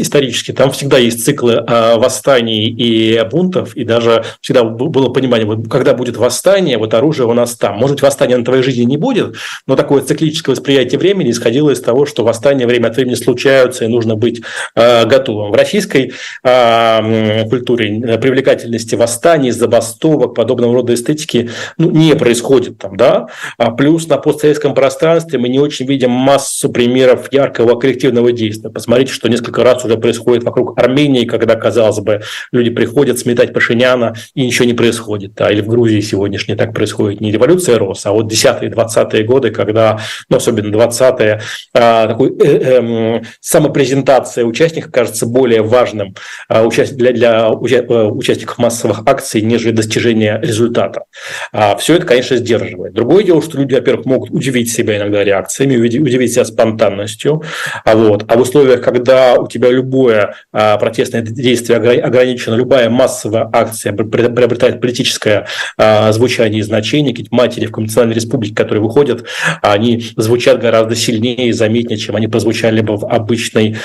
исторически, 0.02 0.52
там 0.52 0.70
всегда 0.70 0.98
есть 0.98 1.24
циклы 1.24 1.62
а, 1.66 1.96
восстаний 1.98 2.66
и 2.66 3.22
бунтов, 3.30 3.74
и 3.76 3.84
даже 3.84 4.24
всегда 4.40 4.64
было 4.64 5.08
понимание, 5.08 5.46
вот 5.46 5.68
когда 5.68 5.94
будет 5.94 6.16
восстание, 6.16 6.78
вот 6.78 6.94
оружие 6.94 7.26
у 7.26 7.32
нас 7.32 7.56
там. 7.56 7.76
Может 7.76 8.02
восстания 8.02 8.36
на 8.36 8.44
твоей 8.44 8.62
жизни 8.62 8.82
не 8.82 8.96
будет, 8.96 9.36
но 9.66 9.76
такое 9.76 10.02
циклическое 10.02 10.54
восприятие 10.54 10.98
времени 10.98 11.30
исходило 11.30 11.70
из 11.70 11.80
того, 11.80 12.06
что 12.06 12.24
восстания 12.24 12.66
время 12.66 12.88
от 12.88 12.96
времени 12.96 13.14
случаются, 13.14 13.84
и 13.84 13.88
нужно 13.88 14.16
быть 14.16 14.42
а, 14.74 15.04
готовым. 15.04 15.52
В 15.52 15.54
российской 15.54 16.12
а, 16.44 17.44
культуре 17.48 18.18
привлекательности 18.18 18.94
восстаний, 18.94 19.50
забастовок, 19.50 20.34
подобного 20.34 20.74
рода 20.74 20.94
эстетики 20.94 21.50
ну, 21.78 21.90
не 21.90 22.14
происходит 22.14 22.78
там, 22.78 22.96
да. 22.96 23.28
А 23.58 23.70
плюс 23.70 24.06
на 24.08 24.18
постсоветском 24.18 24.74
пространстве 24.74 25.38
мы 25.38 25.48
не 25.48 25.58
очень 25.58 25.86
видим 25.86 26.10
массу 26.10 26.70
примеров 26.70 27.32
яркого 27.32 27.78
коллективного 27.78 28.32
действия. 28.32 28.70
Посмотрите, 28.70 29.12
что 29.12 29.28
несколько 29.28 29.62
раз 29.64 29.84
уже 29.84 29.91
происходит 29.96 30.44
вокруг 30.44 30.78
Армении, 30.78 31.24
когда, 31.24 31.54
казалось 31.56 32.00
бы, 32.00 32.22
люди 32.52 32.70
приходят 32.70 33.18
сметать 33.18 33.52
Пашиняна, 33.52 34.14
и 34.34 34.46
ничего 34.46 34.66
не 34.66 34.74
происходит. 34.74 35.34
Да? 35.34 35.50
Или 35.50 35.60
в 35.60 35.68
Грузии 35.68 36.00
сегодняшней 36.00 36.56
так 36.56 36.74
происходит 36.74 37.20
не 37.20 37.32
революция 37.32 37.78
РОС, 37.78 38.06
а 38.06 38.12
вот 38.12 38.32
10-е, 38.32 38.70
20-е 38.70 39.24
годы, 39.24 39.50
когда, 39.50 40.00
ну, 40.28 40.36
особенно 40.36 40.74
20-е, 40.74 41.40
а, 41.74 42.08
такой 42.08 42.30
э, 42.38 43.18
э, 43.18 43.22
самопрезентация 43.40 44.44
участников 44.44 44.90
кажется 44.92 45.26
более 45.26 45.62
важным 45.62 46.14
а, 46.48 46.68
для, 46.68 47.12
для 47.12 47.46
э, 47.48 48.04
участников 48.04 48.58
массовых 48.58 49.02
акций, 49.06 49.40
нежели 49.42 49.72
достижение 49.72 50.38
результата. 50.42 51.04
А, 51.52 51.76
все 51.76 51.96
это, 51.96 52.06
конечно, 52.06 52.36
сдерживает. 52.36 52.94
Другое 52.94 53.24
дело, 53.24 53.42
что 53.42 53.58
люди, 53.58 53.74
во-первых, 53.74 54.06
могут 54.06 54.30
удивить 54.30 54.72
себя 54.72 54.96
иногда 54.96 55.24
реакциями, 55.24 55.76
удивить 55.76 56.32
себя 56.32 56.44
спонтанностью, 56.44 57.42
а, 57.84 57.96
вот. 57.96 58.24
а 58.28 58.36
в 58.36 58.40
условиях, 58.40 58.82
когда 58.82 59.34
у 59.34 59.48
тебя 59.48 59.68
любое 59.82 60.34
а, 60.52 60.78
протестное 60.78 61.22
действие 61.22 61.78
ограничено, 61.78 62.54
любая 62.54 62.88
массовая 62.88 63.48
акция 63.52 63.92
приобретает 63.92 64.80
политическое 64.80 65.46
а, 65.76 66.12
звучание 66.12 66.60
и 66.60 66.62
значение. 66.62 67.12
Какие-то 67.12 67.34
матери 67.34 67.66
в 67.66 67.72
Конституционной 67.72 68.14
Республике, 68.14 68.54
которые 68.54 68.82
выходят, 68.82 69.24
они 69.60 70.02
звучат 70.16 70.60
гораздо 70.60 70.94
сильнее 70.94 71.48
и 71.48 71.52
заметнее, 71.52 71.98
чем 71.98 72.16
они 72.16 72.28
прозвучали 72.28 72.80
бы 72.80 72.96
в 72.96 73.06
обычной 73.06 73.76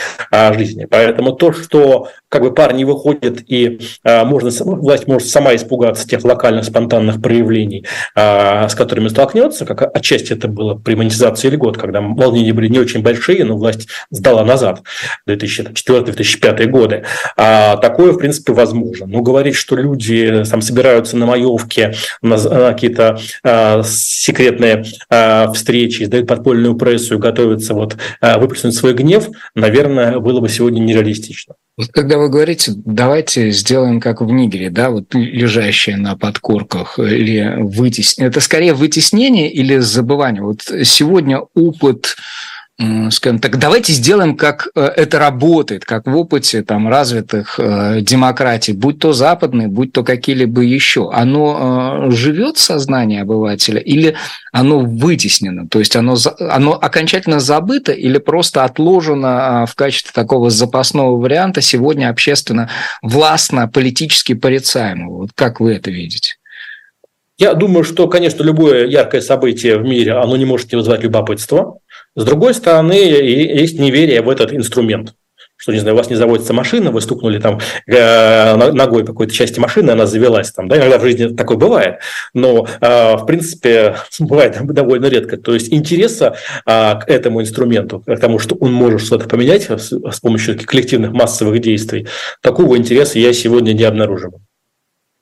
жизни. 0.56 0.86
Поэтому 0.90 1.34
то, 1.34 1.52
что 1.52 2.10
как 2.30 2.44
бы 2.44 2.54
парни 2.54 2.84
выходят 2.84 3.40
и 3.48 3.80
можно, 4.04 4.50
власть 4.66 5.08
может 5.08 5.28
сама 5.28 5.56
испугаться 5.56 6.08
тех 6.08 6.24
локальных 6.24 6.66
спонтанных 6.66 7.22
проявлений, 7.22 7.86
с 8.16 8.76
которыми 8.76 9.08
столкнется, 9.08 9.66
как 9.66 9.96
отчасти 9.96 10.34
это 10.34 10.48
было 10.48 10.76
при 10.76 10.96
монетизации 10.96 11.50
льгот, 11.50 11.78
когда 11.78 12.02
волнения 12.02 12.54
были 12.54 12.68
не 12.68 12.80
очень 12.80 13.02
большие, 13.02 13.46
но 13.46 13.58
власть 13.58 13.88
сдала 14.10 14.44
назад 14.44 14.82
2004-2005 15.88 16.66
годы. 16.68 17.04
А 17.36 17.78
такое, 17.78 18.12
в 18.12 18.18
принципе, 18.18 18.54
возможно. 18.54 19.06
Но 19.08 19.22
говорить, 19.22 19.56
что 19.56 19.76
люди 19.76 20.44
там 20.50 20.62
собираются 20.62 21.18
на 21.18 21.26
маевке, 21.26 21.94
на, 22.22 22.38
на 22.38 22.74
какие-то 22.74 23.20
а, 23.44 23.84
секретные 23.84 24.86
а, 25.10 25.52
встречи, 25.54 26.04
сдают 26.04 26.28
подпольную 26.28 26.76
прессу 26.76 27.16
и 27.16 27.20
готовятся 27.20 27.74
вот 27.74 27.98
а, 28.22 28.38
выплеснуть 28.38 28.76
свой 28.76 28.94
гнев, 28.94 29.30
наверное, 29.56 30.20
было 30.20 30.40
бы 30.40 30.50
сегодня 30.50 30.80
нереалистично. 30.80 31.56
Вот 31.78 31.90
когда 31.92 32.18
вы 32.18 32.30
говорите, 32.30 32.72
давайте 32.76 33.52
сделаем 33.52 34.02
как 34.02 34.22
в 34.22 34.32
Нигере, 34.32 34.72
да, 34.72 34.90
вот 34.90 35.14
лежащее 35.14 35.96
на 35.96 36.18
подкорках, 36.18 36.98
или 36.98 37.56
вытеснение, 37.60 38.32
это 38.32 38.40
скорее 38.40 38.74
вытеснение 38.74 39.52
или 39.52 39.78
забывание? 39.78 40.42
Вот 40.42 40.62
сегодня 40.62 41.42
опыт 41.54 42.16
скажем 43.10 43.40
так, 43.40 43.58
давайте 43.58 43.92
сделаем, 43.92 44.38
как 44.38 44.68
э, 44.76 44.82
это 44.82 45.18
работает, 45.18 45.84
как 45.84 46.06
в 46.06 46.16
опыте 46.16 46.62
там, 46.62 46.88
развитых 46.88 47.60
э, 47.60 48.02
демократий, 48.02 48.74
будь 48.74 49.00
то 49.00 49.14
западные, 49.14 49.68
будь 49.68 49.94
то 49.94 50.04
какие-либо 50.04 50.62
еще. 50.62 51.10
Оно 51.12 52.08
э, 52.08 52.12
живет 52.12 52.58
в 52.58 52.62
сознании 52.62 53.20
обывателя 53.20 53.80
или 53.80 54.16
оно 54.52 54.80
вытеснено? 54.82 55.68
То 55.68 55.80
есть 55.80 55.96
оно, 55.96 56.18
оно 56.40 56.74
окончательно 56.74 57.40
забыто 57.40 57.94
или 57.94 58.20
просто 58.20 58.64
отложено 58.64 59.66
в 59.68 59.74
качестве 59.74 60.12
такого 60.14 60.52
запасного 60.52 61.18
варианта 61.18 61.62
сегодня 61.62 62.10
общественно, 62.10 62.70
властно, 63.02 63.68
политически 63.68 64.34
порицаемого? 64.34 65.18
Вот 65.18 65.30
как 65.34 65.60
вы 65.60 65.74
это 65.74 65.90
видите? 65.90 66.36
Я 67.40 67.54
думаю, 67.54 67.84
что, 67.84 68.08
конечно, 68.08 68.44
любое 68.44 68.88
яркое 68.88 69.22
событие 69.22 69.78
в 69.78 69.84
мире, 69.84 70.14
оно 70.14 70.38
не 70.38 70.46
может 70.46 70.72
не 70.72 70.78
вызывать 70.78 71.04
любопытство. 71.04 71.80
С 72.18 72.26
другой 72.26 72.56
стороны, 72.56 72.94
есть 72.94 73.78
неверие 73.80 74.22
в 74.24 74.30
этот 74.30 74.52
инструмент 74.52 75.14
что, 75.60 75.74
не 75.74 75.80
знаю, 75.80 75.96
у 75.96 75.98
вас 75.98 76.10
не 76.10 76.16
заводится 76.16 76.54
машина, 76.54 76.92
вы 76.92 77.02
стукнули 77.02 77.40
там 77.40 77.60
э, 77.88 78.56
ногой 78.56 79.04
какой-то 79.04 79.34
части 79.34 79.60
машины, 79.60 79.90
она 79.90 80.06
завелась 80.06 80.52
там, 80.52 80.68
да, 80.68 80.78
иногда 80.78 81.00
в 81.00 81.02
жизни 81.02 81.36
такое 81.36 81.58
бывает, 81.58 81.98
но, 82.36 82.68
э, 82.80 83.16
в 83.18 83.26
принципе, 83.26 83.96
бывает 84.20 84.56
довольно 84.62 85.08
редко. 85.08 85.36
То 85.38 85.56
есть 85.56 85.74
интереса 85.74 86.36
э, 86.66 87.00
к 87.00 87.06
этому 87.08 87.42
инструменту, 87.42 88.04
к 88.06 88.18
тому, 88.18 88.38
что 88.38 88.56
он 88.56 88.72
может 88.72 89.02
что-то 89.02 89.28
поменять 89.28 89.68
с 89.68 90.20
помощью 90.22 90.60
коллективных 90.64 91.12
массовых 91.12 91.60
действий, 91.60 92.08
такого 92.42 92.78
интереса 92.78 93.18
я 93.18 93.34
сегодня 93.34 93.74
не 93.74 93.84
обнаруживаю. 93.84 94.42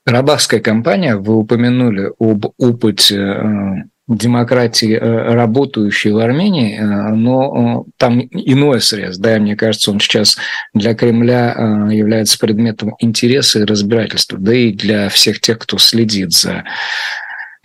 Карабахская 0.06 0.60
компания, 0.60 1.16
вы 1.16 1.36
упомянули 1.36 2.12
об 2.20 2.46
опыте 2.58 3.88
демократии, 4.08 4.92
э, 4.92 5.34
работающей 5.34 6.10
в 6.10 6.18
Армении, 6.18 6.78
э, 6.78 6.84
но 7.12 7.84
э, 7.88 7.90
там 7.96 8.20
иной 8.20 8.80
срез, 8.80 9.18
да, 9.18 9.38
мне 9.38 9.56
кажется, 9.56 9.90
он 9.90 9.98
сейчас 9.98 10.36
для 10.74 10.94
Кремля 10.94 11.88
является 11.90 12.38
предметом 12.38 12.94
интереса 13.00 13.60
и 13.60 13.64
разбирательства, 13.64 14.38
да 14.38 14.54
и 14.54 14.72
для 14.72 15.08
всех 15.08 15.40
тех, 15.40 15.58
кто 15.58 15.76
следит 15.78 16.32
за 16.32 16.62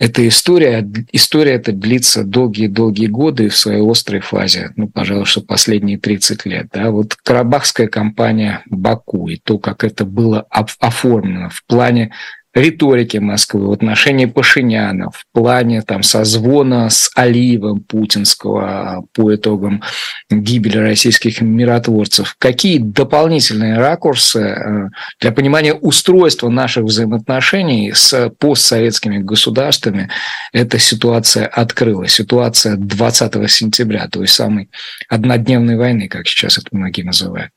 этой 0.02 0.28
историей. 0.28 1.06
История 1.12 1.52
эта 1.52 1.70
длится 1.70 2.24
долгие-долгие 2.24 3.06
годы 3.06 3.48
в 3.48 3.56
своей 3.56 3.88
острой 3.88 4.20
фазе, 4.20 4.72
ну, 4.74 4.88
пожалуй, 4.88 5.26
что 5.26 5.42
последние 5.42 5.96
30 5.96 6.44
лет. 6.44 6.66
Да. 6.72 6.90
Вот 6.90 7.14
Карабахская 7.14 7.86
компания 7.86 8.62
Баку 8.66 9.28
и 9.28 9.36
то, 9.36 9.60
как 9.60 9.84
это 9.84 10.04
было 10.04 10.44
оформлено 10.50 11.50
в 11.50 11.64
плане 11.66 12.10
риторики 12.54 13.16
Москвы, 13.16 13.66
в 13.66 13.72
отношении 13.72 14.26
Пашиняна, 14.26 15.10
в 15.10 15.24
плане 15.32 15.82
там, 15.82 16.02
созвона 16.02 16.90
с 16.90 17.10
Алиевым 17.14 17.80
путинского 17.80 19.04
по 19.12 19.34
итогам 19.34 19.82
гибели 20.30 20.78
российских 20.78 21.40
миротворцев. 21.40 22.36
Какие 22.38 22.78
дополнительные 22.78 23.78
ракурсы 23.78 24.40
э, 24.40 24.88
для 25.20 25.32
понимания 25.32 25.74
устройства 25.74 26.48
наших 26.48 26.84
взаимоотношений 26.84 27.92
с 27.94 28.30
постсоветскими 28.38 29.18
государствами 29.18 30.10
эта 30.52 30.78
ситуация 30.78 31.46
открыла? 31.46 32.06
Ситуация 32.06 32.76
20 32.76 33.50
сентября, 33.50 34.08
той 34.08 34.28
самой 34.28 34.68
однодневной 35.08 35.76
войны, 35.76 36.08
как 36.08 36.26
сейчас 36.26 36.58
это 36.58 36.68
многие 36.72 37.02
называют. 37.02 37.50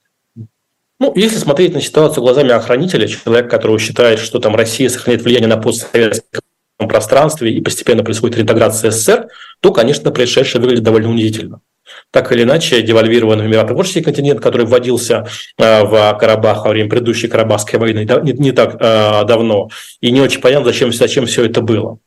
Ну, 1.06 1.14
если 1.16 1.38
смотреть 1.38 1.76
на 1.76 1.82
ситуацию 1.82 2.24
глазами 2.24 2.50
охранителя, 2.50 3.08
человека, 3.08 3.48
который 3.48 3.78
считает, 3.78 4.18
что 4.18 4.40
там 4.40 4.56
Россия 4.56 4.90
сохраняет 4.90 5.24
влияние 5.24 5.48
на 5.48 5.58
постсоветском 5.58 6.42
пространстве 6.80 7.54
и 7.54 7.62
постепенно 7.62 8.04
происходит 8.04 8.38
реинтеграция 8.38 8.90
СССР, 8.90 9.28
то, 9.60 9.72
конечно, 9.72 10.10
происшедшее 10.10 10.62
выглядит 10.62 10.84
довольно 10.84 11.10
унизительно. 11.10 11.62
Так 12.10 12.32
или 12.32 12.42
иначе, 12.42 12.82
девальвированный 12.82 13.48
миротворческий 13.48 14.02
континент, 14.02 14.42
который 14.42 14.66
вводился 14.66 15.28
э, 15.60 15.84
в 15.84 16.18
Карабах 16.20 16.66
во 16.66 16.72
время 16.72 16.90
предыдущей 16.90 17.28
Карабахской 17.28 17.78
войны 17.78 18.00
не, 18.24 18.32
не 18.32 18.52
так 18.52 18.76
э, 18.80 19.26
давно, 19.26 19.70
и 20.02 20.10
не 20.10 20.22
очень 20.22 20.42
понятно, 20.42 20.66
зачем, 20.66 20.92
зачем 20.92 21.28
все 21.28 21.46
это 21.46 21.62
было. 21.62 22.00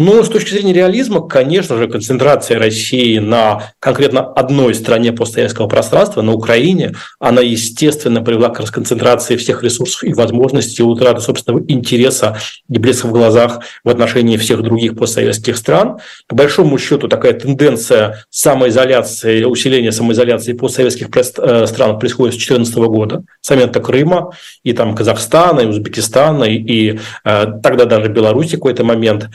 Но 0.00 0.24
с 0.24 0.30
точки 0.30 0.48
зрения 0.54 0.72
реализма, 0.72 1.20
конечно 1.20 1.76
же, 1.76 1.86
концентрация 1.86 2.58
России 2.58 3.18
на 3.18 3.64
конкретно 3.80 4.22
одной 4.22 4.74
стране 4.74 5.12
постсоветского 5.12 5.66
пространства, 5.66 6.22
на 6.22 6.32
Украине, 6.32 6.94
она, 7.18 7.42
естественно, 7.42 8.22
привела 8.22 8.48
к 8.48 8.58
расконцентрации 8.58 9.36
всех 9.36 9.62
ресурсов 9.62 10.04
и 10.04 10.14
возможностей, 10.14 10.82
утраты 10.82 11.20
собственного 11.20 11.62
интереса 11.68 12.38
и 12.70 12.78
блеска 12.78 13.08
в 13.08 13.12
глазах 13.12 13.60
в 13.84 13.90
отношении 13.90 14.38
всех 14.38 14.62
других 14.62 14.96
постсоветских 14.96 15.58
стран. 15.58 15.98
По 16.28 16.34
большому 16.34 16.78
счету, 16.78 17.06
такая 17.06 17.34
тенденция 17.34 18.24
самоизоляции, 18.30 19.44
усиления 19.44 19.92
самоизоляции 19.92 20.54
постсоветских 20.54 21.08
э, 21.14 21.66
стран 21.66 21.98
происходит 21.98 22.36
с 22.36 22.38
2014 22.38 22.74
года, 22.76 23.24
с 23.42 23.50
момента 23.50 23.80
Крыма, 23.80 24.32
и 24.62 24.72
там 24.72 24.94
Казахстана, 24.94 25.60
и 25.60 25.66
Узбекистана, 25.66 26.44
и, 26.44 26.56
и 26.56 27.00
э, 27.26 27.46
тогда 27.62 27.84
даже 27.84 28.08
Беларуси 28.08 28.56
какой-то 28.56 28.82
момент. 28.82 29.28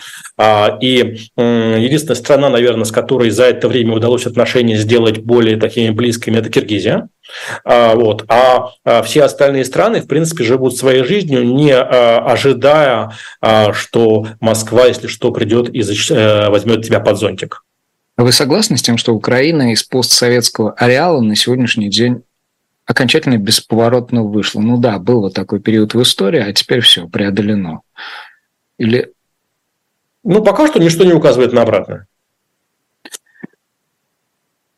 А, 0.58 0.78
и 0.80 1.18
единственная 1.36 2.16
страна, 2.16 2.50
наверное, 2.50 2.86
с 2.86 2.92
которой 2.92 3.30
за 3.30 3.44
это 3.46 3.68
время 3.68 3.94
удалось 3.94 4.26
отношения 4.26 4.78
сделать 4.78 5.20
более 5.20 5.58
такими 5.58 5.90
близкими, 5.90 6.38
это 6.38 6.50
Киргизия. 6.50 7.10
А, 7.66 7.94
вот. 7.96 8.24
А, 8.30 8.70
а 8.86 9.04
все 9.04 9.24
остальные 9.24 9.66
страны, 9.66 10.00
в 10.00 10.08
принципе, 10.08 10.46
живут 10.46 10.78
своей 10.78 11.04
жизнью, 11.04 11.46
не 11.46 11.76
ожидая, 11.76 13.12
что 13.74 14.28
Москва, 14.40 14.86
если 14.86 15.08
что, 15.08 15.32
придет 15.32 15.76
и 15.76 15.82
э, 15.82 16.50
возьмет 16.50 16.86
тебя 16.86 17.02
под 17.02 17.20
зонтик. 17.20 17.64
Вы 18.16 18.32
согласны 18.32 18.78
с 18.78 18.82
тем, 18.82 18.98
что 18.98 19.14
Украина 19.14 19.74
из 19.74 19.84
постсоветского 19.84 20.72
ареала 20.74 21.20
на 21.20 21.36
сегодняшний 21.36 21.90
день 21.90 22.24
окончательно 22.86 23.38
бесповоротно 23.38 24.24
вышла? 24.24 24.62
Ну 24.62 24.78
да, 24.78 25.00
был 25.00 25.20
вот 25.20 25.34
такой 25.34 25.60
период 25.60 25.94
в 25.94 26.02
истории, 26.02 26.40
а 26.40 26.54
теперь 26.54 26.80
все 26.80 27.10
преодолено. 27.10 27.82
Или 28.78 29.12
ну, 30.26 30.44
пока 30.44 30.68
что 30.68 30.80
ничто 30.80 31.06
не 31.06 31.14
указывает 31.14 31.54
на 31.54 31.62
обратное. 31.62 32.08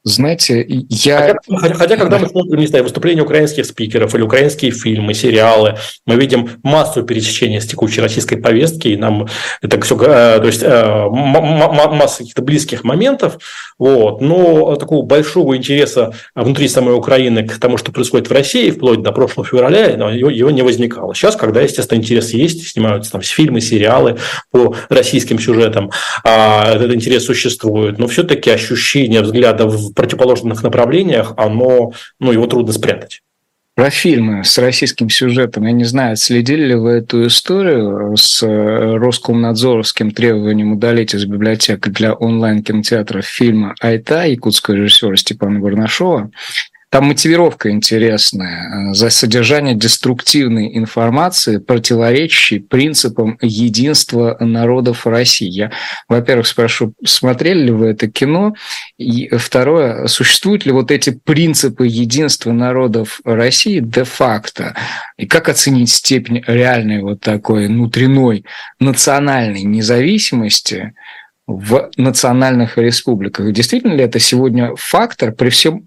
Знаете, 0.07 0.65
я... 0.67 1.35
Хотя, 1.49 1.73
хотя 1.73 1.97
когда 1.97 2.17
мы 2.17 2.29
смотрим, 2.29 2.59
не 2.59 2.67
знаю, 2.67 2.85
выступления 2.85 3.21
украинских 3.21 3.65
спикеров 3.65 4.15
или 4.15 4.21
украинские 4.21 4.71
фильмы, 4.71 5.13
сериалы, 5.13 5.75
мы 6.05 6.15
видим 6.15 6.49
массу 6.63 7.03
пересечения 7.03 7.59
с 7.59 7.67
текущей 7.67 7.99
российской 7.99 8.37
повестки, 8.37 8.87
и 8.87 8.95
нам 8.95 9.27
это 9.61 9.81
все, 9.81 9.95
э, 9.95 10.39
то 10.39 10.45
есть 10.47 10.63
э, 10.63 11.09
масса 11.09 12.19
каких-то 12.19 12.41
близких 12.41 12.85
моментов, 12.85 13.37
вот, 13.77 14.21
но 14.21 14.77
такого 14.77 15.05
большого 15.05 15.57
интереса 15.57 16.13
внутри 16.35 16.69
самой 16.69 16.95
Украины 16.95 17.45
к 17.45 17.59
тому, 17.59 17.77
что 17.77 17.91
происходит 17.91 18.29
в 18.29 18.31
России, 18.31 18.71
вплоть 18.71 19.01
до 19.01 19.11
прошлого 19.11 19.45
февраля, 19.45 19.87
его, 19.87 20.29
его 20.29 20.51
не 20.51 20.61
возникало. 20.61 21.13
Сейчас, 21.15 21.35
когда, 21.35 21.59
естественно, 21.59 21.99
интерес 21.99 22.29
есть, 22.29 22.65
снимаются 22.65 23.11
там 23.11 23.21
фильмы, 23.21 23.59
сериалы 23.59 24.17
по 24.51 24.73
российским 24.87 25.37
сюжетам, 25.37 25.91
а 26.23 26.75
этот 26.75 26.93
интерес 26.93 27.25
существует, 27.25 27.99
но 27.99 28.07
все-таки 28.07 28.49
ощущение 28.49 29.21
взгляда 29.21 29.67
в 29.67 29.96
противоположных 29.97 30.63
направлениях, 30.63 31.33
оно, 31.35 31.91
ну, 32.19 32.31
его 32.31 32.47
трудно 32.47 32.71
спрятать. 32.71 33.21
Про 33.75 33.91
фильмы 33.91 34.43
с 34.43 34.57
российским 34.57 35.07
сюжетом. 35.07 35.65
Я 35.65 35.71
не 35.71 35.83
знаю, 35.83 36.15
следили 36.15 36.65
ли 36.65 36.75
вы 36.75 36.91
эту 36.93 37.27
историю 37.27 38.17
с 38.17 38.41
э, 38.41 38.97
Роскомнадзоровским 38.97 40.09
требованием 40.11 40.71
удалить 40.71 41.13
из 41.13 41.25
библиотек 41.25 41.87
для 41.89 42.13
онлайн-кинотеатров 42.13 43.23
фильма 43.23 43.75
«Айта» 43.79 44.23
якутского 44.23 44.75
режиссера 44.75 45.15
Степана 45.15 45.59
Барнашова. 45.59 46.31
Там 46.89 47.07
мотивировка 47.07 47.69
интересная 47.69 48.93
за 48.93 49.09
содержание 49.09 49.75
деструктивной 49.75 50.77
информации, 50.77 51.57
противоречащей 51.57 52.61
принципам 52.61 53.37
единства 53.41 54.37
народов 54.39 55.05
России. 55.05 55.49
Я, 55.49 55.71
во-первых, 56.07 56.47
спрошу, 56.47 56.93
смотрели 57.05 57.63
ли 57.63 57.71
вы 57.71 57.87
это 57.87 58.07
кино? 58.07 58.53
И 58.97 59.27
второе, 59.35 60.07
существуют 60.07 60.65
ли 60.65 60.71
вот 60.71 60.89
эти 60.91 61.09
принципы 61.09 61.87
единства 61.87 62.53
народов 62.53 63.19
России 63.25 63.81
де-факто? 63.81 64.73
И 65.17 65.27
как 65.27 65.49
оценить 65.49 65.89
степень 65.89 66.41
реальной 66.47 67.01
вот 67.01 67.19
такой 67.19 67.67
внутренной 67.67 68.45
национальной 68.79 69.63
независимости 69.63 70.93
в 71.47 71.91
национальных 71.97 72.77
республиках? 72.77 73.51
Действительно 73.51 73.91
ли 73.91 74.05
это 74.05 74.19
сегодня 74.19 74.71
фактор 74.77 75.33
при 75.33 75.49
всем 75.49 75.86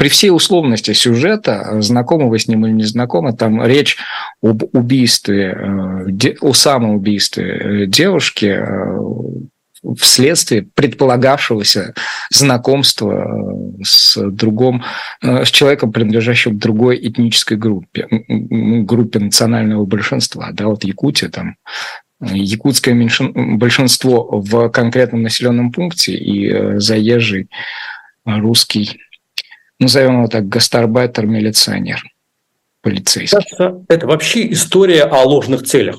при 0.00 0.08
всей 0.08 0.30
условности 0.30 0.94
сюжета, 0.94 1.76
знакомы 1.82 2.30
вы 2.30 2.38
с 2.38 2.48
ним 2.48 2.64
или 2.64 2.72
не 2.72 2.84
знакомы, 2.84 3.34
там 3.34 3.62
речь 3.62 3.98
об 4.42 4.62
убийстве, 4.74 5.54
э, 5.54 6.34
о 6.40 6.54
самоубийстве 6.54 7.86
девушки 7.86 8.46
э, 8.46 9.94
вследствие 9.98 10.66
предполагавшегося 10.74 11.92
знакомства 12.30 13.12
э, 13.12 13.82
с 13.84 14.16
другом, 14.30 14.84
с 15.20 15.50
человеком, 15.50 15.92
принадлежащим 15.92 16.58
другой 16.58 16.96
этнической 17.06 17.58
группе, 17.58 18.08
группе 18.08 19.18
национального 19.18 19.84
большинства, 19.84 20.48
да, 20.52 20.68
вот 20.68 20.82
Якутия 20.82 21.28
там 21.28 21.56
якутское 22.22 22.94
меньшин... 22.94 23.58
большинство 23.58 24.30
в 24.30 24.70
конкретном 24.70 25.20
населенном 25.20 25.72
пункте 25.72 26.14
и 26.14 26.78
заезжий 26.78 27.50
русский 28.24 28.98
назовем 29.80 30.18
его 30.18 30.28
так, 30.28 30.48
гастарбайтер-милиционер, 30.48 32.02
полицейский. 32.82 33.84
Это 33.88 34.06
вообще 34.06 34.52
история 34.52 35.04
о 35.04 35.24
ложных 35.24 35.64
целях. 35.64 35.96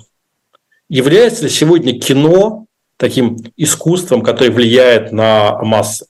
Является 0.88 1.44
ли 1.44 1.50
сегодня 1.50 2.00
кино 2.00 2.66
таким 2.98 3.38
искусством, 3.58 4.22
которое 4.22 4.52
влияет 4.52 5.12
на 5.12 5.58
массы? 5.64 6.06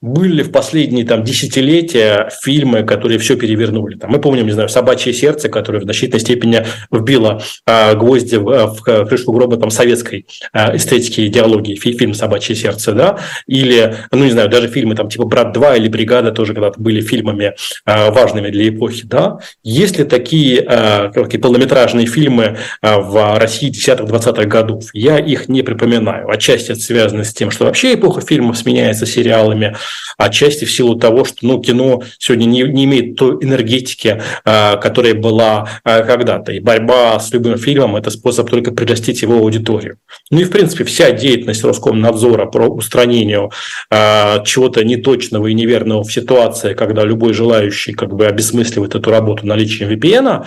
Были 0.00 0.42
в 0.42 0.52
последние 0.52 1.04
там, 1.04 1.24
десятилетия 1.24 2.30
фильмы, 2.42 2.82
которые 2.82 3.18
все 3.18 3.36
перевернули. 3.36 3.96
Там, 3.96 4.10
мы 4.10 4.20
помним, 4.20 4.46
не 4.46 4.52
знаю, 4.52 4.68
«Собачье 4.68 5.12
сердце», 5.12 5.48
которое 5.48 5.80
в 5.80 5.84
значительной 5.84 6.20
степени 6.20 6.64
вбило 6.90 7.42
э, 7.66 7.94
гвозди 7.94 8.36
в, 8.36 8.66
в 8.66 8.82
крышку 8.82 9.32
гроба 9.32 9.56
там, 9.56 9.70
советской 9.70 10.26
э, 10.52 10.76
эстетики 10.76 11.26
идеологии, 11.26 11.76
фильм 11.76 12.14
«Собачье 12.14 12.54
сердце», 12.54 12.92
да, 12.92 13.18
или, 13.46 13.96
ну, 14.12 14.24
не 14.24 14.30
знаю, 14.30 14.48
даже 14.48 14.68
фильмы 14.68 14.94
там 14.94 15.08
типа 15.08 15.24
«Брат 15.24 15.56
2» 15.56 15.78
или 15.78 15.88
«Бригада» 15.88 16.32
тоже 16.32 16.54
когда-то 16.54 16.80
были 16.80 17.00
фильмами 17.00 17.54
э, 17.86 18.10
важными 18.10 18.50
для 18.50 18.68
эпохи, 18.68 19.02
да. 19.04 19.38
Есть 19.62 19.98
ли 19.98 20.04
такие, 20.04 20.64
э, 20.66 21.10
такие 21.14 21.40
полнометражные 21.40 22.06
фильмы 22.06 22.58
э, 22.82 22.96
в 22.96 23.38
России 23.38 23.68
десятых 23.68 24.06
двадцатых 24.06 24.46
годов? 24.46 24.84
Я 24.92 25.18
их 25.18 25.48
не 25.48 25.62
припоминаю. 25.62 26.30
Отчасти 26.30 26.72
это 26.72 26.80
связано 26.80 27.24
с 27.24 27.32
тем, 27.32 27.50
что 27.50 27.64
вообще 27.64 27.94
эпоха 27.94 28.20
фильмов 28.20 28.58
сменяется 28.58 29.06
сериалами, 29.06 29.76
отчасти 30.16 30.64
в 30.64 30.72
силу 30.72 30.96
того, 30.96 31.24
что 31.24 31.38
ну, 31.42 31.60
кино 31.60 32.02
сегодня 32.18 32.46
не, 32.46 32.62
не 32.62 32.84
имеет 32.84 33.16
той 33.16 33.36
энергетики, 33.42 34.22
а, 34.44 34.76
которая 34.76 35.14
была 35.14 35.68
а, 35.84 36.02
когда-то. 36.02 36.52
И 36.52 36.60
борьба 36.60 37.18
с 37.18 37.32
любым 37.32 37.58
фильмом– 37.58 37.96
это 37.96 38.10
способ 38.10 38.48
только 38.48 38.72
прирастить 38.72 39.22
его 39.22 39.36
аудиторию. 39.36 39.98
Ну 40.30 40.40
и, 40.40 40.44
в 40.44 40.50
принципе, 40.50 40.84
вся 40.84 41.10
деятельность 41.10 41.64
Роскомнадзора 41.64 42.46
по 42.46 42.58
устранению 42.58 43.50
а, 43.90 44.42
чего-то 44.44 44.84
неточного 44.84 45.46
и 45.48 45.54
неверного 45.54 46.02
в 46.02 46.12
ситуации, 46.12 46.74
когда 46.74 47.04
любой 47.04 47.34
желающий 47.34 47.92
как 47.92 48.14
бы 48.14 48.26
обесмысливает 48.26 48.94
эту 48.94 49.10
работу 49.10 49.46
наличием 49.46 49.90
VPN, 49.90 50.46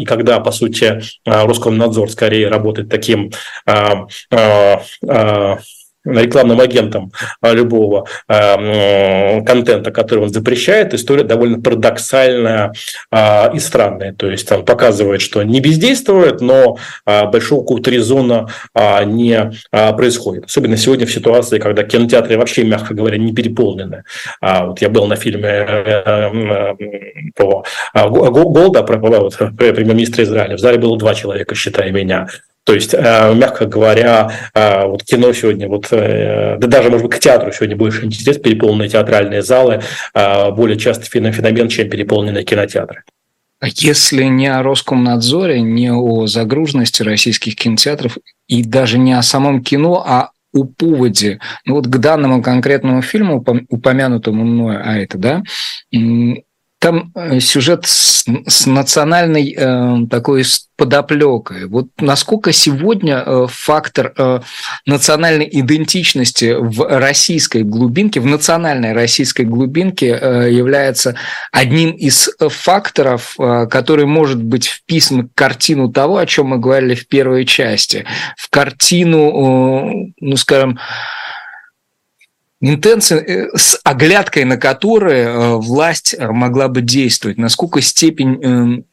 и 0.00 0.04
когда, 0.04 0.40
по 0.40 0.52
сути, 0.52 1.00
Роскомнадзор 1.24 2.10
скорее 2.10 2.48
работает 2.48 2.88
таким 2.88 3.30
рекламным 6.04 6.60
агентом 6.60 7.12
а, 7.40 7.52
любого 7.52 8.06
э, 8.28 9.42
контента, 9.42 9.90
который 9.90 10.24
он 10.24 10.30
запрещает, 10.30 10.94
история 10.94 11.24
довольно 11.24 11.60
парадоксальная 11.60 12.72
э, 13.10 13.54
и 13.54 13.58
странная. 13.58 14.14
То 14.14 14.30
есть 14.30 14.50
он 14.50 14.64
показывает, 14.64 15.20
что 15.20 15.42
не 15.42 15.60
бездействует, 15.60 16.40
но 16.40 16.78
э, 17.06 17.26
большого 17.26 17.60
какого-то 17.60 17.90
резона 17.90 18.48
э, 18.74 19.04
не 19.04 19.52
э, 19.72 19.92
происходит. 19.94 20.44
Особенно 20.46 20.76
сегодня 20.76 21.06
в 21.06 21.12
ситуации, 21.12 21.58
когда 21.58 21.82
кинотеатры 21.82 22.38
вообще, 22.38 22.64
мягко 22.64 22.94
говоря, 22.94 23.18
не 23.18 23.34
переполнены. 23.34 24.04
А, 24.40 24.66
вот 24.66 24.80
я 24.80 24.88
был 24.88 25.06
на 25.06 25.16
фильме 25.16 25.48
э, 25.48 26.02
э, 26.06 26.74
про 27.34 27.62
Голда, 27.94 28.82
про, 28.82 28.98
про 28.98 29.30
премьер-министра 29.30 30.24
Израиля. 30.24 30.56
В 30.56 30.60
зале 30.60 30.78
было 30.78 30.98
два 30.98 31.14
человека, 31.14 31.54
считая 31.54 31.90
меня. 31.90 32.26
То 32.70 32.74
есть, 32.74 32.94
э, 32.94 33.34
мягко 33.34 33.66
говоря, 33.66 34.30
э, 34.54 34.86
вот 34.86 35.02
кино 35.02 35.32
сегодня, 35.32 35.66
вот, 35.66 35.88
э, 35.90 36.56
да 36.56 36.68
даже, 36.68 36.88
может 36.88 37.04
быть, 37.04 37.16
к 37.16 37.18
театру 37.18 37.50
сегодня 37.50 37.74
больше 37.74 38.04
интерес, 38.06 38.38
переполненные 38.38 38.88
театральные 38.88 39.42
залы, 39.42 39.82
более 40.14 40.78
часто 40.78 41.04
феномен, 41.06 41.68
чем 41.68 41.90
переполненные 41.90 42.44
кинотеатры. 42.44 43.02
А 43.58 43.66
если 43.66 44.22
не 44.22 44.46
о 44.46 44.62
Роскомнадзоре, 44.62 45.60
не 45.60 45.90
о 45.92 46.28
загруженности 46.28 47.02
российских 47.02 47.56
кинотеатров 47.56 48.18
и 48.46 48.62
даже 48.62 48.98
не 48.98 49.14
о 49.14 49.22
самом 49.22 49.64
кино, 49.64 50.04
а 50.06 50.30
о 50.54 50.62
поводе, 50.62 51.40
ну 51.64 51.74
вот 51.74 51.88
к 51.88 51.96
данному 51.96 52.40
конкретному 52.40 53.02
фильму, 53.02 53.44
упомянутому 53.68 54.44
мной, 54.44 54.76
а 54.80 54.96
это, 54.96 55.18
да, 55.18 55.42
там 56.80 57.12
э, 57.14 57.40
сюжет 57.40 57.84
с, 57.86 58.24
с 58.46 58.66
национальной 58.66 59.54
э, 59.56 60.06
такой 60.10 60.44
подоплекой. 60.76 61.66
Вот 61.66 61.88
насколько 61.98 62.52
сегодня 62.52 63.22
э, 63.24 63.46
фактор 63.50 64.14
э, 64.16 64.40
национальной 64.86 65.46
идентичности 65.52 66.56
в 66.58 66.98
российской 66.98 67.64
глубинке, 67.64 68.20
в 68.20 68.26
национальной 68.26 68.94
российской 68.94 69.44
глубинке 69.44 70.18
э, 70.18 70.50
является 70.50 71.16
одним 71.52 71.90
из 71.90 72.30
факторов, 72.38 73.34
э, 73.38 73.66
который 73.70 74.06
может 74.06 74.42
быть 74.42 74.64
вписан 74.64 75.28
в 75.28 75.34
картину 75.34 75.92
того, 75.92 76.16
о 76.16 76.24
чем 76.24 76.46
мы 76.46 76.58
говорили 76.58 76.94
в 76.94 77.06
первой 77.08 77.44
части, 77.44 78.06
в 78.38 78.48
картину, 78.48 79.28
э, 79.28 80.12
ну 80.20 80.36
скажем, 80.36 80.78
интенции, 82.60 83.18
э, 83.18 83.56
с 83.56 83.78
оглядкой 83.84 84.44
на 84.44 84.56
которые 84.56 85.24
э, 85.24 85.54
власть 85.56 86.14
э, 86.16 86.30
могла 86.30 86.68
бы 86.68 86.82
действовать, 86.82 87.38
насколько 87.38 87.80
степень 87.80 88.42
эм, 88.42 88.84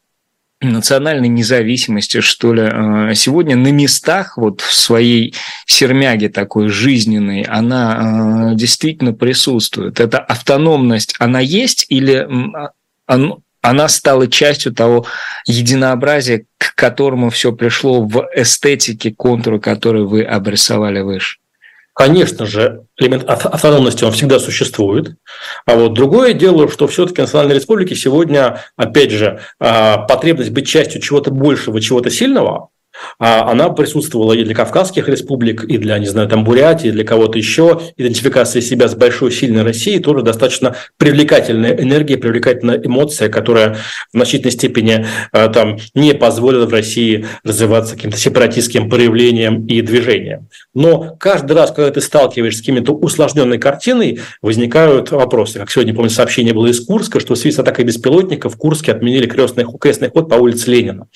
национальной 0.60 1.28
независимости, 1.28 2.20
что 2.20 2.52
ли, 2.52 3.14
сегодня 3.14 3.54
на 3.54 3.70
местах, 3.70 4.36
вот 4.36 4.60
в 4.60 4.74
своей 4.74 5.32
сермяге 5.66 6.30
такой 6.30 6.68
жизненной, 6.68 7.42
она 7.42 8.54
действительно 8.56 9.12
присутствует. 9.12 10.00
Эта 10.00 10.18
автономность, 10.18 11.14
она 11.20 11.38
есть 11.38 11.86
или 11.90 12.26
она 13.06 13.88
стала 13.88 14.26
частью 14.26 14.74
того 14.74 15.06
единообразия, 15.46 16.44
к 16.58 16.74
которому 16.74 17.30
все 17.30 17.52
пришло 17.52 18.02
в 18.02 18.28
эстетике 18.34 19.12
контура, 19.12 19.60
который 19.60 20.04
вы 20.04 20.24
обрисовали 20.24 21.02
выше? 21.02 21.38
Конечно 21.98 22.46
же, 22.46 22.84
элемент 22.96 23.24
автономности 23.24 24.04
он 24.04 24.12
всегда 24.12 24.38
существует. 24.38 25.16
А 25.66 25.74
вот 25.74 25.94
другое 25.94 26.32
дело, 26.32 26.70
что 26.70 26.86
все-таки 26.86 27.20
национальные 27.22 27.56
республики 27.56 27.94
сегодня, 27.94 28.62
опять 28.76 29.10
же, 29.10 29.40
а, 29.58 29.98
потребность 30.06 30.50
быть 30.50 30.68
частью 30.68 31.00
чего-то 31.00 31.32
большего, 31.32 31.80
чего-то 31.80 32.08
сильного, 32.08 32.68
она 33.18 33.70
присутствовала 33.70 34.32
и 34.32 34.44
для 34.44 34.54
Кавказских 34.54 35.08
республик, 35.08 35.64
и 35.64 35.78
для, 35.78 35.98
не 35.98 36.06
знаю, 36.06 36.28
там 36.28 36.44
Бурятии, 36.44 36.88
и 36.88 36.92
для 36.92 37.04
кого-то 37.04 37.38
еще. 37.38 37.80
Идентификация 37.96 38.62
себя 38.62 38.88
с 38.88 38.94
большой, 38.94 39.32
сильной 39.32 39.62
Россией 39.62 40.00
тоже 40.00 40.22
достаточно 40.22 40.76
привлекательная 40.96 41.74
энергия, 41.74 42.16
привлекательная 42.16 42.80
эмоция, 42.82 43.28
которая 43.28 43.74
в 44.12 44.16
значительной 44.16 44.52
степени 44.52 45.06
э, 45.32 45.48
там 45.48 45.78
не 45.94 46.14
позволила 46.14 46.66
в 46.66 46.72
России 46.72 47.26
развиваться 47.44 47.96
каким-то 47.96 48.16
сепаратистским 48.16 48.88
проявлением 48.88 49.66
и 49.66 49.80
движением. 49.80 50.48
Но 50.74 51.16
каждый 51.18 51.52
раз, 51.52 51.70
когда 51.72 51.90
ты 51.90 52.00
сталкиваешься 52.00 52.58
с 52.58 52.62
какими-то 52.62 52.92
усложненной 52.92 53.58
картиной, 53.58 54.20
возникают 54.42 55.10
вопросы. 55.10 55.58
Как 55.58 55.70
сегодня, 55.70 55.94
помню, 55.94 56.10
сообщение 56.10 56.54
было 56.54 56.66
из 56.66 56.84
Курска, 56.84 57.20
что 57.20 57.34
в 57.34 57.38
связи 57.38 57.56
с 57.56 57.58
атакой 57.58 57.84
беспилотников 57.84 58.54
в 58.54 58.56
Курске 58.56 58.92
отменили 58.92 59.26
крестный, 59.26 59.66
крестный 59.80 60.10
ход 60.10 60.28
по 60.28 60.34
улице 60.34 60.70
Ленина. 60.70 61.06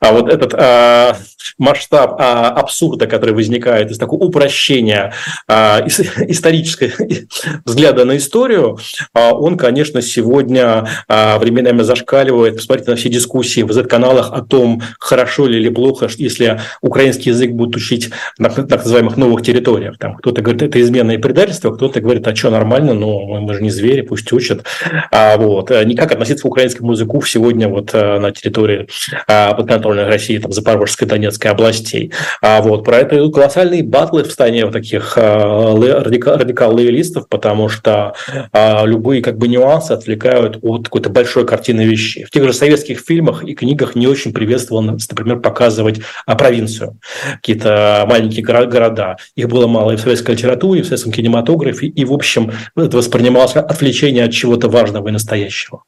А 0.00 0.12
вот 0.12 0.28
этот 0.28 0.54
а, 0.54 1.16
масштаб 1.58 2.16
а, 2.18 2.48
абсурда, 2.48 3.06
который 3.06 3.34
возникает 3.34 3.90
из 3.90 3.98
такого 3.98 4.24
упрощения 4.24 5.12
а, 5.48 5.84
исторической 5.86 6.92
взгляда 7.64 8.04
на 8.04 8.16
историю, 8.16 8.78
а, 9.14 9.32
он, 9.32 9.56
конечно, 9.56 10.02
сегодня 10.02 10.86
а, 11.08 11.38
временами 11.38 11.82
зашкаливает. 11.82 12.56
Посмотрите 12.56 12.90
на 12.90 12.96
все 12.96 13.08
дискуссии 13.08 13.62
в 13.62 13.72
Z-каналах 13.72 14.32
о 14.32 14.42
том, 14.42 14.82
хорошо 14.98 15.46
ли 15.46 15.58
или 15.58 15.68
плохо, 15.68 16.08
если 16.16 16.60
украинский 16.80 17.30
язык 17.30 17.50
будут 17.52 17.76
учить 17.76 18.10
на 18.38 18.48
так 18.50 18.84
называемых 18.84 19.16
новых 19.16 19.42
территориях. 19.42 19.98
Там 19.98 20.16
кто-то 20.16 20.42
говорит, 20.42 20.62
это 20.62 20.80
измена 20.80 21.12
и 21.12 21.18
предательство, 21.18 21.72
кто-то 21.72 22.00
говорит, 22.00 22.26
а 22.26 22.34
что, 22.34 22.50
нормально, 22.50 22.94
но 22.94 23.40
мы 23.40 23.54
же 23.54 23.62
не 23.62 23.70
звери, 23.70 24.02
пусть 24.02 24.32
учат. 24.32 24.64
А, 25.10 25.36
вот. 25.36 25.70
Никак 25.70 26.12
относиться 26.12 26.42
к 26.42 26.46
украинскому 26.46 26.92
языку 26.92 27.22
сегодня 27.22 27.68
вот 27.68 27.92
на 27.92 28.30
территории 28.30 28.88
подконтрольной 29.26 30.06
России, 30.06 30.38
там, 30.38 30.52
Запорожской, 30.52 31.08
Донецкой 31.08 31.21
областей. 31.50 32.12
А 32.40 32.62
вот 32.62 32.84
про 32.84 32.98
это 32.98 33.28
колоссальные 33.30 33.82
батлы 33.82 34.24
в 34.24 34.32
стане 34.32 34.64
вот 34.64 34.72
таких 34.72 35.16
радикал-лоялистов, 35.16 37.28
потому 37.28 37.68
что 37.68 38.14
любые 38.84 39.22
как 39.22 39.38
бы 39.38 39.48
нюансы 39.48 39.92
отвлекают 39.92 40.58
от 40.62 40.84
какой-то 40.84 41.10
большой 41.10 41.46
картины 41.46 41.82
вещей. 41.82 42.24
В 42.24 42.30
тех 42.30 42.44
же 42.44 42.52
советских 42.52 43.00
фильмах 43.00 43.44
и 43.44 43.54
книгах 43.54 43.94
не 43.94 44.06
очень 44.06 44.32
приветствовалось, 44.32 45.08
например, 45.10 45.40
показывать 45.40 46.00
провинцию, 46.26 46.98
какие-то 47.36 48.04
маленькие 48.08 48.44
города. 48.44 49.16
Их 49.36 49.48
было 49.48 49.66
мало 49.66 49.92
и 49.92 49.96
в 49.96 50.00
советской 50.00 50.32
литературе, 50.32 50.80
и 50.80 50.82
в 50.82 50.86
советском 50.86 51.12
кинематографе, 51.12 51.86
и, 51.86 52.04
в 52.04 52.12
общем, 52.12 52.52
это 52.76 52.96
воспринималось 52.96 53.56
отвлечение 53.56 54.24
от 54.24 54.32
чего-то 54.32 54.68
важного 54.68 55.08
и 55.08 55.12
настоящего. 55.12 55.82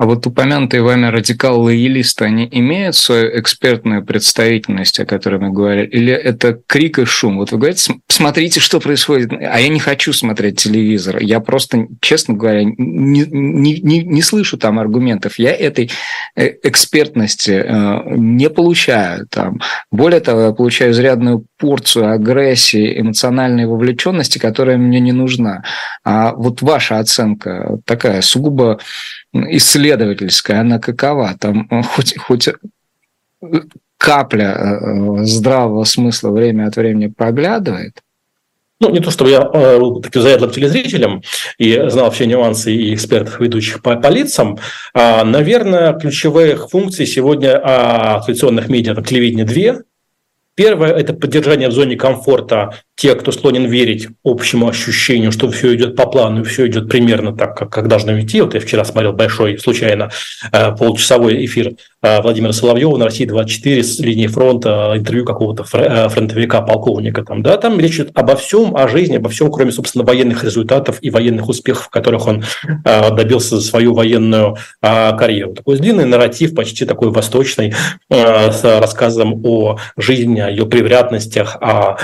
А 0.00 0.06
вот 0.06 0.26
упомянутые 0.26 0.82
вами 0.82 1.08
радикалы-лоялисты, 1.08 2.24
они 2.24 2.48
имеют 2.50 2.96
свою 2.96 3.38
экспертную 3.38 4.02
представительность, 4.02 4.98
о 4.98 5.04
которой 5.04 5.38
мы 5.38 5.50
говорили, 5.50 5.86
или 5.88 6.10
это 6.10 6.58
крик 6.66 6.98
и 6.98 7.04
шум? 7.04 7.36
Вот 7.36 7.52
вы 7.52 7.58
говорите, 7.58 7.96
смотрите, 8.08 8.60
что 8.60 8.80
происходит, 8.80 9.30
а 9.30 9.60
я 9.60 9.68
не 9.68 9.78
хочу 9.78 10.14
смотреть 10.14 10.58
телевизор. 10.58 11.18
Я 11.18 11.40
просто, 11.40 11.86
честно 12.00 12.32
говоря, 12.32 12.64
не, 12.64 13.26
не, 13.26 13.78
не, 13.82 14.02
не 14.02 14.22
слышу 14.22 14.56
там 14.56 14.78
аргументов. 14.78 15.38
Я 15.38 15.52
этой 15.52 15.90
э, 16.34 16.50
экспертности 16.62 17.62
э, 17.62 18.02
не 18.16 18.48
получаю. 18.48 19.26
Там. 19.26 19.60
Более 19.90 20.20
того, 20.20 20.40
я 20.40 20.52
получаю 20.52 20.92
изрядную 20.92 21.44
порцию 21.58 22.10
агрессии, 22.10 22.98
эмоциональной 22.98 23.66
вовлеченности, 23.66 24.38
которая 24.38 24.78
мне 24.78 24.98
не 24.98 25.12
нужна. 25.12 25.62
А 26.04 26.32
вот 26.32 26.62
ваша 26.62 27.00
оценка 27.00 27.80
такая 27.84 28.22
сугубо 28.22 28.78
исследовательская, 29.32 30.60
она 30.60 30.78
какова? 30.78 31.36
Там 31.38 31.66
э, 31.70 31.82
хоть, 31.82 32.16
хоть 32.18 32.48
капля 33.98 34.56
э, 34.56 35.24
здравого 35.24 35.84
смысла 35.84 36.30
время 36.30 36.66
от 36.66 36.76
времени 36.76 37.06
проглядывает? 37.06 38.02
Ну, 38.80 38.88
не 38.90 39.00
то 39.00 39.10
чтобы 39.10 39.30
я 39.30 39.48
э, 39.52 39.78
был 39.78 40.00
таким 40.00 40.22
заядлым 40.22 40.50
телезрителем 40.50 41.22
и 41.58 41.78
знал 41.88 42.10
все 42.10 42.26
нюансы 42.26 42.74
и 42.74 42.94
экспертов, 42.94 43.38
ведущих 43.38 43.82
по, 43.82 43.94
по 43.96 44.06
лицам. 44.08 44.58
А, 44.94 45.22
наверное, 45.22 45.92
ключевые 45.92 46.56
функции 46.56 47.04
сегодня 47.04 47.60
а, 47.62 48.22
традиционных 48.22 48.70
медиа, 48.70 48.94
там, 48.94 49.04
телевидения 49.04 49.44
две. 49.44 49.82
Первое– 50.60 50.90
это 50.92 51.14
поддержание 51.14 51.70
в 51.70 51.72
зоне 51.72 51.96
комфорта 51.96 52.74
те, 53.00 53.14
кто 53.14 53.32
склонен 53.32 53.64
верить 53.64 54.08
общему 54.22 54.68
ощущению, 54.68 55.32
что 55.32 55.50
все 55.50 55.74
идет 55.74 55.96
по 55.96 56.04
плану, 56.04 56.44
все 56.44 56.66
идет 56.66 56.90
примерно 56.90 57.34
так, 57.34 57.56
как, 57.56 57.70
как 57.70 57.88
должно 57.88 58.20
идти. 58.20 58.42
Вот 58.42 58.52
я 58.52 58.60
вчера 58.60 58.84
смотрел 58.84 59.14
большой, 59.14 59.58
случайно, 59.58 60.10
э, 60.52 60.76
полчасовой 60.76 61.46
эфир 61.46 61.76
э, 62.02 62.20
Владимира 62.20 62.52
Соловьева 62.52 62.98
на 62.98 63.06
России-24 63.06 63.82
с 63.82 64.00
линии 64.00 64.26
фронта, 64.26 64.92
интервью 64.96 65.24
какого-то 65.24 65.64
э, 65.78 66.10
фронтовика, 66.10 66.60
полковника. 66.60 67.24
Там, 67.24 67.42
да, 67.42 67.56
там 67.56 67.80
речь 67.80 67.94
идет 67.94 68.10
обо 68.12 68.36
всем, 68.36 68.76
о 68.76 68.86
жизни, 68.86 69.16
обо 69.16 69.30
всем, 69.30 69.50
кроме, 69.50 69.72
собственно, 69.72 70.04
военных 70.04 70.44
результатов 70.44 70.98
и 71.00 71.08
военных 71.08 71.48
успехов, 71.48 71.88
которых 71.88 72.26
он 72.26 72.44
добился 72.84 73.56
за 73.56 73.62
свою 73.62 73.94
военную 73.94 74.58
карьеру. 74.82 75.54
Такой 75.54 75.78
длинный 75.78 76.04
нарратив, 76.04 76.54
почти 76.54 76.84
такой 76.84 77.10
восточный, 77.10 77.72
с 78.10 78.62
рассказом 78.62 79.40
о 79.42 79.78
жизни, 79.96 80.49
ее 80.50 80.66
превратностях, 80.66 81.56
о 81.60 81.96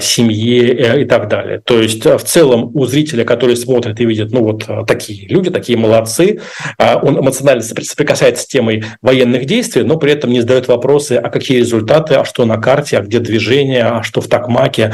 семье 0.00 0.74
э, 0.74 1.02
и 1.02 1.04
так 1.04 1.28
далее. 1.28 1.60
То 1.64 1.80
есть 1.80 2.04
э, 2.04 2.18
в 2.18 2.24
целом 2.24 2.72
у 2.74 2.86
зрителя, 2.86 3.24
который 3.24 3.56
смотрит 3.56 4.00
и 4.00 4.04
видит, 4.04 4.32
ну 4.32 4.42
вот 4.42 4.66
такие 4.86 5.28
люди, 5.28 5.50
такие 5.50 5.78
молодцы, 5.78 6.40
он 6.78 7.18
эмоционально 7.20 7.62
соприкасается 7.62 8.42
с 8.42 8.46
темой 8.46 8.84
военных 9.02 9.44
действий, 9.44 9.82
но 9.82 9.96
при 9.96 10.12
этом 10.12 10.32
не 10.32 10.40
задает 10.40 10.66
вопросы, 10.68 11.12
а 11.12 11.30
какие 11.30 11.58
результаты, 11.58 12.14
а 12.14 12.24
что 12.24 12.44
на 12.44 12.56
карте, 12.58 12.98
а 12.98 13.02
где 13.02 13.20
движение, 13.20 13.84
а 13.84 14.02
что 14.02 14.20
в 14.20 14.26
такмаке, 14.28 14.92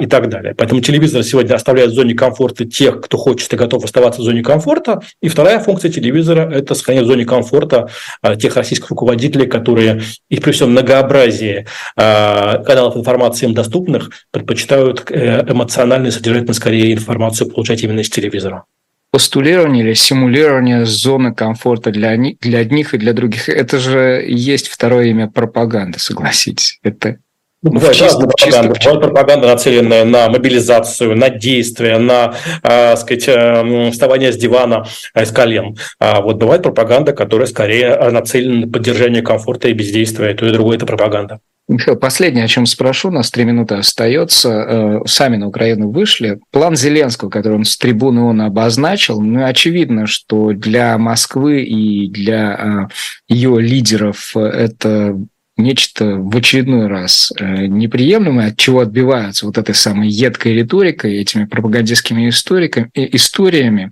и 0.00 0.06
так 0.06 0.30
далее. 0.30 0.54
Поэтому 0.56 0.80
телевизор 0.80 1.22
сегодня 1.22 1.54
оставляет 1.54 1.90
в 1.90 1.94
зоне 1.94 2.14
комфорта 2.14 2.64
тех, 2.64 3.02
кто 3.02 3.18
хочет 3.18 3.52
и 3.52 3.56
готов 3.56 3.84
оставаться 3.84 4.22
в 4.22 4.24
зоне 4.24 4.42
комфорта. 4.42 5.02
И 5.20 5.28
вторая 5.28 5.60
функция 5.60 5.90
телевизора– 5.90 6.50
это 6.54 6.74
сохранять 6.74 7.04
в 7.04 7.08
зоне 7.08 7.26
комфорта 7.26 7.90
тех 8.38 8.56
российских 8.56 8.88
руководителей, 8.88 9.46
которые 9.46 10.00
и 10.30 10.40
при 10.40 10.52
всем 10.52 10.70
многообразии 10.70 11.66
каналов 11.96 12.96
информации 12.96 13.44
им 13.44 13.52
доступных 13.88 14.10
предпочитают 14.30 15.10
э, 15.10 15.44
эмоционально 15.48 16.08
и 16.08 16.10
содержательно 16.10 16.54
скорее 16.54 16.92
информацию 16.92 17.50
получать 17.50 17.82
именно 17.82 18.00
из 18.00 18.10
телевизора 18.10 18.64
постулирование 19.10 19.82
или 19.82 19.94
симулирование 19.94 20.84
зоны 20.84 21.34
комфорта 21.34 21.90
для, 21.90 22.14
для 22.42 22.58
одних 22.58 22.92
и 22.92 22.98
для 22.98 23.14
других. 23.14 23.48
Это 23.48 23.78
же 23.78 24.22
есть 24.28 24.68
второе 24.68 25.06
имя 25.06 25.28
пропаганды, 25.28 25.98
согласитесь. 25.98 26.78
Это 26.82 27.16
ну, 27.62 27.70
бывает 27.70 27.96
чисто, 27.96 28.20
разная 28.20 28.28
пропаганда. 28.28 28.74
Чисто... 28.74 28.90
Бывает 28.90 29.00
пропаганда, 29.00 29.46
нацеленная 29.48 30.04
на 30.04 30.28
мобилизацию, 30.28 31.16
на 31.16 31.30
действие, 31.30 31.96
на, 31.96 32.34
э, 32.62 32.96
сказать, 32.96 33.28
э, 33.28 33.90
вставание 33.92 34.30
с 34.30 34.36
дивана, 34.36 34.86
э, 35.14 35.24
с 35.24 35.32
колен. 35.32 35.78
А 35.98 36.20
вот 36.20 36.36
бывает 36.36 36.62
пропаганда, 36.62 37.14
которая 37.14 37.46
скорее 37.46 37.96
нацелена 38.10 38.66
на 38.66 38.70
поддержание 38.70 39.22
комфорта 39.22 39.68
и 39.68 39.72
бездействия. 39.72 40.32
И 40.32 40.34
то 40.34 40.44
и 40.44 40.52
другое– 40.52 40.76
это 40.76 40.84
пропаганда. 40.84 41.40
Михаил, 41.68 41.98
последнее, 41.98 42.46
о 42.46 42.48
чем 42.48 42.64
спрошу, 42.64 43.08
у 43.08 43.12
нас 43.12 43.30
три 43.30 43.44
минуты 43.44 43.74
остается. 43.74 44.48
Э, 44.48 45.00
сами 45.06 45.36
на 45.36 45.48
Украину 45.48 45.90
вышли. 45.90 46.40
План 46.50 46.74
Зеленского, 46.76 47.28
который 47.28 47.56
он 47.56 47.64
с 47.64 47.76
трибуны 47.76 48.22
он 48.22 48.40
обозначил, 48.40 49.20
ну, 49.20 49.44
очевидно, 49.44 50.06
что 50.06 50.52
для 50.54 50.96
Москвы 50.96 51.62
и 51.62 52.08
для 52.08 52.88
э, 53.28 53.32
ее 53.34 53.60
лидеров 53.60 54.34
это 54.34 55.18
нечто 55.58 56.16
в 56.16 56.34
очередной 56.34 56.86
раз 56.86 57.32
э, 57.38 57.66
неприемлемое, 57.66 58.48
от 58.48 58.56
чего 58.56 58.80
отбиваются 58.80 59.44
вот 59.44 59.58
этой 59.58 59.74
самой 59.74 60.08
едкой 60.08 60.54
риторикой, 60.54 61.18
этими 61.18 61.44
пропагандистскими 61.44 62.30
историками, 62.30 62.90
историями. 62.94 63.90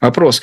Вопрос, 0.00 0.40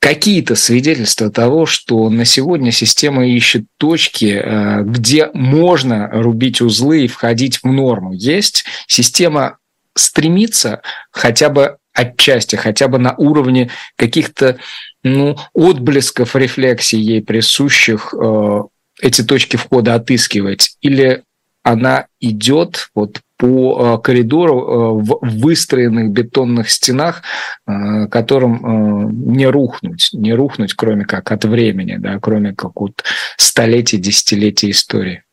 какие-то 0.00 0.54
свидетельства 0.54 1.30
того, 1.30 1.66
что 1.66 2.08
на 2.08 2.24
сегодня 2.24 2.70
система 2.70 3.26
ищет 3.26 3.64
точки, 3.78 4.40
э, 4.42 4.82
где 4.84 5.30
можно 5.34 6.08
рубить 6.12 6.60
узлы 6.60 7.04
и 7.04 7.08
входить 7.08 7.58
в 7.62 7.64
норму. 7.66 8.12
Есть 8.12 8.64
система 8.86 9.58
стремится 9.94 10.82
хотя 11.10 11.48
бы 11.48 11.78
отчасти, 11.92 12.54
хотя 12.54 12.86
бы 12.86 12.98
на 12.98 13.14
уровне 13.16 13.70
каких-то 13.96 14.58
ну, 15.02 15.36
отблесков 15.52 16.36
рефлексий 16.36 17.00
ей 17.00 17.22
присущих 17.22 18.14
э, 18.14 18.62
эти 19.00 19.22
точки 19.22 19.56
входа 19.56 19.94
отыскивать, 19.94 20.76
или 20.80 21.24
она 21.68 22.06
идет 22.18 22.88
вот 22.94 23.20
по 23.36 23.98
э, 23.98 24.02
коридору 24.02 24.58
э, 24.58 25.02
в 25.02 25.18
выстроенных 25.22 26.10
бетонных 26.10 26.70
стенах, 26.70 27.22
э, 27.66 28.06
которым 28.06 29.34
не 29.34 29.46
рухнуть, 29.46 30.08
не 30.14 30.32
рухнуть, 30.32 30.72
кроме 30.72 31.04
как 31.04 31.30
от 31.30 31.44
времени, 31.44 31.96
да, 31.98 32.18
кроме 32.20 32.54
как 32.54 32.80
от 32.80 33.04
столетий, 33.36 33.98
десятилетий 33.98 34.70
истории. 34.70 35.24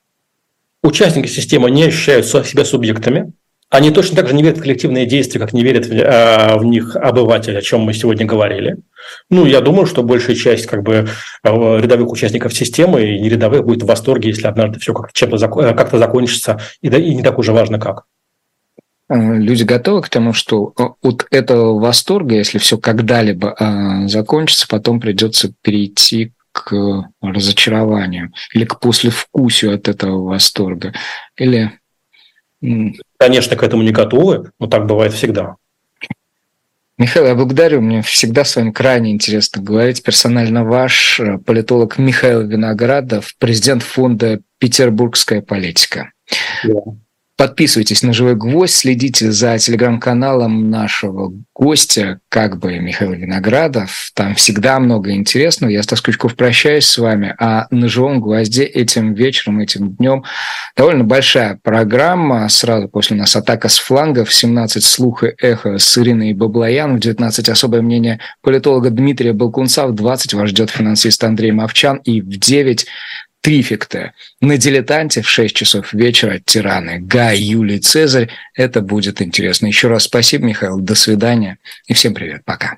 Участники 0.84 1.28
системы 1.28 1.72
не 1.72 1.84
ощущают 1.86 2.26
себя 2.26 2.66
субъектами, 2.66 3.32
они 3.70 3.92
точно 3.92 4.16
так 4.16 4.28
же 4.28 4.36
не 4.36 4.44
верят 4.44 4.60
в 4.60 4.62
коллективные 4.62 5.06
действия, 5.06 5.40
как 5.40 5.54
не 5.54 5.64
верят 5.64 5.88
в, 5.88 5.92
э, 5.92 6.58
в 6.58 6.64
них 6.66 6.96
обыватели, 6.96 7.58
о 7.58 7.62
чем 7.62 7.82
мы 7.82 7.94
сегодня 7.94 8.26
говорили. 8.26 8.78
Ну, 9.30 9.46
я 9.46 9.60
думаю, 9.62 9.86
что 9.86 10.04
большая 10.04 10.36
часть 10.36 10.68
как 10.68 10.84
бы 10.84 11.08
э, 11.44 11.78
рядовых 11.80 12.12
участников 12.12 12.54
системы 12.54 13.04
и 13.04 13.20
не 13.20 13.30
рядовых 13.30 13.66
будет 13.66 13.84
в 13.84 13.88
восторге, 13.88 14.30
если 14.30 14.48
однажды 14.48 14.80
все 14.80 14.94
как- 14.94 15.14
чем-то 15.14 15.38
э, 15.38 15.74
как-то 15.74 15.98
закончится, 15.98 16.60
и, 16.82 16.90
да, 16.90 16.98
и 16.98 17.14
не 17.14 17.24
так 17.24 17.40
уже 17.40 17.52
важно 17.52 17.80
как. 17.80 18.04
Люди 19.08 19.64
готовы 19.64 20.02
к 20.02 20.10
тому, 20.10 20.34
что 20.34 20.74
от 21.04 21.28
этого 21.30 21.80
восторга, 21.80 22.34
если 22.34 22.58
все 22.58 22.80
когда-либо 22.80 23.56
закончится, 24.08 24.68
потом 24.68 25.00
придется 25.00 25.54
перейти 25.62 26.34
к 26.52 26.74
разочарованию 27.22 28.32
или 28.52 28.66
к 28.66 28.80
послевкусию 28.80 29.76
от 29.76 29.88
этого 29.88 30.24
восторга, 30.24 30.94
или 31.38 31.80
Конечно, 33.18 33.56
к 33.56 33.64
этому 33.64 33.84
не 33.84 33.92
готовы, 33.92 34.52
но 34.60 34.68
так 34.68 34.86
бывает 34.86 35.14
всегда. 35.14 35.56
Михаил, 36.98 37.26
я 37.26 37.36
благодарю. 37.36 37.82
Мне 37.82 38.02
всегда 38.02 38.46
с 38.46 38.56
вами 38.56 38.72
крайне 38.72 39.12
интересно 39.12 39.62
говорить. 39.62 40.02
Персонально 40.02 40.64
ваш 40.64 41.20
э, 41.20 41.38
политолог 41.40 41.98
Михаил 41.98 42.42
Виноградов, 42.48 43.36
президент 43.38 43.84
фонда 43.84 44.40
«Петербургская 44.60 45.42
политика». 45.42 46.12
Да. 46.64 46.80
Подписывайтесь 47.38 48.02
на 48.02 48.14
«Живой 48.14 48.36
гвоздь», 48.36 48.76
следите 48.76 49.30
за 49.30 49.58
телеграм-каналом 49.58 50.70
нашего 50.70 51.34
гостя, 51.54 52.22
как 52.30 52.60
бы 52.60 52.80
Михаил 52.80 53.12
Виноградов. 53.12 54.12
Там 54.14 54.36
всегда 54.36 54.80
много 54.80 55.12
интересного. 55.12 55.70
Я, 55.70 55.84
Стас 55.84 56.00
Крючков, 56.00 56.38
прощаюсь 56.38 56.86
с 56.86 56.98
вами. 56.98 57.36
А 57.38 57.68
на 57.72 57.90
«Живом 57.90 58.22
гвозде» 58.22 58.64
этим 58.64 59.14
вечером, 59.14 59.60
этим 59.60 59.96
днем 59.96 60.24
довольно 60.78 61.04
большая 61.04 61.60
программа. 61.62 62.48
Сразу 62.48 62.88
после 62.88 63.18
нас 63.18 63.36
«Атака 63.36 63.68
с 63.68 63.80
флангов», 63.80 64.34
17 64.34 64.82
«Слух 64.82 65.26
и 65.26 65.34
эхо» 65.38 65.78
с 65.78 65.98
Ириной 65.98 66.32
Баблоян, 66.32 66.96
в 66.96 67.00
19 67.02 67.50
«Особое 67.50 67.82
мнение 67.82 68.22
политолога 68.44 68.92
Дмитрия 68.92 69.34
Балкунца», 69.34 69.88
в 69.88 69.94
20 69.94 70.36
вас 70.36 70.52
ждет 70.52 70.70
финансист 70.70 71.22
Андрей 71.22 71.52
Мовчан 71.52 71.98
и 71.98 72.22
в 72.22 72.30
9 72.30 72.86
Трификта. 73.46 74.14
На 74.42 74.58
«Дилетанте» 74.58 75.22
в 75.22 75.30
6 75.30 75.56
часов 75.56 75.94
вечера 75.94 76.42
«Тираны». 76.44 76.98
Гай, 77.00 77.38
Юлий, 77.38 77.78
Цезарь. 77.78 78.32
Это 78.56 78.82
будет 78.82 79.22
интересно. 79.22 79.68
Еще 79.68 79.88
раз 79.88 80.06
спасибо, 80.06 80.46
Михаил. 80.46 80.80
До 80.80 80.96
свидания. 80.96 81.60
И 81.86 81.94
всем 81.94 82.16
привет. 82.16 82.42
Пока. 82.44 82.76